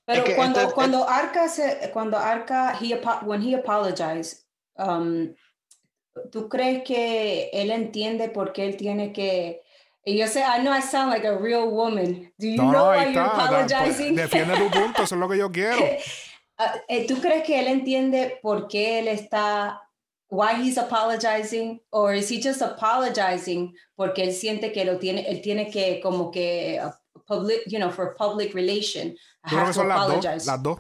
Pero 0.06 0.24
cuando, 0.36 0.74
cuando 0.74 1.08
Arca 1.08 1.47
se, 1.47 1.91
cuando 1.93 2.18
Arca, 2.18 2.76
he, 2.82 3.00
when 3.24 3.43
he 3.43 3.54
apologized, 3.54 4.39
um, 4.76 5.36
¿tú 6.32 6.50
crees 6.50 6.84
que 6.84 7.52
él 7.54 7.70
entiende 7.70 8.30
por 8.30 8.52
qué 8.52 8.66
él 8.66 8.76
tiene 8.76 9.14
que 9.14 9.62
y 10.06 10.18
yo 10.18 10.28
sé, 10.28 10.41
I 10.41 10.62
know 10.62 10.72
I 10.72 10.82
sound 10.82 11.12
like 11.12 11.26
a 11.26 11.38
real 11.38 11.70
woman. 11.70 12.32
Do 12.39 12.47
you 12.47 12.58
know 12.58 12.89
why 12.89 13.12
you're 13.12 13.30
pues, 13.30 13.72
apologizing? 13.72 14.16
defiende 14.16 14.56
tu 14.58 14.70
punto, 14.80 15.04
eso 15.04 15.16
es 15.16 15.20
lo 15.20 15.28
que 15.28 15.38
yo 15.38 15.52
quiero. 15.52 15.78
Ah, 16.58 16.76
eh, 16.88 17.06
¿Tú 17.08 17.20
crees 17.22 17.43
que 17.43 17.60
él 17.60 17.68
entiende 17.68 18.39
por 18.41 18.68
qué 18.68 19.00
él 19.00 19.08
está 19.08 19.82
why 20.30 20.54
he's 20.54 20.78
apologizing 20.78 21.82
or 21.91 22.14
is 22.14 22.30
he 22.30 22.39
just 22.39 22.62
apologizing 22.62 23.74
porque 23.95 24.24
él 24.24 24.32
siente 24.32 24.72
que 24.72 24.86
lo 24.86 25.00
tiene 25.00 25.26
él 25.28 25.41
tiene 25.41 25.72
que 25.72 26.00
como 26.02 26.30
que 26.30 26.80
uh, 26.80 26.91
public 27.28 27.62
you 27.66 27.80
know 27.80 27.89
for 27.89 28.16
public 28.16 28.54
relation 28.54 29.16
I 29.43 29.56
have 29.56 29.74
to 29.74 29.82
apologize. 29.82 30.45
Las 30.45 30.62
dos, 30.62 30.80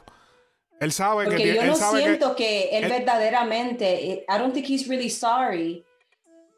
Él 0.79 0.91
sabe 0.91 1.25
porque 1.25 1.43
que 1.43 1.55
yo 1.55 1.65
no 1.65 1.75
siento 1.75 2.35
que, 2.35 2.69
él, 2.77 2.89
verdaderamente 2.89 4.25
I 4.29 4.37
don't 4.37 4.53
think 4.53 4.69
he's 4.69 4.87
really 4.87 5.09
sorry 5.09 5.83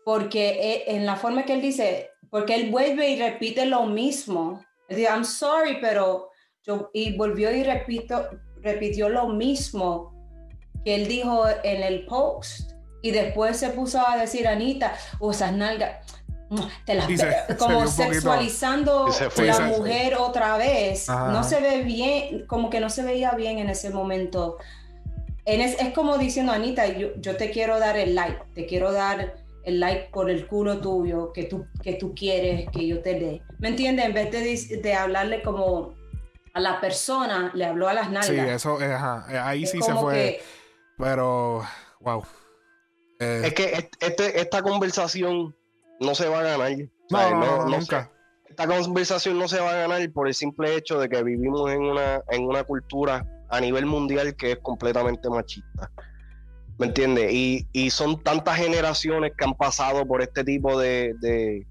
porque 0.03 0.83
en 0.87 1.05
la 1.05 1.15
forma 1.15 1.43
que 1.43 1.53
él 1.53 1.61
dice 1.61 2.10
porque 2.31 2.55
él 2.55 2.71
vuelve 2.71 3.11
y 3.11 3.19
repite 3.19 3.67
lo 3.67 3.85
mismo. 3.85 4.65
Dice 4.89 5.03
I'm 5.03 5.23
sorry 5.23 5.77
pero 5.79 6.31
yo 6.63 6.89
y 6.93 7.15
volvió 7.15 7.55
y 7.55 7.63
repito 7.63 8.27
repitió 8.63 9.09
lo 9.09 9.27
mismo 9.27 10.13
que 10.83 10.95
él 10.95 11.07
dijo 11.07 11.45
en 11.63 11.83
el 11.83 12.05
post. 12.05 12.71
Y 13.03 13.11
después 13.11 13.57
se 13.57 13.69
puso 13.69 14.07
a 14.07 14.15
decir, 14.15 14.47
Anita, 14.47 14.93
o 15.19 15.31
esas 15.31 15.53
nalgas, 15.53 16.05
te 16.85 16.93
las 16.93 17.07
como 17.57 17.87
sexualizando 17.87 19.07
la 19.37 19.59
mujer 19.61 20.15
otra 20.15 20.57
vez. 20.57 21.07
No 21.09 21.43
se 21.43 21.59
ve 21.59 21.81
bien, 21.81 22.45
como 22.45 22.69
que 22.69 22.79
no 22.79 22.89
se 22.89 23.03
veía 23.03 23.31
bien 23.31 23.57
en 23.57 23.69
ese 23.69 23.89
momento. 23.89 24.57
es, 25.45 25.77
como 25.95 26.17
diciendo, 26.19 26.51
Anita, 26.51 26.85
yo, 26.87 27.09
yo, 27.17 27.37
te 27.37 27.49
quiero 27.49 27.79
dar 27.79 27.97
el 27.97 28.13
like, 28.13 28.43
te 28.53 28.67
quiero 28.67 28.91
dar 28.91 29.40
el 29.63 29.79
like 29.79 30.09
por 30.11 30.29
el 30.29 30.47
culo 30.47 30.79
tuyo 30.79 31.31
que 31.33 31.43
tú, 31.43 31.65
que 31.83 31.93
tú 31.93 32.13
quieres 32.15 32.69
que 32.71 32.87
yo 32.87 33.01
te 33.01 33.19
dé. 33.19 33.41
¿Me 33.59 33.69
entiendes? 33.69 34.05
En 34.05 34.13
vez 34.13 34.31
de, 34.31 34.77
de 34.77 34.93
hablarle 34.93 35.41
como 35.41 35.93
a 36.53 36.59
la 36.59 36.81
persona, 36.81 37.51
le 37.53 37.65
habló 37.65 37.87
a 37.87 37.93
las 37.93 38.11
nalgas. 38.11 38.27
Sí, 38.27 38.37
eso, 38.37 38.77
ajá, 38.81 39.47
ahí 39.47 39.65
sí 39.65 39.81
se 39.81 39.93
fue. 39.93 40.41
Pero, 40.97 41.63
wow. 42.01 42.23
Eh, 43.19 43.41
es 43.45 43.53
que 43.53 43.89
este, 43.99 44.41
esta 44.41 44.61
conversación 44.61 45.55
no 45.99 46.15
se 46.15 46.27
va 46.27 46.39
a 46.39 46.43
ganar. 46.43 46.71
No, 47.09 47.67
nunca. 47.67 48.11
esta 48.47 48.67
conversación 48.67 49.37
no 49.37 49.47
se 49.47 49.59
va 49.59 49.71
a 49.71 49.75
ganar 49.75 50.11
por 50.11 50.27
el 50.27 50.33
simple 50.33 50.75
hecho 50.75 50.99
de 50.99 51.07
que 51.09 51.23
vivimos 51.23 51.71
en 51.71 51.83
una, 51.83 52.21
en 52.29 52.45
una 52.45 52.63
cultura 52.63 53.25
a 53.49 53.59
nivel 53.59 53.85
mundial 53.85 54.35
que 54.35 54.53
es 54.53 54.59
completamente 54.59 55.29
machista. 55.29 55.91
¿Me 56.77 56.87
entiendes? 56.87 57.31
Y, 57.31 57.89
son 57.91 58.21
tantas 58.23 58.57
generaciones 58.57 59.33
que 59.37 59.45
han 59.45 59.53
pasado 59.53 60.05
por 60.05 60.21
este 60.21 60.43
tipo 60.43 60.79
de. 60.79 61.65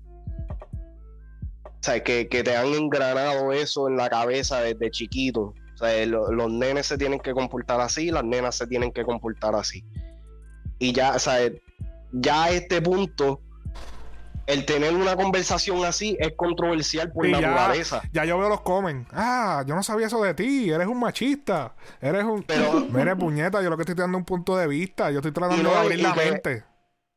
o 1.64 1.68
sea, 1.80 2.02
que, 2.02 2.24
te 2.26 2.56
han 2.56 2.68
engranado 2.68 3.52
eso 3.52 3.88
en 3.88 3.96
la 3.96 4.08
cabeza 4.08 4.60
desde 4.60 4.90
chiquito. 4.90 5.54
O 5.74 5.76
sea, 5.76 6.06
los 6.06 6.52
nenes 6.52 6.86
se 6.86 6.98
tienen 6.98 7.20
que 7.20 7.32
comportar 7.32 7.80
así, 7.80 8.10
las 8.10 8.24
nenas 8.24 8.54
se 8.56 8.66
tienen 8.66 8.92
que 8.92 9.02
comportar 9.02 9.54
así. 9.54 9.84
Y 10.78 10.92
ya, 10.92 11.14
o 11.14 11.18
sea, 11.18 11.50
ya 12.12 12.44
a 12.44 12.50
este 12.50 12.80
punto, 12.80 13.40
el 14.50 14.64
tener 14.64 14.94
una 14.94 15.16
conversación 15.16 15.84
así 15.84 16.16
es 16.18 16.32
controversial 16.36 17.12
por 17.12 17.28
naturaleza. 17.28 18.02
Ya, 18.12 18.24
yo 18.24 18.38
veo 18.38 18.48
los 18.48 18.62
comen. 18.62 19.06
Ah, 19.12 19.62
yo 19.66 19.74
no 19.74 19.82
sabía 19.82 20.08
eso 20.08 20.22
de 20.22 20.34
ti. 20.34 20.70
Eres 20.70 20.88
un 20.88 20.98
machista. 20.98 21.74
Eres 22.00 22.24
un. 22.24 22.42
Pero. 22.42 22.80
Mire, 22.90 23.14
puñeta, 23.16 23.62
yo 23.62 23.70
lo 23.70 23.76
que 23.76 23.82
estoy 23.82 23.94
dando 23.94 24.18
un 24.18 24.24
punto 24.24 24.56
de 24.56 24.66
vista. 24.66 25.10
Yo 25.10 25.18
estoy 25.18 25.32
tratando 25.32 25.70
de 25.70 25.76
abrir 25.76 26.00
la 26.00 26.14
mente. 26.14 26.64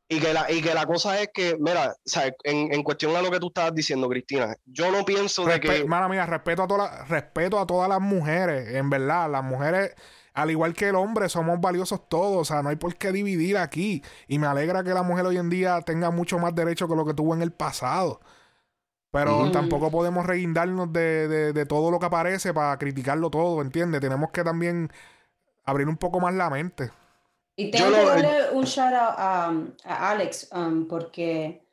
Y 0.10 0.20
que, 0.20 0.34
la, 0.34 0.52
y 0.52 0.62
que 0.62 0.76
la 0.76 0.86
cosa 0.86 1.20
es 1.20 1.30
que, 1.34 1.56
mira, 1.60 1.92
o 1.92 1.96
sea, 2.06 2.28
en, 2.44 2.72
en, 2.72 2.84
cuestión 2.84 3.16
a 3.16 3.22
lo 3.22 3.32
que 3.32 3.40
tú 3.40 3.48
estabas 3.48 3.74
diciendo, 3.74 4.08
Cristina, 4.10 4.56
yo 4.66 4.92
no 4.92 5.06
pienso 5.06 5.44
de 5.46 5.60
que. 5.60 5.86
Mala 5.86 6.08
mía, 6.08 6.26
respeto 6.26 6.64
a, 6.64 6.68
todas 6.68 7.10
respeto 7.10 7.60
a 7.60 7.66
todas 7.66 7.90
las 7.90 8.00
mujeres, 8.00 8.76
en 8.76 8.90
verdad. 8.90 9.32
Las 9.32 9.44
mujeres 9.44 9.96
al 10.34 10.50
igual 10.50 10.74
que 10.74 10.90
el 10.90 10.96
hombre, 10.96 11.30
somos 11.30 11.62
valiosos 11.62 12.08
todos. 12.10 12.38
O 12.38 12.46
sea, 12.46 12.64
no 12.64 12.70
hay 12.70 12.76
por 12.76 12.96
qué 12.96 13.12
dividir 13.12 13.58
aquí. 13.58 14.04
Y 14.28 14.40
me 14.40 14.48
alegra 14.48 14.84
que 14.84 14.94
la 14.94 15.04
mujer 15.04 15.26
hoy 15.26 15.38
en 15.38 15.50
día 15.50 15.82
tenga 15.82 16.12
mucho 16.12 16.40
más 16.40 16.56
derecho 16.56 16.88
que 16.88 16.96
lo 16.96 17.06
que 17.06 17.14
tuvo 17.14 17.34
en 17.36 17.42
el 17.42 17.52
pasado. 17.52 18.20
Pero 19.12 19.52
tampoco 19.52 19.92
podemos 19.92 20.26
reguindarnos 20.26 20.92
de, 20.92 21.54
de, 21.54 21.66
todo 21.68 21.92
lo 21.92 22.00
que 22.00 22.08
aparece 22.08 22.52
para 22.52 22.76
criticarlo 22.80 23.30
todo, 23.30 23.62
¿entiendes? 23.62 24.02
Tenemos 24.02 24.32
que 24.32 24.44
también 24.44 24.92
abrir 25.66 25.88
un 25.88 25.98
poco 25.98 26.20
más 26.20 26.34
la 26.34 26.50
mente. 26.50 26.90
Y 27.56 27.70
tengo 27.70 27.92
que 27.92 28.06
darle 28.06 28.52
un 28.54 28.64
shout 28.64 28.92
out 28.92 29.16
a, 29.16 30.10
Alex, 30.10 30.50
um, 30.52 30.88
porque 30.88 31.64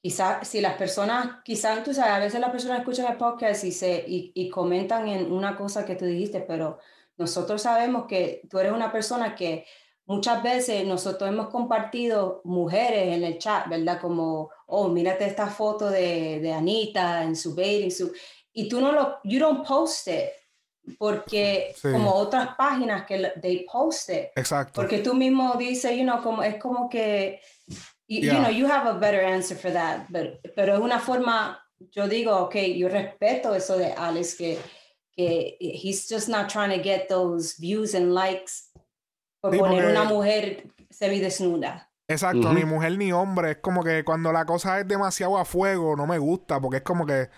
quizás 0.00 0.46
si 0.46 0.60
las 0.60 0.74
personas, 0.74 1.42
quizás 1.42 1.82
tú 1.82 1.92
sabes, 1.92 2.12
a 2.12 2.18
veces 2.20 2.40
las 2.40 2.50
personas 2.50 2.78
escuchan 2.78 3.10
el 3.10 3.18
podcast 3.18 3.64
y, 3.64 3.72
se, 3.72 4.04
y, 4.06 4.30
y 4.32 4.48
comentan 4.48 5.08
en 5.08 5.32
una 5.32 5.56
cosa 5.56 5.84
que 5.84 5.96
tú 5.96 6.04
dijiste, 6.04 6.38
pero 6.38 6.78
nosotros 7.16 7.62
sabemos 7.62 8.06
que 8.06 8.42
tú 8.50 8.58
eres 8.58 8.72
una 8.72 8.92
persona 8.92 9.34
que 9.34 9.66
muchas 10.06 10.42
veces 10.42 10.86
nosotros 10.86 11.28
hemos 11.28 11.48
compartido 11.48 12.40
mujeres 12.44 13.14
en 13.14 13.24
el 13.24 13.38
chat, 13.38 13.68
¿verdad? 13.68 14.00
Como, 14.00 14.50
oh, 14.66 14.88
mírate 14.88 15.26
esta 15.26 15.48
foto 15.48 15.90
de, 15.90 16.40
de 16.40 16.52
Anita 16.52 17.22
en 17.22 17.36
su 17.36 17.54
baby, 17.54 17.90
su... 17.90 18.12
y 18.52 18.68
tú 18.68 18.80
no 18.80 18.92
lo, 18.92 19.18
you 19.24 19.38
don't 19.38 19.66
post 19.66 20.08
it, 20.08 20.30
porque 20.98 21.74
como 21.82 22.14
otras 22.14 22.54
páginas 22.56 23.04
que 23.04 23.32
they 23.42 23.66
post 23.70 24.08
it. 24.10 24.26
Exacto. 24.36 24.80
Porque 24.80 24.98
tú 24.98 25.14
mismo 25.14 25.54
dices, 25.58 25.96
you 25.96 26.04
know, 26.04 26.22
como, 26.22 26.42
es 26.42 26.56
como 26.60 26.88
que, 26.88 27.40
you, 28.06 28.30
know, 28.30 28.50
you 28.50 28.66
have 28.66 28.88
a 28.88 28.92
better 28.92 29.24
answer 29.24 29.56
for 29.56 29.72
that, 29.72 30.06
pero 30.54 30.74
es 30.74 30.80
una 30.80 31.00
forma, 31.00 31.60
yo 31.90 32.06
digo, 32.06 32.36
ok, 32.36 32.54
yo 32.76 32.88
respeto 32.88 33.54
eso 33.54 33.76
de 33.76 33.92
Alex, 33.92 34.36
que 34.36 34.58
que 35.16 35.56
he's 35.60 36.06
just 36.08 36.28
not 36.28 36.48
trying 36.48 36.70
to 36.70 36.82
get 36.82 37.08
those 37.08 37.56
views 37.58 37.94
and 37.94 38.12
likes 38.12 38.70
por 39.40 39.56
poner 39.56 39.86
una 39.86 40.04
mujer 40.04 40.64
semidesnuda. 40.90 41.90
Exacto, 42.08 42.52
ni 42.52 42.64
mujer 42.64 42.96
ni 42.96 43.12
hombre. 43.12 43.52
Es 43.52 43.56
como 43.58 43.82
que 43.82 44.04
cuando 44.04 44.32
la 44.32 44.44
cosa 44.44 44.78
es 44.80 44.86
demasiado 44.86 45.38
a 45.38 45.44
fuego, 45.44 45.96
no 45.96 46.06
me 46.06 46.18
gusta, 46.18 46.60
porque 46.60 46.78
es 46.78 46.82
como 46.82 47.06
que 47.06 47.28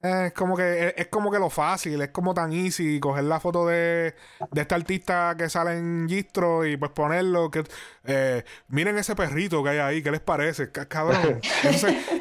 Eh, 0.00 0.26
es 0.26 0.32
como 0.32 0.56
que 0.56 0.94
es, 0.96 1.08
como 1.08 1.30
que 1.30 1.40
lo 1.40 1.50
fácil, 1.50 2.00
es 2.00 2.10
como 2.10 2.32
tan 2.32 2.52
easy 2.52 3.00
coger 3.00 3.24
la 3.24 3.40
foto 3.40 3.66
de, 3.66 4.14
de 4.52 4.60
este 4.60 4.74
artista 4.76 5.34
que 5.36 5.48
sale 5.48 5.76
en 5.76 6.06
Gistro 6.08 6.64
y 6.64 6.76
pues 6.76 6.92
ponerlo 6.92 7.50
que 7.50 7.64
eh, 8.04 8.44
miren 8.68 8.96
ese 8.96 9.16
perrito 9.16 9.62
que 9.64 9.70
hay 9.70 9.78
ahí, 9.78 10.02
¿qué 10.02 10.12
les 10.12 10.20
parece? 10.20 10.70
Cabrón. 10.70 11.40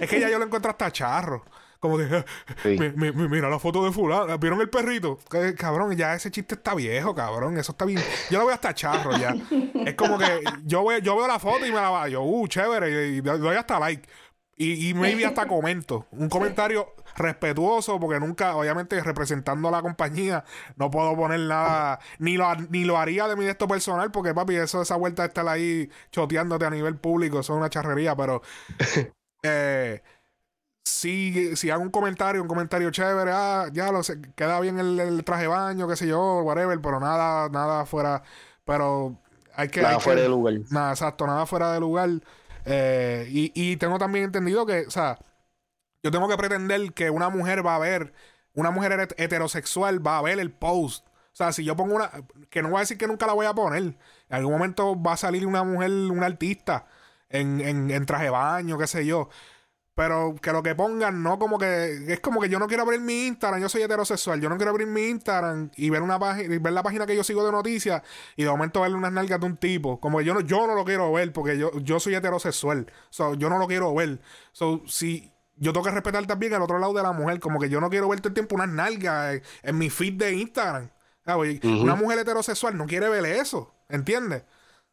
es 0.01 0.09
que 0.09 0.19
ya 0.19 0.29
yo 0.29 0.39
lo 0.39 0.45
encuentro 0.45 0.71
hasta 0.71 0.91
charro. 0.91 1.45
Como 1.79 1.97
que, 1.97 2.23
mira 2.95 3.49
la 3.49 3.59
foto 3.59 3.83
de 3.85 3.91
fulano, 3.91 4.37
¿vieron 4.37 4.61
el 4.61 4.69
perrito? 4.69 5.19
Cabrón, 5.57 5.95
ya 5.95 6.15
ese 6.15 6.31
chiste 6.31 6.55
está 6.55 6.73
viejo, 6.73 7.13
cabrón. 7.13 7.57
Eso 7.57 7.71
está 7.71 7.85
bien. 7.85 8.01
Yo 8.29 8.39
lo 8.39 8.45
veo 8.45 8.55
hasta 8.55 8.73
charro 8.73 9.17
ya. 9.17 9.35
es 9.85 9.95
como 9.95 10.17
que 10.17 10.41
yo 10.65 10.85
veo, 10.85 10.99
yo 10.99 11.15
veo 11.15 11.27
la 11.27 11.39
foto 11.39 11.65
y 11.65 11.71
me 11.71 11.75
la 11.75 11.89
va. 11.89 12.09
Yo, 12.09 12.23
uh, 12.23 12.47
chévere. 12.47 13.09
Y, 13.09 13.21
doy 13.21 13.55
hasta 13.55 13.79
like. 13.79 14.07
Y, 14.55 14.89
y 14.89 14.93
maybe 14.95 15.25
hasta 15.25 15.47
comento. 15.47 16.07
Un 16.11 16.29
comentario 16.29 16.95
respetuoso, 17.15 17.99
porque 17.99 18.19
nunca, 18.19 18.55
obviamente, 18.55 19.01
representando 19.01 19.67
a 19.67 19.71
la 19.71 19.81
compañía, 19.81 20.43
no 20.77 20.89
puedo 20.89 21.15
poner 21.15 21.41
nada, 21.41 21.99
ni 22.19 22.37
lo, 22.37 22.53
ni 22.55 22.85
lo 22.85 22.97
haría 22.97 23.27
de 23.27 23.35
mi 23.35 23.45
esto 23.45 23.67
personal, 23.67 24.11
porque 24.11 24.33
papi, 24.33 24.55
eso, 24.55 24.81
esa 24.81 24.95
vuelta 24.95 25.23
de 25.23 25.27
estar 25.27 25.47
ahí 25.47 25.89
choteándote 26.11 26.65
a 26.65 26.69
nivel 26.69 26.95
público, 26.97 27.39
eso 27.39 27.53
es 27.53 27.57
una 27.57 27.69
charrería, 27.69 28.15
pero 28.15 28.41
eh, 29.43 30.01
si, 30.87 31.55
si 31.55 31.69
hago 31.69 31.83
un 31.83 31.89
comentario, 31.89 32.41
un 32.41 32.47
comentario 32.47 32.89
chévere, 32.89 33.31
ah, 33.33 33.67
ya 33.71 33.91
lo 33.91 34.03
sé, 34.03 34.19
queda 34.35 34.59
bien 34.59 34.79
el, 34.79 35.23
traje 35.23 35.43
de 35.43 35.47
baño, 35.47 35.87
qué 35.87 35.95
sé 35.95 36.07
yo, 36.07 36.41
whatever, 36.41 36.79
pero 36.81 36.99
nada, 36.99 37.49
nada 37.49 37.85
fuera, 37.85 38.23
pero 38.65 39.19
hay 39.55 39.69
que... 39.69 39.81
Nada 39.81 39.99
fuera 39.99 40.21
de 40.21 40.29
lugar. 40.29 40.53
Nada, 40.71 40.91
exacto, 40.91 41.27
nada 41.27 41.45
fuera 41.45 41.73
de 41.73 41.79
lugar. 41.79 42.09
Eh, 42.65 43.27
y, 43.29 43.51
y 43.53 43.77
tengo 43.77 43.99
también 43.99 44.25
entendido 44.25 44.65
que, 44.65 44.85
o 44.87 44.91
sea, 44.91 45.19
yo 46.03 46.11
tengo 46.11 46.27
que 46.27 46.37
pretender 46.37 46.93
que 46.93 47.09
una 47.09 47.29
mujer 47.29 47.65
va 47.65 47.75
a 47.75 47.79
ver, 47.79 48.13
una 48.53 48.71
mujer 48.71 49.09
heterosexual 49.17 50.05
va 50.05 50.17
a 50.17 50.21
ver 50.21 50.39
el 50.39 50.51
post. 50.51 51.05
O 51.05 51.37
sea, 51.37 51.51
si 51.51 51.63
yo 51.63 51.75
pongo 51.75 51.95
una, 51.95 52.09
que 52.49 52.61
no 52.61 52.69
voy 52.69 52.77
a 52.77 52.79
decir 52.81 52.97
que 52.97 53.07
nunca 53.07 53.27
la 53.27 53.33
voy 53.33 53.45
a 53.45 53.53
poner, 53.53 53.83
en 53.83 53.97
algún 54.29 54.53
momento 54.53 55.01
va 55.01 55.13
a 55.13 55.17
salir 55.17 55.45
una 55.45 55.63
mujer, 55.63 55.91
una 55.91 56.25
artista 56.25 56.87
en, 57.29 57.61
en, 57.61 57.91
en 57.91 58.05
traje 58.05 58.25
de 58.25 58.29
baño, 58.31 58.77
qué 58.77 58.87
sé 58.87 59.05
yo. 59.05 59.29
Pero 59.97 60.35
que 60.39 60.51
lo 60.51 60.61
que 60.61 60.75
pongan, 60.75 61.23
no 61.23 61.39
como 61.39 61.57
que. 61.57 62.13
Es 62.13 62.19
como 62.19 62.39
que 62.39 62.49
yo 62.49 62.59
no 62.59 62.67
quiero 62.67 62.83
abrir 62.83 63.01
mi 63.01 63.25
Instagram, 63.25 63.59
yo 63.59 63.67
soy 63.67 63.81
heterosexual, 63.81 64.39
yo 64.39 64.47
no 64.47 64.55
quiero 64.55 64.69
abrir 64.69 64.85
mi 64.85 65.07
Instagram 65.07 65.71
y 65.75 65.89
ver 65.89 66.03
una 66.03 66.19
página, 66.19 66.55
ver 66.59 66.71
la 66.71 66.83
página 66.83 67.07
que 67.07 67.15
yo 67.15 67.23
sigo 67.23 67.43
de 67.43 67.51
noticias 67.51 68.03
y 68.35 68.43
de 68.43 68.49
momento 68.51 68.81
ver 68.81 68.93
unas 68.93 69.11
nalgas 69.11 69.39
de 69.39 69.47
un 69.47 69.57
tipo. 69.57 69.99
Como 69.99 70.21
yo 70.21 70.35
no, 70.35 70.41
yo 70.41 70.67
no 70.67 70.75
lo 70.75 70.85
quiero 70.85 71.11
ver, 71.11 71.33
porque 71.33 71.57
yo, 71.57 71.71
yo 71.79 71.99
soy 71.99 72.13
heterosexual. 72.13 72.85
So, 73.09 73.33
yo 73.33 73.49
no 73.49 73.57
lo 73.57 73.65
quiero 73.65 73.91
ver. 73.95 74.21
So, 74.51 74.83
si 74.85 75.33
yo 75.55 75.73
tengo 75.73 75.85
que 75.85 75.91
respetar 75.91 76.27
también 76.27 76.53
el 76.53 76.61
otro 76.61 76.77
lado 76.77 76.93
de 76.93 77.01
la 77.01 77.11
mujer, 77.11 77.39
como 77.39 77.59
que 77.59 77.67
yo 77.67 77.81
no 77.81 77.89
quiero 77.89 78.07
ver 78.07 78.19
todo 78.19 78.27
el 78.27 78.35
tiempo 78.35 78.53
unas 78.53 78.69
nalgas 78.69 79.41
en, 79.63 79.77
mi 79.79 79.89
feed 79.89 80.13
de 80.13 80.33
Instagram. 80.33 80.91
Una 81.63 81.95
mujer 81.95 82.19
heterosexual 82.19 82.77
no 82.77 82.85
quiere 82.85 83.09
ver 83.09 83.25
eso, 83.25 83.73
¿entiendes? 83.89 84.43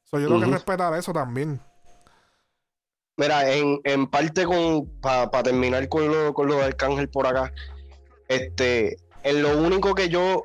So, 0.05 0.18
yo 0.18 0.28
tengo 0.28 0.40
que 0.40 0.46
respetar 0.46 0.94
eso 0.94 1.12
también. 1.12 1.61
Mira, 3.16 3.52
en, 3.52 3.80
en 3.84 4.06
parte 4.08 4.44
con 4.44 4.86
para 5.00 5.42
terminar 5.42 5.88
con 5.88 6.08
lo, 6.08 6.34
con 6.34 6.48
lo 6.48 6.56
de 6.56 6.64
Arcángel 6.64 7.08
por 7.08 7.26
acá, 7.26 7.52
este, 8.28 8.96
en 9.22 9.42
lo 9.42 9.56
único 9.56 9.94
que 9.94 10.08
yo 10.08 10.44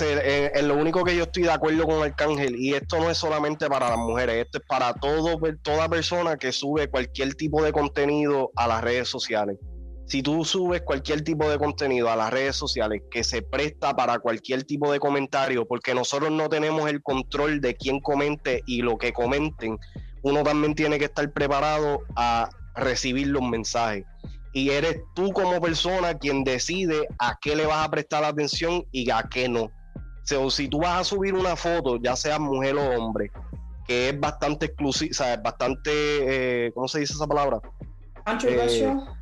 en, 0.00 0.68
lo 0.68 0.76
único 0.76 1.04
que 1.04 1.16
yo 1.16 1.24
estoy 1.24 1.44
de 1.44 1.52
acuerdo 1.52 1.84
con 1.84 2.02
Arcángel, 2.02 2.56
y 2.56 2.74
esto 2.74 2.98
no 2.98 3.10
es 3.10 3.18
solamente 3.18 3.68
para 3.68 3.90
las 3.90 3.98
mujeres, 3.98 4.46
esto 4.46 4.58
es 4.58 4.64
para 4.66 4.94
todo, 4.94 5.38
toda 5.62 5.88
persona 5.88 6.36
que 6.36 6.52
sube 6.52 6.88
cualquier 6.88 7.34
tipo 7.34 7.62
de 7.62 7.72
contenido 7.72 8.50
a 8.56 8.66
las 8.66 8.82
redes 8.82 9.08
sociales. 9.08 9.58
Si 10.06 10.22
tú 10.22 10.44
subes 10.44 10.82
cualquier 10.82 11.22
tipo 11.22 11.48
de 11.48 11.58
contenido 11.58 12.10
a 12.10 12.16
las 12.16 12.30
redes 12.30 12.56
sociales 12.56 13.02
que 13.10 13.24
se 13.24 13.42
presta 13.42 13.96
para 13.96 14.18
cualquier 14.18 14.64
tipo 14.64 14.92
de 14.92 15.00
comentario, 15.00 15.66
porque 15.66 15.94
nosotros 15.94 16.30
no 16.30 16.48
tenemos 16.48 16.90
el 16.90 17.02
control 17.02 17.60
de 17.60 17.74
quién 17.74 18.00
comente 18.00 18.62
y 18.66 18.82
lo 18.82 18.98
que 18.98 19.12
comenten, 19.12 19.78
uno 20.22 20.42
también 20.42 20.74
tiene 20.74 20.98
que 20.98 21.06
estar 21.06 21.32
preparado 21.32 22.00
a 22.16 22.48
recibir 22.74 23.28
los 23.28 23.42
mensajes. 23.42 24.04
Y 24.52 24.70
eres 24.70 25.00
tú 25.14 25.32
como 25.32 25.60
persona 25.60 26.14
quien 26.14 26.44
decide 26.44 27.08
a 27.18 27.36
qué 27.40 27.56
le 27.56 27.66
vas 27.66 27.86
a 27.86 27.90
prestar 27.90 28.24
atención 28.24 28.84
y 28.92 29.10
a 29.10 29.24
qué 29.30 29.48
no. 29.48 29.72
O 30.38 30.50
si 30.50 30.68
tú 30.68 30.80
vas 30.80 31.00
a 31.00 31.04
subir 31.04 31.34
una 31.34 31.56
foto, 31.56 31.98
ya 32.02 32.14
sea 32.14 32.38
mujer 32.38 32.76
o 32.76 32.90
hombre, 32.98 33.30
que 33.86 34.10
es 34.10 34.20
bastante 34.20 34.66
exclusiva, 34.66 35.10
o 35.10 35.14
sea, 35.14 35.34
es 35.34 35.42
bastante, 35.42 36.66
eh, 36.66 36.72
¿cómo 36.72 36.88
se 36.88 37.00
dice 37.00 37.14
esa 37.14 37.26
palabra? 37.26 37.60
Controversial. 38.24 38.98
Eh, 38.98 39.13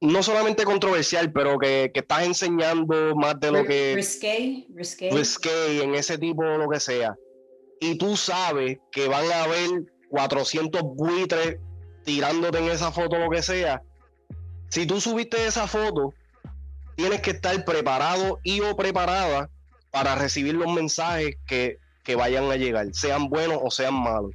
no 0.00 0.22
solamente 0.22 0.64
controversial, 0.64 1.30
pero 1.32 1.58
que, 1.58 1.90
que, 1.92 2.00
estás 2.00 2.24
enseñando 2.24 3.14
más 3.16 3.38
de 3.38 3.52
lo 3.52 3.64
que... 3.64 3.94
Risque, 3.94 4.66
risque. 4.74 5.10
Risque, 5.12 5.82
en 5.82 5.94
ese 5.94 6.16
tipo, 6.16 6.42
lo 6.42 6.68
que 6.68 6.80
sea. 6.80 7.14
Y 7.80 7.96
tú 7.98 8.16
sabes 8.16 8.78
que 8.90 9.08
van 9.08 9.30
a 9.30 9.44
haber 9.44 9.68
400 10.08 10.82
buitres 10.82 11.58
tirándote 12.04 12.58
en 12.58 12.70
esa 12.70 12.92
foto, 12.92 13.18
lo 13.18 13.30
que 13.30 13.42
sea. 13.42 13.82
Si 14.68 14.86
tú 14.86 15.00
subiste 15.00 15.46
esa 15.46 15.66
foto, 15.66 16.14
tienes 16.96 17.20
que 17.20 17.32
estar 17.32 17.64
preparado 17.64 18.38
y 18.42 18.60
o 18.60 18.76
preparada 18.76 19.50
para 19.90 20.14
recibir 20.14 20.54
los 20.54 20.72
mensajes 20.72 21.36
que, 21.46 21.78
que 22.04 22.14
vayan 22.14 22.50
a 22.50 22.56
llegar, 22.56 22.86
sean 22.92 23.28
buenos 23.28 23.58
o 23.62 23.70
sean 23.70 23.94
malos. 23.94 24.32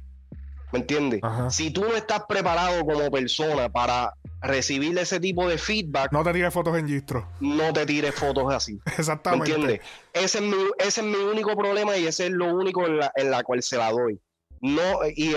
¿Me 0.72 0.80
entiendes? 0.80 1.20
Si 1.50 1.70
tú 1.70 1.82
no 1.82 1.94
estás 1.94 2.24
preparado 2.28 2.84
como 2.84 3.10
persona 3.10 3.68
para 3.68 4.12
recibir 4.42 4.98
ese 4.98 5.18
tipo 5.20 5.48
de 5.48 5.58
feedback. 5.58 6.12
No 6.12 6.22
te 6.22 6.32
tires 6.32 6.52
fotos 6.52 6.76
en 6.76 6.86
Gistro. 6.86 7.28
No 7.40 7.72
te 7.72 7.86
tires 7.86 8.14
fotos 8.14 8.52
así. 8.52 8.78
Exactamente. 8.98 9.48
¿Me 9.48 9.54
entiendes? 9.54 9.80
Ese 10.12 10.38
es, 10.38 10.44
mi, 10.44 10.56
ese 10.78 11.00
es 11.00 11.06
mi 11.06 11.16
único 11.16 11.56
problema 11.56 11.96
y 11.96 12.06
ese 12.06 12.26
es 12.26 12.32
lo 12.32 12.54
único 12.54 12.86
en 12.86 12.98
la, 12.98 13.12
en 13.16 13.30
la 13.30 13.42
cual 13.42 13.62
se 13.62 13.76
la 13.76 13.90
doy 13.90 14.20
no, 14.60 15.00
y, 15.14 15.36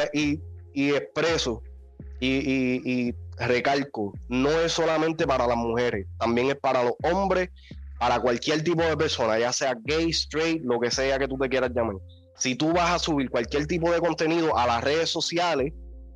y, 0.74 0.94
expreso 0.94 1.62
y, 2.20 2.30
y, 2.30 3.16
recalco, 3.38 4.14
no 4.28 4.50
es 4.50 4.74
solamente 4.74 5.26
para 5.26 5.48
las 5.48 5.58
mujeres, 5.58 6.08
también 6.18 6.50
es 6.50 6.56
para 6.56 6.84
los 6.84 6.94
hombres, 7.04 7.50
para 7.98 8.20
cualquier 8.20 8.64
tipo 8.64 8.82
de 8.82 8.98
persona, 8.98 9.40
ya 9.40 9.54
sea 9.54 9.78
gay, 9.84 10.10
straight, 10.10 10.62
lo 10.64 10.80
que 10.80 10.92
sea 10.92 11.18
que 11.20 11.28
tú 11.28 11.38
te 11.38 11.48
quieras 11.48 11.72
llamar. 11.74 11.96
Si 12.36 12.56
tú 12.56 12.74
vas 12.74 12.92
a 12.92 13.00
subir 13.00 13.30
cualquier 13.30 13.68
tipo 13.68 13.92
de 13.92 14.00
contenido 14.00 14.58
a 14.58 14.66
las 14.66 14.84
redes 14.84 15.10
sociales, 15.10 15.74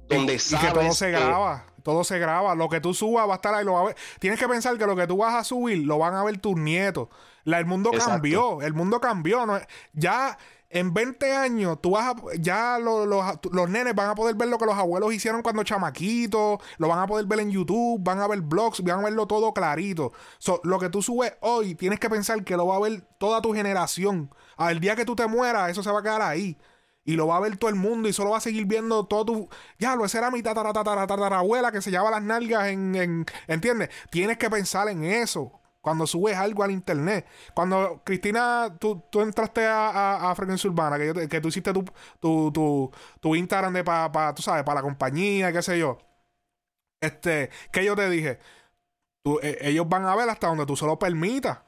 donde 0.08 0.40
sabes 0.40 0.74
que 0.74 0.80
todo 0.80 0.92
se 0.94 1.12
graba, 1.12 1.66
todo 1.84 2.04
se 2.04 2.18
graba, 2.20 2.56
lo 2.56 2.70
que 2.70 2.82
tú 2.82 2.94
subas 2.94 3.28
va 3.28 3.34
a 3.34 3.36
estar 3.36 3.54
ahí, 3.54 3.66
lo 3.66 3.74
va 3.74 3.82
a 3.82 3.86
ver. 3.86 3.96
Tienes 4.20 4.40
que 4.40 4.48
pensar 4.48 4.78
que 4.78 4.86
lo 4.86 4.96
que 4.96 5.08
tú 5.08 5.18
vas 5.18 5.36
a 5.36 5.44
subir 5.44 5.86
lo 5.86 6.00
van 6.00 6.16
a 6.16 6.24
ver 6.24 6.38
tus 6.40 6.56
nietos. 6.56 7.10
La, 7.44 7.60
el 7.60 7.66
mundo 7.66 7.92
cambió, 7.92 8.62
el 8.62 8.74
mundo 8.74 9.00
cambió, 9.02 9.46
¿no? 9.46 9.60
ya 9.94 10.38
en 10.74 10.92
20 10.92 11.36
años, 11.36 11.80
tú 11.80 11.92
vas 11.92 12.16
a, 12.16 12.16
ya 12.40 12.80
los, 12.80 13.08
los, 13.08 13.70
nenes 13.70 13.94
van 13.94 14.10
a 14.10 14.16
poder 14.16 14.36
ver 14.36 14.48
lo 14.48 14.58
que 14.58 14.66
los 14.66 14.76
abuelos 14.76 15.14
hicieron 15.14 15.44
cuando 15.44 15.64
chamaquitos, 15.64 16.60
lo 16.80 16.88
van 16.88 16.98
a 16.98 17.06
poder 17.06 17.28
ver 17.28 17.42
en 17.42 17.52
YouTube, 17.52 18.02
van 18.02 18.20
a 18.20 18.28
ver 18.28 18.42
blogs, 18.42 18.84
van 18.84 19.00
a 19.00 19.04
verlo 19.04 19.28
todo 19.28 19.54
clarito. 19.54 20.14
lo 20.64 20.80
que 20.80 20.90
tú 20.90 21.04
subes 21.04 21.34
hoy, 21.42 21.76
tienes 21.76 22.00
que 22.00 22.10
pensar 22.10 22.44
que 22.44 22.58
lo 22.58 22.66
va 22.66 22.78
a 22.78 22.80
ver 22.80 23.02
toda 23.20 23.40
tu 23.40 23.54
generación. 23.54 24.34
Al 24.58 24.80
día 24.80 24.96
que 24.96 25.06
tú 25.06 25.16
te 25.16 25.28
mueras, 25.28 25.70
eso 25.70 25.84
se 25.84 25.92
va 25.92 26.00
a 26.00 26.04
quedar 26.04 26.24
ahí. 26.24 26.58
Y 27.06 27.16
lo 27.16 27.28
va 27.28 27.38
a 27.38 27.42
ver 27.42 27.58
todo 27.58 27.70
el 27.70 27.76
mundo 27.76 28.08
y 28.08 28.14
solo 28.14 28.30
va 28.32 28.38
a 28.38 28.42
seguir 28.42 28.66
viendo 28.66 29.06
todo 29.06 29.26
tu. 29.26 29.50
Ya, 29.78 29.96
lo 29.96 30.06
ese 30.06 30.20
era 30.20 30.32
mi 30.32 30.42
abuela 30.46 31.72
que 31.72 31.82
se 31.82 31.92
llevaba 31.92 32.12
las 32.12 32.24
nalgas 32.24 32.68
en, 32.68 32.96
en. 32.96 33.26
¿Entiendes? 33.48 33.90
Tienes 34.10 34.38
que 34.38 34.50
pensar 34.50 34.88
en 34.88 35.04
eso 35.04 35.60
cuando 35.84 36.08
subes 36.08 36.38
algo 36.38 36.64
al 36.64 36.72
internet. 36.72 37.28
Cuando, 37.54 38.02
Cristina, 38.06 38.74
tú, 38.80 39.04
tú 39.12 39.20
entraste 39.20 39.66
a, 39.68 40.32
a, 40.32 40.34
Frecuencia 40.34 40.70
Urbana, 40.70 40.98
que, 40.98 41.28
que 41.28 41.42
tú 41.42 41.50
hiciste 41.50 41.74
tu, 41.74 41.84
tu, 42.22 42.52
tu, 42.54 42.90
tu 43.20 43.36
Instagram 43.36 43.74
de 43.74 43.84
para, 43.84 44.34
tú 44.34 44.42
sabes, 44.42 44.64
para 44.64 44.76
la 44.76 44.82
compañía, 44.82 45.52
qué 45.52 45.62
sé 45.62 45.78
yo. 45.78 45.98
Este, 47.02 47.50
que 47.74 47.84
yo 47.84 47.98
te 47.98 48.10
dije, 48.10 48.40
tú, 49.24 49.40
e, 49.44 49.58
ellos 49.60 49.90
van 49.90 50.06
a 50.06 50.16
ver 50.16 50.30
hasta 50.30 50.48
donde 50.48 50.66
tú 50.66 50.78
se 50.78 50.86
lo 50.86 50.98
permitas. 50.98 51.60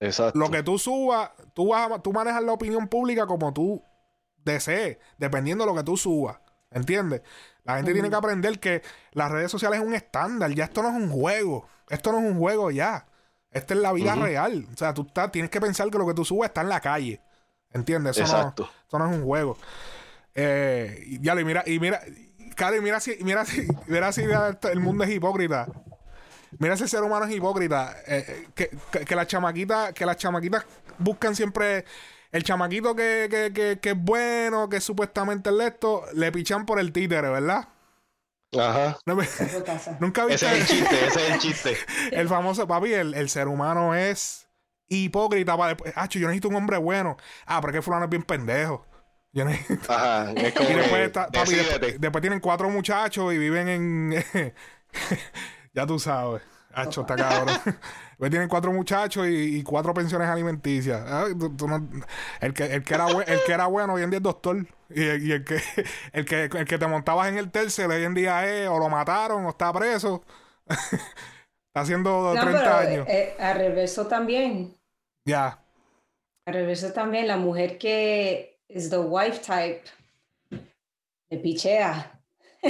Exacto. 0.00 0.38
Lo 0.38 0.50
que 0.50 0.62
tú 0.62 0.78
subas, 0.78 1.32
tú, 1.52 1.68
vas 1.68 2.02
tú 2.02 2.14
manejas 2.14 2.42
la 2.42 2.54
opinión 2.54 2.88
pública 2.88 3.26
como 3.26 3.52
tú 3.52 3.82
desees, 4.46 4.96
dependiendo 5.18 5.64
de 5.64 5.70
lo 5.70 5.76
que 5.76 5.84
tú 5.84 5.98
subas. 5.98 6.38
¿Entiendes? 6.70 7.22
La 7.64 7.76
gente 7.76 7.92
tiene 7.92 8.08
que 8.08 8.16
aprender 8.16 8.58
que 8.58 8.82
las 9.12 9.30
redes 9.30 9.50
sociales 9.50 9.80
es 9.80 9.86
un 9.86 9.94
estándar, 9.94 10.50
ya 10.52 10.64
esto 10.64 10.82
no 10.82 10.88
es 10.88 10.94
un 10.94 11.10
juego. 11.10 11.66
Esto 11.88 12.12
no 12.12 12.18
es 12.18 12.24
un 12.24 12.38
juego 12.38 12.70
ya. 12.70 13.06
Esta 13.50 13.74
es 13.74 13.80
la 13.80 13.92
vida 13.92 14.14
real. 14.14 14.66
O 14.72 14.76
sea, 14.76 14.94
tú 14.94 15.02
estás, 15.02 15.32
tienes 15.32 15.50
que 15.50 15.60
pensar 15.60 15.90
que 15.90 15.98
lo 15.98 16.06
que 16.06 16.14
tú 16.14 16.24
subes 16.24 16.48
está 16.48 16.60
en 16.60 16.68
la 16.68 16.80
calle. 16.80 17.20
¿Entiendes? 17.72 18.18
Eso, 18.18 18.36
No, 18.36 18.54
eso 18.86 18.98
no 18.98 19.10
es 19.10 19.16
un 19.16 19.24
juego. 19.24 19.56
Eh, 20.34 21.02
y, 21.06 21.20
ya, 21.20 21.38
y 21.40 21.44
mira, 21.44 21.62
y 21.66 21.78
mira, 21.78 22.00
Cari, 22.54 22.80
mira 22.80 23.00
si, 23.00 23.16
mira 23.22 23.44
si, 23.44 23.66
mira 23.86 24.12
si 24.12 24.22
el 24.22 24.80
mundo 24.80 25.04
es 25.04 25.10
hipócrita. 25.10 25.66
Mira 26.58 26.76
si 26.76 26.84
el 26.84 26.88
ser 26.88 27.02
humano 27.02 27.26
es 27.26 27.34
hipócrita. 27.34 27.96
Eh, 28.06 28.48
que, 28.54 28.70
que, 29.06 29.16
las 29.16 29.26
chamaquitas, 29.26 29.92
que 29.92 30.06
las 30.06 30.16
chamaquitas 30.16 30.64
buscan 30.98 31.34
siempre 31.34 31.84
el 32.32 32.42
chamaquito 32.44 32.94
que, 32.96 33.28
que, 33.30 33.52
que, 33.52 33.78
que 33.80 33.90
es 33.90 33.96
bueno, 33.98 34.68
que 34.68 34.78
es 34.78 34.84
supuestamente 34.84 35.50
el 35.50 35.60
esto, 35.60 36.04
le 36.14 36.32
pichan 36.32 36.66
por 36.66 36.78
el 36.78 36.92
títere, 36.92 37.28
¿verdad? 37.28 37.68
Ajá. 38.58 38.96
No 39.06 39.16
me-. 39.16 39.26
Nunca 40.00 40.24
viste 40.26 40.46
Ese 40.46 40.58
es 40.58 40.70
el 40.70 40.76
chiste, 40.78 41.06
ese 41.06 41.26
es 41.26 41.32
el 41.32 41.38
chiste. 41.40 41.76
el 42.12 42.28
famoso 42.28 42.66
papi, 42.66 42.92
el, 42.94 43.14
el 43.14 43.28
ser 43.28 43.48
humano 43.48 43.94
es 43.94 44.48
hipócrita 44.88 45.56
para 45.56 45.68
después. 45.74 45.92
Ah, 45.96 46.08
yo 46.08 46.20
necesito 46.20 46.48
un 46.48 46.54
hombre 46.56 46.78
bueno. 46.78 47.16
Ah, 47.46 47.60
pero 47.60 47.72
es 47.72 47.78
que 47.78 47.82
fulano 47.82 48.04
es 48.04 48.10
bien 48.10 48.22
pendejo. 48.22 48.86
Yo 49.32 49.44
necesito- 49.44 49.90
Ajá. 49.92 50.32
Es 50.32 50.54
como 50.54 50.68
Y 50.70 50.74
después, 50.74 51.00
que, 51.00 51.04
está- 51.06 51.26
papi, 51.26 51.38
decídete. 51.50 51.70
después, 51.78 52.00
después 52.00 52.22
tienen 52.22 52.40
cuatro 52.40 52.70
muchachos 52.70 53.34
y 53.34 53.38
viven 53.38 53.68
en. 53.68 54.24
ya 55.74 55.86
tú 55.86 55.98
sabes. 55.98 56.42
Hacho, 56.76 57.00
está 57.02 57.16
cabrón. 57.16 57.46
después 57.64 58.30
tienen 58.30 58.48
cuatro 58.48 58.72
muchachos 58.72 59.26
y, 59.26 59.58
y 59.58 59.62
cuatro 59.62 59.94
pensiones 59.94 60.28
alimenticias. 60.28 61.02
Ay, 61.10 61.34
tú- 61.38 61.56
tú 61.56 61.66
no- 61.68 61.88
el, 62.40 62.52
que, 62.52 62.64
el, 62.66 62.82
que 62.84 62.94
era 62.94 63.06
el 63.08 63.40
que 63.44 63.52
era 63.52 63.66
bueno 63.66 63.94
hoy 63.94 64.02
en 64.02 64.10
día 64.10 64.18
es 64.18 64.22
doctor. 64.22 64.66
Y, 64.90 65.02
el, 65.02 65.26
y 65.26 65.32
el 65.32 65.44
que, 65.44 65.60
el, 66.12 66.24
que, 66.24 66.44
el 66.44 66.64
que 66.66 66.78
te 66.78 66.86
montabas 66.86 67.28
en 67.28 67.38
el 67.38 67.50
tercer 67.50 67.88
hoy 67.90 68.04
en 68.04 68.14
día 68.14 68.46
es 68.46 68.68
o 68.68 68.78
lo 68.78 68.88
mataron 68.88 69.46
o 69.46 69.50
está 69.50 69.72
preso. 69.72 70.22
está 70.68 71.80
haciendo 71.80 72.34
No, 72.34 72.40
30 72.40 72.58
pero 72.60 72.74
años. 72.76 73.06
eh, 73.08 73.34
al 73.38 73.56
reverso 73.58 74.06
también. 74.06 74.74
ya. 75.26 75.62
Al 76.46 76.54
reverso 76.54 76.92
también, 76.92 77.26
la 77.26 77.36
mujer 77.38 77.76
que 77.78 78.60
es 78.68 78.88
the 78.90 78.98
wife 78.98 79.40
type, 79.40 79.82
de 81.30 81.38
pichea. 81.38 82.15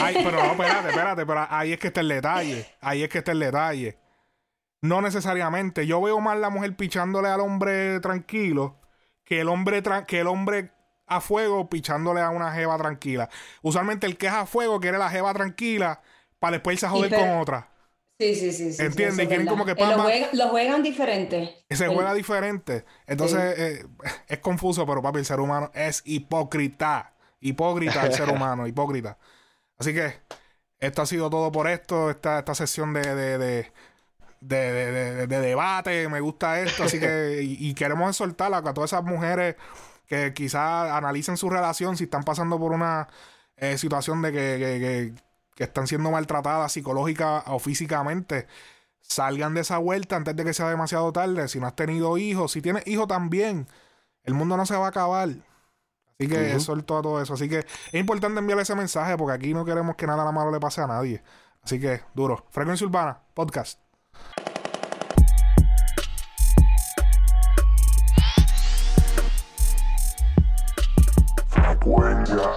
Ay, 0.00 0.14
pero 0.24 0.32
no, 0.42 0.50
espérate, 0.52 0.88
espérate, 0.88 1.26
pero 1.26 1.46
ahí 1.50 1.72
es 1.72 1.78
que 1.78 1.88
está 1.88 2.00
el 2.00 2.08
detalle. 2.08 2.66
Ahí 2.80 3.02
es 3.02 3.08
que 3.08 3.18
está 3.18 3.32
el 3.32 3.40
detalle. 3.40 3.98
No 4.82 5.00
necesariamente. 5.00 5.86
Yo 5.86 6.00
veo 6.00 6.20
más 6.20 6.38
la 6.38 6.50
mujer 6.50 6.76
pichándole 6.76 7.28
al 7.28 7.40
hombre 7.40 7.98
tranquilo 8.00 8.76
que 9.24 9.40
el 9.40 9.48
hombre 9.48 9.82
que 10.06 10.20
el 10.20 10.26
hombre 10.26 10.70
a 11.06 11.20
fuego 11.20 11.68
pichándole 11.68 12.20
a 12.20 12.30
una 12.30 12.52
jeva 12.52 12.76
tranquila. 12.78 13.28
Usualmente 13.62 14.06
el 14.06 14.16
que 14.16 14.26
es 14.26 14.32
a 14.32 14.46
fuego 14.46 14.80
quiere 14.80 14.98
la 14.98 15.08
jeva 15.10 15.32
tranquila 15.34 16.00
para 16.38 16.52
después 16.52 16.74
irse 16.74 16.86
a 16.86 16.90
joder 16.90 17.14
con 17.14 17.38
otra. 17.38 17.70
Sí, 18.18 18.34
sí, 18.34 18.50
sí. 18.52 18.72
sí, 18.72 18.82
Entiende, 18.82 19.14
sí, 19.14 19.20
eso 19.20 19.22
es 19.22 19.28
quieren 19.28 19.46
como 19.46 19.64
que 19.66 19.72
Eh, 19.72 19.76
lo, 19.78 20.02
juegan, 20.02 20.28
lo 20.32 20.48
juegan 20.48 20.82
diferente. 20.82 21.64
Se 21.70 21.84
El- 21.84 21.94
juega 21.94 22.14
diferente. 22.14 22.84
Entonces 23.06 23.54
eh, 23.58 23.86
es 24.28 24.38
confuso, 24.38 24.86
pero 24.86 25.02
papi, 25.02 25.18
el 25.18 25.26
ser 25.26 25.38
humano 25.40 25.70
es 25.74 26.02
hipócrita. 26.06 27.12
Hipócrita 27.40 28.06
el 28.06 28.12
ser 28.14 28.28
humano, 28.30 28.66
hipócrita. 28.66 29.18
Así 29.78 29.92
que 29.94 30.14
esto 30.78 31.02
ha 31.02 31.06
sido 31.06 31.30
todo 31.30 31.52
por 31.52 31.68
esto, 31.68 32.10
esta, 32.10 32.38
esta 32.40 32.54
sesión 32.54 32.92
de, 32.94 33.02
de, 33.14 33.38
de, 33.38 33.72
de- 34.40 34.72
de- 34.92 35.14
de- 35.14 35.26
de 35.26 35.40
debate. 35.40 36.08
Me 36.08 36.20
gusta 36.20 36.60
esto, 36.60 36.84
así 36.84 37.00
que 37.00 37.42
y, 37.44 37.68
y 37.70 37.74
queremos 37.74 38.10
exhortar 38.10 38.52
a, 38.54 38.58
a 38.58 38.74
todas 38.74 38.92
esas 38.92 39.04
mujeres 39.04 39.56
que 40.06 40.32
quizás 40.34 40.90
analicen 40.92 41.36
su 41.36 41.50
relación 41.50 41.96
si 41.96 42.04
están 42.04 42.22
pasando 42.24 42.58
por 42.58 42.72
una 42.72 43.08
eh, 43.56 43.78
situación 43.78 44.22
de 44.22 44.32
que, 44.32 44.38
que- 44.58 44.80
que- 44.80 45.26
que 45.56 45.64
están 45.64 45.86
siendo 45.86 46.10
maltratadas 46.10 46.72
psicológica 46.72 47.42
o 47.46 47.58
físicamente 47.58 48.46
salgan 49.00 49.54
de 49.54 49.62
esa 49.62 49.78
vuelta 49.78 50.16
antes 50.16 50.36
de 50.36 50.44
que 50.44 50.52
sea 50.54 50.68
demasiado 50.68 51.12
tarde. 51.12 51.48
Si 51.48 51.58
no 51.60 51.66
has 51.66 51.74
tenido 51.76 52.18
hijos, 52.18 52.52
si 52.52 52.60
tienes 52.62 52.86
hijos 52.86 53.08
también, 53.08 53.66
el 54.24 54.34
mundo 54.34 54.56
no 54.58 54.66
se 54.66 54.76
va 54.76 54.86
a 54.86 54.88
acabar. 54.90 55.30
Así 56.18 56.28
que 56.30 56.50
Ujú. 56.52 56.60
suelto 56.60 56.98
a 56.98 57.02
todo 57.02 57.20
eso. 57.20 57.34
Así 57.34 57.48
que 57.48 57.58
es 57.58 57.94
importante 57.94 58.38
enviarle 58.38 58.62
ese 58.62 58.74
mensaje 58.74 59.16
porque 59.16 59.34
aquí 59.34 59.52
no 59.54 59.64
queremos 59.64 59.96
que 59.96 60.06
nada 60.06 60.30
malo 60.32 60.50
le 60.50 60.60
pase 60.60 60.80
a 60.80 60.86
nadie. 60.86 61.22
Así 61.62 61.78
que 61.80 62.00
duro. 62.14 62.46
Frecuencia 62.50 62.86
Urbana, 62.86 63.20
podcast. 63.34 63.80
Frecuencia 71.48 72.50